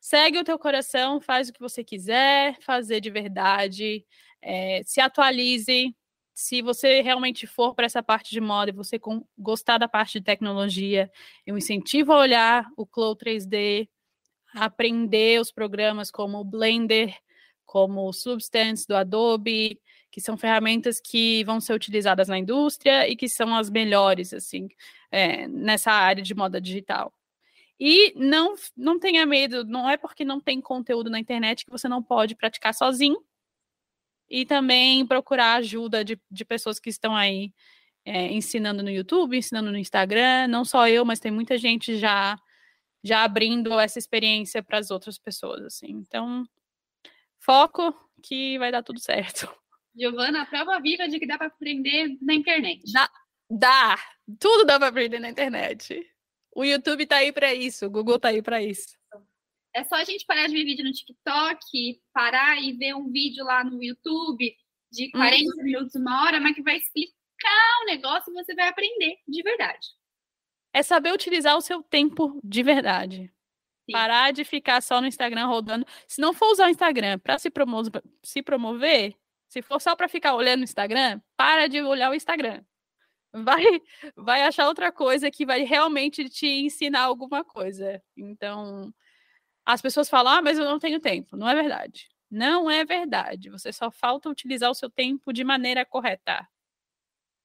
segue 0.00 0.38
o 0.38 0.44
teu 0.44 0.58
coração, 0.58 1.20
faz 1.20 1.48
o 1.48 1.52
que 1.52 1.60
você 1.60 1.84
quiser 1.84 2.56
fazer 2.60 3.00
de 3.00 3.10
verdade, 3.10 4.04
é, 4.42 4.82
se 4.84 5.00
atualize, 5.00 5.94
se 6.34 6.62
você 6.62 7.00
realmente 7.00 7.46
for 7.48 7.74
para 7.74 7.86
essa 7.86 8.02
parte 8.02 8.30
de 8.30 8.40
moda 8.40 8.70
e 8.70 8.74
você 8.74 8.98
com, 8.98 9.24
gostar 9.36 9.78
da 9.78 9.88
parte 9.88 10.20
de 10.20 10.24
tecnologia, 10.24 11.10
eu 11.44 11.58
incentivo 11.58 12.12
a 12.12 12.18
olhar 12.18 12.70
o 12.76 12.86
Clow 12.86 13.16
3D, 13.16 13.88
aprender 14.54 15.40
os 15.40 15.50
programas 15.50 16.10
como 16.10 16.38
o 16.38 16.44
Blender, 16.44 17.12
como 17.66 18.08
o 18.08 18.12
Substance 18.12 18.86
do 18.86 18.94
Adobe, 18.94 19.80
que 20.10 20.20
são 20.20 20.36
ferramentas 20.36 21.00
que 21.00 21.44
vão 21.44 21.60
ser 21.60 21.74
utilizadas 21.74 22.28
na 22.28 22.38
indústria 22.38 23.08
e 23.08 23.16
que 23.16 23.28
são 23.28 23.54
as 23.54 23.70
melhores, 23.70 24.32
assim, 24.32 24.68
é, 25.10 25.46
nessa 25.48 25.92
área 25.92 26.22
de 26.22 26.34
moda 26.34 26.60
digital. 26.60 27.12
E 27.80 28.12
não, 28.16 28.54
não 28.76 28.98
tenha 28.98 29.24
medo, 29.24 29.64
não 29.64 29.88
é 29.88 29.96
porque 29.96 30.24
não 30.24 30.40
tem 30.40 30.60
conteúdo 30.60 31.08
na 31.10 31.20
internet 31.20 31.64
que 31.64 31.70
você 31.70 31.88
não 31.88 32.02
pode 32.02 32.34
praticar 32.34 32.74
sozinho 32.74 33.22
e 34.28 34.44
também 34.44 35.06
procurar 35.06 35.54
ajuda 35.54 36.04
de, 36.04 36.20
de 36.30 36.44
pessoas 36.44 36.80
que 36.80 36.90
estão 36.90 37.14
aí 37.14 37.52
é, 38.04 38.32
ensinando 38.32 38.82
no 38.82 38.90
YouTube, 38.90 39.36
ensinando 39.36 39.70
no 39.70 39.78
Instagram. 39.78 40.48
Não 40.48 40.64
só 40.64 40.88
eu, 40.88 41.04
mas 41.04 41.20
tem 41.20 41.30
muita 41.30 41.56
gente 41.56 41.96
já 41.98 42.38
já 43.02 43.22
abrindo 43.22 43.78
essa 43.78 43.98
experiência 43.98 44.62
para 44.62 44.78
as 44.78 44.90
outras 44.90 45.18
pessoas, 45.18 45.62
assim. 45.64 45.90
Então, 45.90 46.44
foco 47.38 47.94
que 48.22 48.58
vai 48.58 48.72
dar 48.72 48.82
tudo 48.82 49.00
certo. 49.00 49.48
Giovana, 49.98 50.42
a 50.42 50.46
prova 50.46 50.80
viva 50.80 51.08
de 51.08 51.18
que 51.18 51.26
dá 51.26 51.36
para 51.36 51.48
aprender 51.48 52.16
na 52.22 52.34
internet. 52.34 52.92
Dá, 52.92 53.10
dá, 53.50 53.98
tudo 54.38 54.64
dá 54.64 54.78
para 54.78 54.88
aprender 54.88 55.18
na 55.18 55.30
internet. 55.30 56.08
O 56.54 56.64
YouTube 56.64 57.06
tá 57.06 57.16
aí 57.16 57.32
para 57.32 57.52
isso, 57.52 57.86
o 57.86 57.90
Google 57.90 58.18
tá 58.18 58.28
aí 58.28 58.42
para 58.42 58.62
isso. 58.62 58.96
É 59.74 59.84
só 59.84 59.96
a 59.96 60.04
gente 60.04 60.24
parar 60.24 60.46
de 60.46 60.54
ver 60.54 60.64
vídeo 60.64 60.84
no 60.84 60.92
TikTok, 60.92 62.00
parar 62.12 62.60
e 62.62 62.72
ver 62.72 62.94
um 62.94 63.10
vídeo 63.10 63.44
lá 63.44 63.62
no 63.62 63.82
YouTube 63.82 64.56
de 64.90 65.10
40 65.10 65.44
uhum. 65.44 65.64
minutos, 65.64 65.94
uma 65.94 66.24
hora, 66.24 66.40
mas 66.40 66.54
que 66.54 66.62
vai 66.62 66.76
explicar 66.76 67.82
o 67.82 67.86
negócio 67.86 68.30
e 68.30 68.34
você 68.34 68.54
vai 68.54 68.68
aprender 68.68 69.18
de 69.26 69.42
verdade. 69.42 69.86
É 70.72 70.82
saber 70.82 71.12
utilizar 71.12 71.56
o 71.56 71.60
seu 71.60 71.82
tempo 71.82 72.40
de 72.42 72.62
verdade. 72.62 73.32
Sim. 73.84 73.92
Parar 73.92 74.32
de 74.32 74.44
ficar 74.44 74.82
só 74.82 75.00
no 75.00 75.06
Instagram 75.06 75.46
rodando. 75.46 75.86
Se 76.06 76.20
não 76.20 76.32
for 76.32 76.50
usar 76.52 76.66
o 76.66 76.70
Instagram 76.70 77.18
para 77.18 77.38
se, 77.38 77.50
promo 77.50 77.82
se 78.22 78.42
promover, 78.42 79.14
se 79.48 79.62
for 79.62 79.80
só 79.80 79.96
para 79.96 80.08
ficar 80.08 80.34
olhando 80.34 80.60
o 80.60 80.64
Instagram, 80.64 81.20
para 81.36 81.68
de 81.68 81.80
olhar 81.80 82.10
o 82.10 82.14
Instagram. 82.14 82.62
Vai, 83.32 83.62
vai 84.16 84.42
achar 84.42 84.68
outra 84.68 84.92
coisa 84.92 85.30
que 85.30 85.46
vai 85.46 85.62
realmente 85.62 86.28
te 86.28 86.46
ensinar 86.46 87.02
alguma 87.02 87.44
coisa. 87.44 88.02
Então, 88.16 88.92
as 89.64 89.80
pessoas 89.80 90.08
falam, 90.08 90.34
ah, 90.34 90.42
mas 90.42 90.58
eu 90.58 90.64
não 90.64 90.78
tenho 90.78 91.00
tempo. 91.00 91.36
Não 91.36 91.48
é 91.48 91.54
verdade. 91.54 92.08
Não 92.30 92.70
é 92.70 92.84
verdade. 92.84 93.50
Você 93.50 93.72
só 93.72 93.90
falta 93.90 94.28
utilizar 94.28 94.70
o 94.70 94.74
seu 94.74 94.90
tempo 94.90 95.32
de 95.32 95.42
maneira 95.42 95.84
correta. 95.84 96.46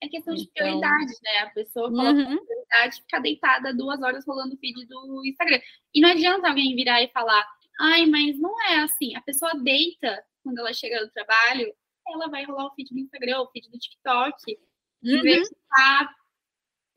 É 0.02 0.10
questão 0.10 0.36
de 0.36 0.42
então... 0.42 0.54
prioridade, 0.54 1.14
né? 1.24 1.38
A 1.40 1.50
pessoa 1.52 1.90
coloca 1.90 2.12
uhum. 2.12 2.46
prioridade 2.46 3.02
ficar 3.02 3.20
deitada 3.20 3.74
duas 3.74 4.02
horas 4.02 4.26
rolando 4.28 4.56
o 4.56 4.58
feed 4.58 4.86
do 4.86 5.26
Instagram. 5.26 5.62
E 5.94 6.02
não 6.02 6.10
adianta 6.10 6.50
alguém 6.50 6.76
virar 6.76 7.02
e 7.02 7.08
falar, 7.10 7.46
ai, 7.80 8.06
mas 8.06 8.38
não 8.38 8.62
é 8.64 8.80
assim. 8.80 9.16
A 9.16 9.22
pessoa 9.22 9.54
deita 9.56 10.22
quando 10.44 10.60
ela 10.60 10.74
chega 10.74 11.00
do 11.06 11.12
trabalho, 11.12 11.74
ela 12.14 12.30
vai 12.30 12.44
rolar 12.46 12.68
o 12.68 12.76
feed 12.76 12.94
do 12.94 13.00
Instagram, 13.00 13.42
o 13.42 13.52
feed 13.52 13.70
do 13.70 13.78
TikTok, 13.78 14.60
uhum. 15.04 15.22
vez 15.22 15.50
de 15.50 15.56
estar, 15.56 16.16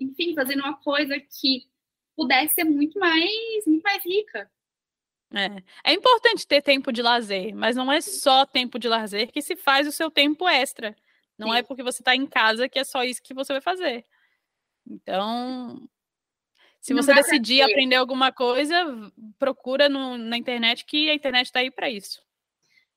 enfim, 0.01 0.35
fazendo 0.35 0.61
uma 0.61 0.77
coisa 0.81 1.19
que 1.19 1.69
pudesse 2.17 2.55
ser 2.55 2.65
muito 2.65 2.99
mais, 2.99 3.67
muito 3.67 3.83
mais 3.83 4.05
rica. 4.05 4.51
É. 5.35 5.91
é 5.91 5.93
importante 5.93 6.47
ter 6.47 6.63
tempo 6.63 6.93
de 6.93 7.03
lazer, 7.03 7.55
mas 7.55 7.77
não 7.77 7.91
é 7.91 8.01
só 8.01 8.47
tempo 8.47 8.79
de 8.79 8.89
lazer 8.89 9.33
que 9.33 9.43
se 9.43 9.57
faz 9.57 9.87
o 9.87 9.93
seu 9.93 10.11
tempo 10.11 10.49
extra. 10.49 10.97
Não 11.37 11.49
é 11.49 11.59
Sim. 11.59 11.61
é 11.61 11.63
porque 11.63 11.83
você 11.83 12.01
está 12.01 12.15
em 12.15 12.27
casa 12.27 12.69
que 12.69 12.79
é 12.79 12.85
só 12.85 13.03
isso 13.03 13.23
que 13.23 13.35
você 13.35 13.53
vai 13.53 13.61
fazer. 13.61 14.05
Então, 14.87 15.89
se 16.81 16.95
não 16.95 17.03
você 17.03 17.13
decidir 17.13 17.63
aprender 17.63 17.97
alguma 17.97 18.33
coisa, 18.33 18.75
procura 19.39 19.89
no, 19.89 20.17
na 20.17 20.37
internet 20.37 20.85
que 20.85 21.11
a 21.11 21.15
internet 21.15 21.47
está 21.47 21.61
aí 21.61 21.71
para 21.71 21.91
isso. 21.91 22.25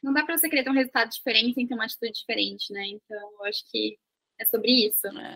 Não 0.02 0.14
dá 0.14 0.24
para 0.24 0.38
você 0.38 0.50
querer 0.50 0.64
ter 0.64 0.70
um 0.70 0.74
resultado 0.74 1.10
diferente 1.10 1.54
sem 1.54 1.68
ter 1.68 1.74
uma 1.74 1.86
atitude 1.86 2.14
diferente, 2.14 2.72
né? 2.72 2.88
Então, 2.88 3.32
eu 3.39 3.45
acho 3.45 3.64
que 3.70 3.97
é 4.39 4.45
sobre 4.45 4.72
isso. 4.88 5.08
É. 5.08 5.36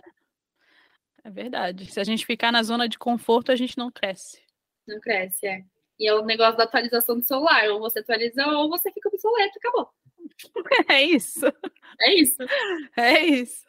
é 1.24 1.30
verdade. 1.30 1.90
Se 1.90 2.00
a 2.00 2.04
gente 2.04 2.24
ficar 2.24 2.50
na 2.50 2.62
zona 2.62 2.88
de 2.88 2.98
conforto, 2.98 3.52
a 3.52 3.56
gente 3.56 3.76
não 3.76 3.90
cresce. 3.90 4.42
Não 4.86 4.98
cresce, 5.00 5.46
é. 5.46 5.64
E 5.98 6.08
é 6.08 6.14
o 6.14 6.24
negócio 6.24 6.56
da 6.56 6.64
atualização 6.64 7.16
do 7.16 7.24
celular. 7.24 7.68
Ou 7.70 7.80
você 7.80 8.00
atualiza 8.00 8.46
ou 8.46 8.68
você 8.68 8.90
fica 8.90 9.08
obsoleto, 9.08 9.58
acabou. 9.58 9.88
É 10.88 11.02
isso. 11.02 11.46
É 12.00 12.14
isso. 12.14 12.42
É 12.96 13.24
isso. 13.26 13.64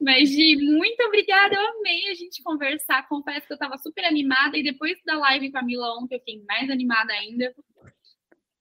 Mas, 0.00 0.30
Gi, 0.30 0.56
muito 0.56 1.02
obrigada. 1.04 1.54
Eu 1.54 1.68
amei 1.78 2.08
a 2.08 2.14
gente 2.14 2.42
conversar. 2.42 3.06
Confesso 3.08 3.46
que 3.46 3.52
eu 3.52 3.56
estava 3.56 3.76
super 3.78 4.04
animada. 4.04 4.56
E 4.56 4.62
depois 4.62 4.98
da 5.04 5.18
live 5.18 5.52
com 5.52 5.58
a 5.58 5.62
Mila 5.62 5.98
ontem, 5.98 6.16
eu 6.16 6.20
fiquei 6.20 6.42
mais 6.44 6.70
animada 6.70 7.12
ainda. 7.12 7.54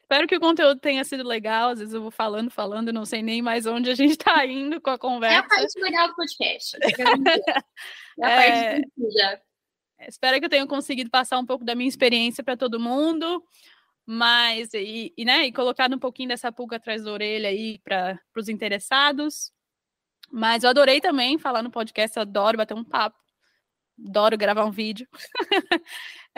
Espero 0.10 0.26
que 0.26 0.38
o 0.38 0.40
conteúdo 0.40 0.80
tenha 0.80 1.04
sido 1.04 1.28
legal. 1.28 1.72
Às 1.72 1.80
vezes 1.80 1.94
eu 1.94 2.02
vou 2.02 2.12
falando, 2.12 2.50
falando, 2.50 2.94
não 2.94 3.06
sei 3.06 3.22
nem 3.22 3.42
mais 3.42 3.66
onde 3.66 3.90
a 3.90 3.96
gente 3.96 4.12
está 4.12 4.46
indo 4.48 4.80
com 4.80 4.90
a 4.90 4.98
conversa. 4.98 5.36
É 5.36 5.40
a 5.40 5.44
parte 5.44 5.82
legal 5.82 6.08
do 6.08 6.16
podcast. 6.16 6.78
É 6.82 8.26
a 8.26 8.30
parte 8.30 8.86
é... 9.20 10.08
Espero 10.08 10.40
que 10.40 10.46
eu 10.46 10.50
tenha 10.50 10.66
conseguido 10.66 11.10
passar 11.10 11.38
um 11.38 11.46
pouco 11.46 11.66
da 11.66 11.76
minha 11.76 11.90
experiência 11.90 12.42
para 12.42 12.56
todo 12.56 12.80
mundo. 12.80 13.44
Mas, 14.06 14.74
e, 14.74 15.14
e, 15.18 15.26
né, 15.26 15.46
e 15.46 15.52
colocado 15.52 15.98
um 15.98 16.00
pouquinho 16.00 16.30
dessa 16.30 16.54
pulga 16.54 16.78
atrás 16.78 17.04
da 17.04 17.12
orelha 17.12 17.50
aí 17.50 17.78
para 17.80 18.18
os 18.34 18.48
interessados. 18.48 19.52
Mas 20.32 20.64
eu 20.64 20.70
adorei 20.70 21.02
também 21.02 21.38
falar 21.38 21.62
no 21.62 21.70
podcast, 21.70 22.18
adoro 22.18 22.58
bater 22.58 22.74
um 22.76 22.84
papo, 22.84 23.18
adoro 24.08 24.38
gravar 24.38 24.64
um 24.64 24.72
vídeo. 24.72 25.06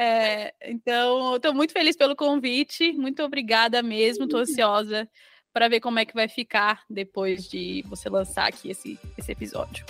é, 0.01 0.53
então, 0.63 1.35
estou 1.35 1.53
muito 1.53 1.73
feliz 1.73 1.97
pelo 1.97 2.15
convite, 2.15 2.93
muito 2.93 3.21
obrigada 3.21 3.83
mesmo, 3.83 4.23
estou 4.23 4.39
ansiosa 4.39 5.09
para 5.51 5.67
ver 5.67 5.81
como 5.81 5.99
é 5.99 6.05
que 6.05 6.13
vai 6.13 6.29
ficar 6.29 6.83
depois 6.89 7.49
de 7.49 7.83
você 7.85 8.07
lançar 8.07 8.47
aqui 8.47 8.69
esse, 8.71 8.97
esse 9.17 9.29
episódio. 9.29 9.85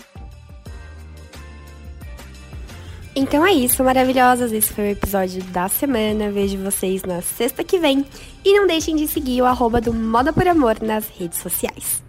Então 3.16 3.46
é 3.46 3.54
isso, 3.54 3.84
maravilhosas. 3.84 4.52
Esse 4.52 4.74
foi 4.74 4.86
o 4.86 4.92
episódio 4.92 5.44
da 5.46 5.68
semana. 5.68 6.32
Vejo 6.32 6.58
vocês 6.58 7.04
na 7.04 7.22
sexta 7.22 7.64
que 7.64 7.78
vem. 7.78 8.04
E 8.44 8.54
não 8.58 8.66
deixem 8.66 8.96
de 8.96 9.08
seguir 9.08 9.44
o 9.44 9.46
arroba 9.46 9.80
do 9.80 9.94
Moda 9.94 10.34
por 10.34 10.48
Amor 10.48 10.82
nas 10.82 11.08
redes 11.10 11.38
sociais. 11.40 12.09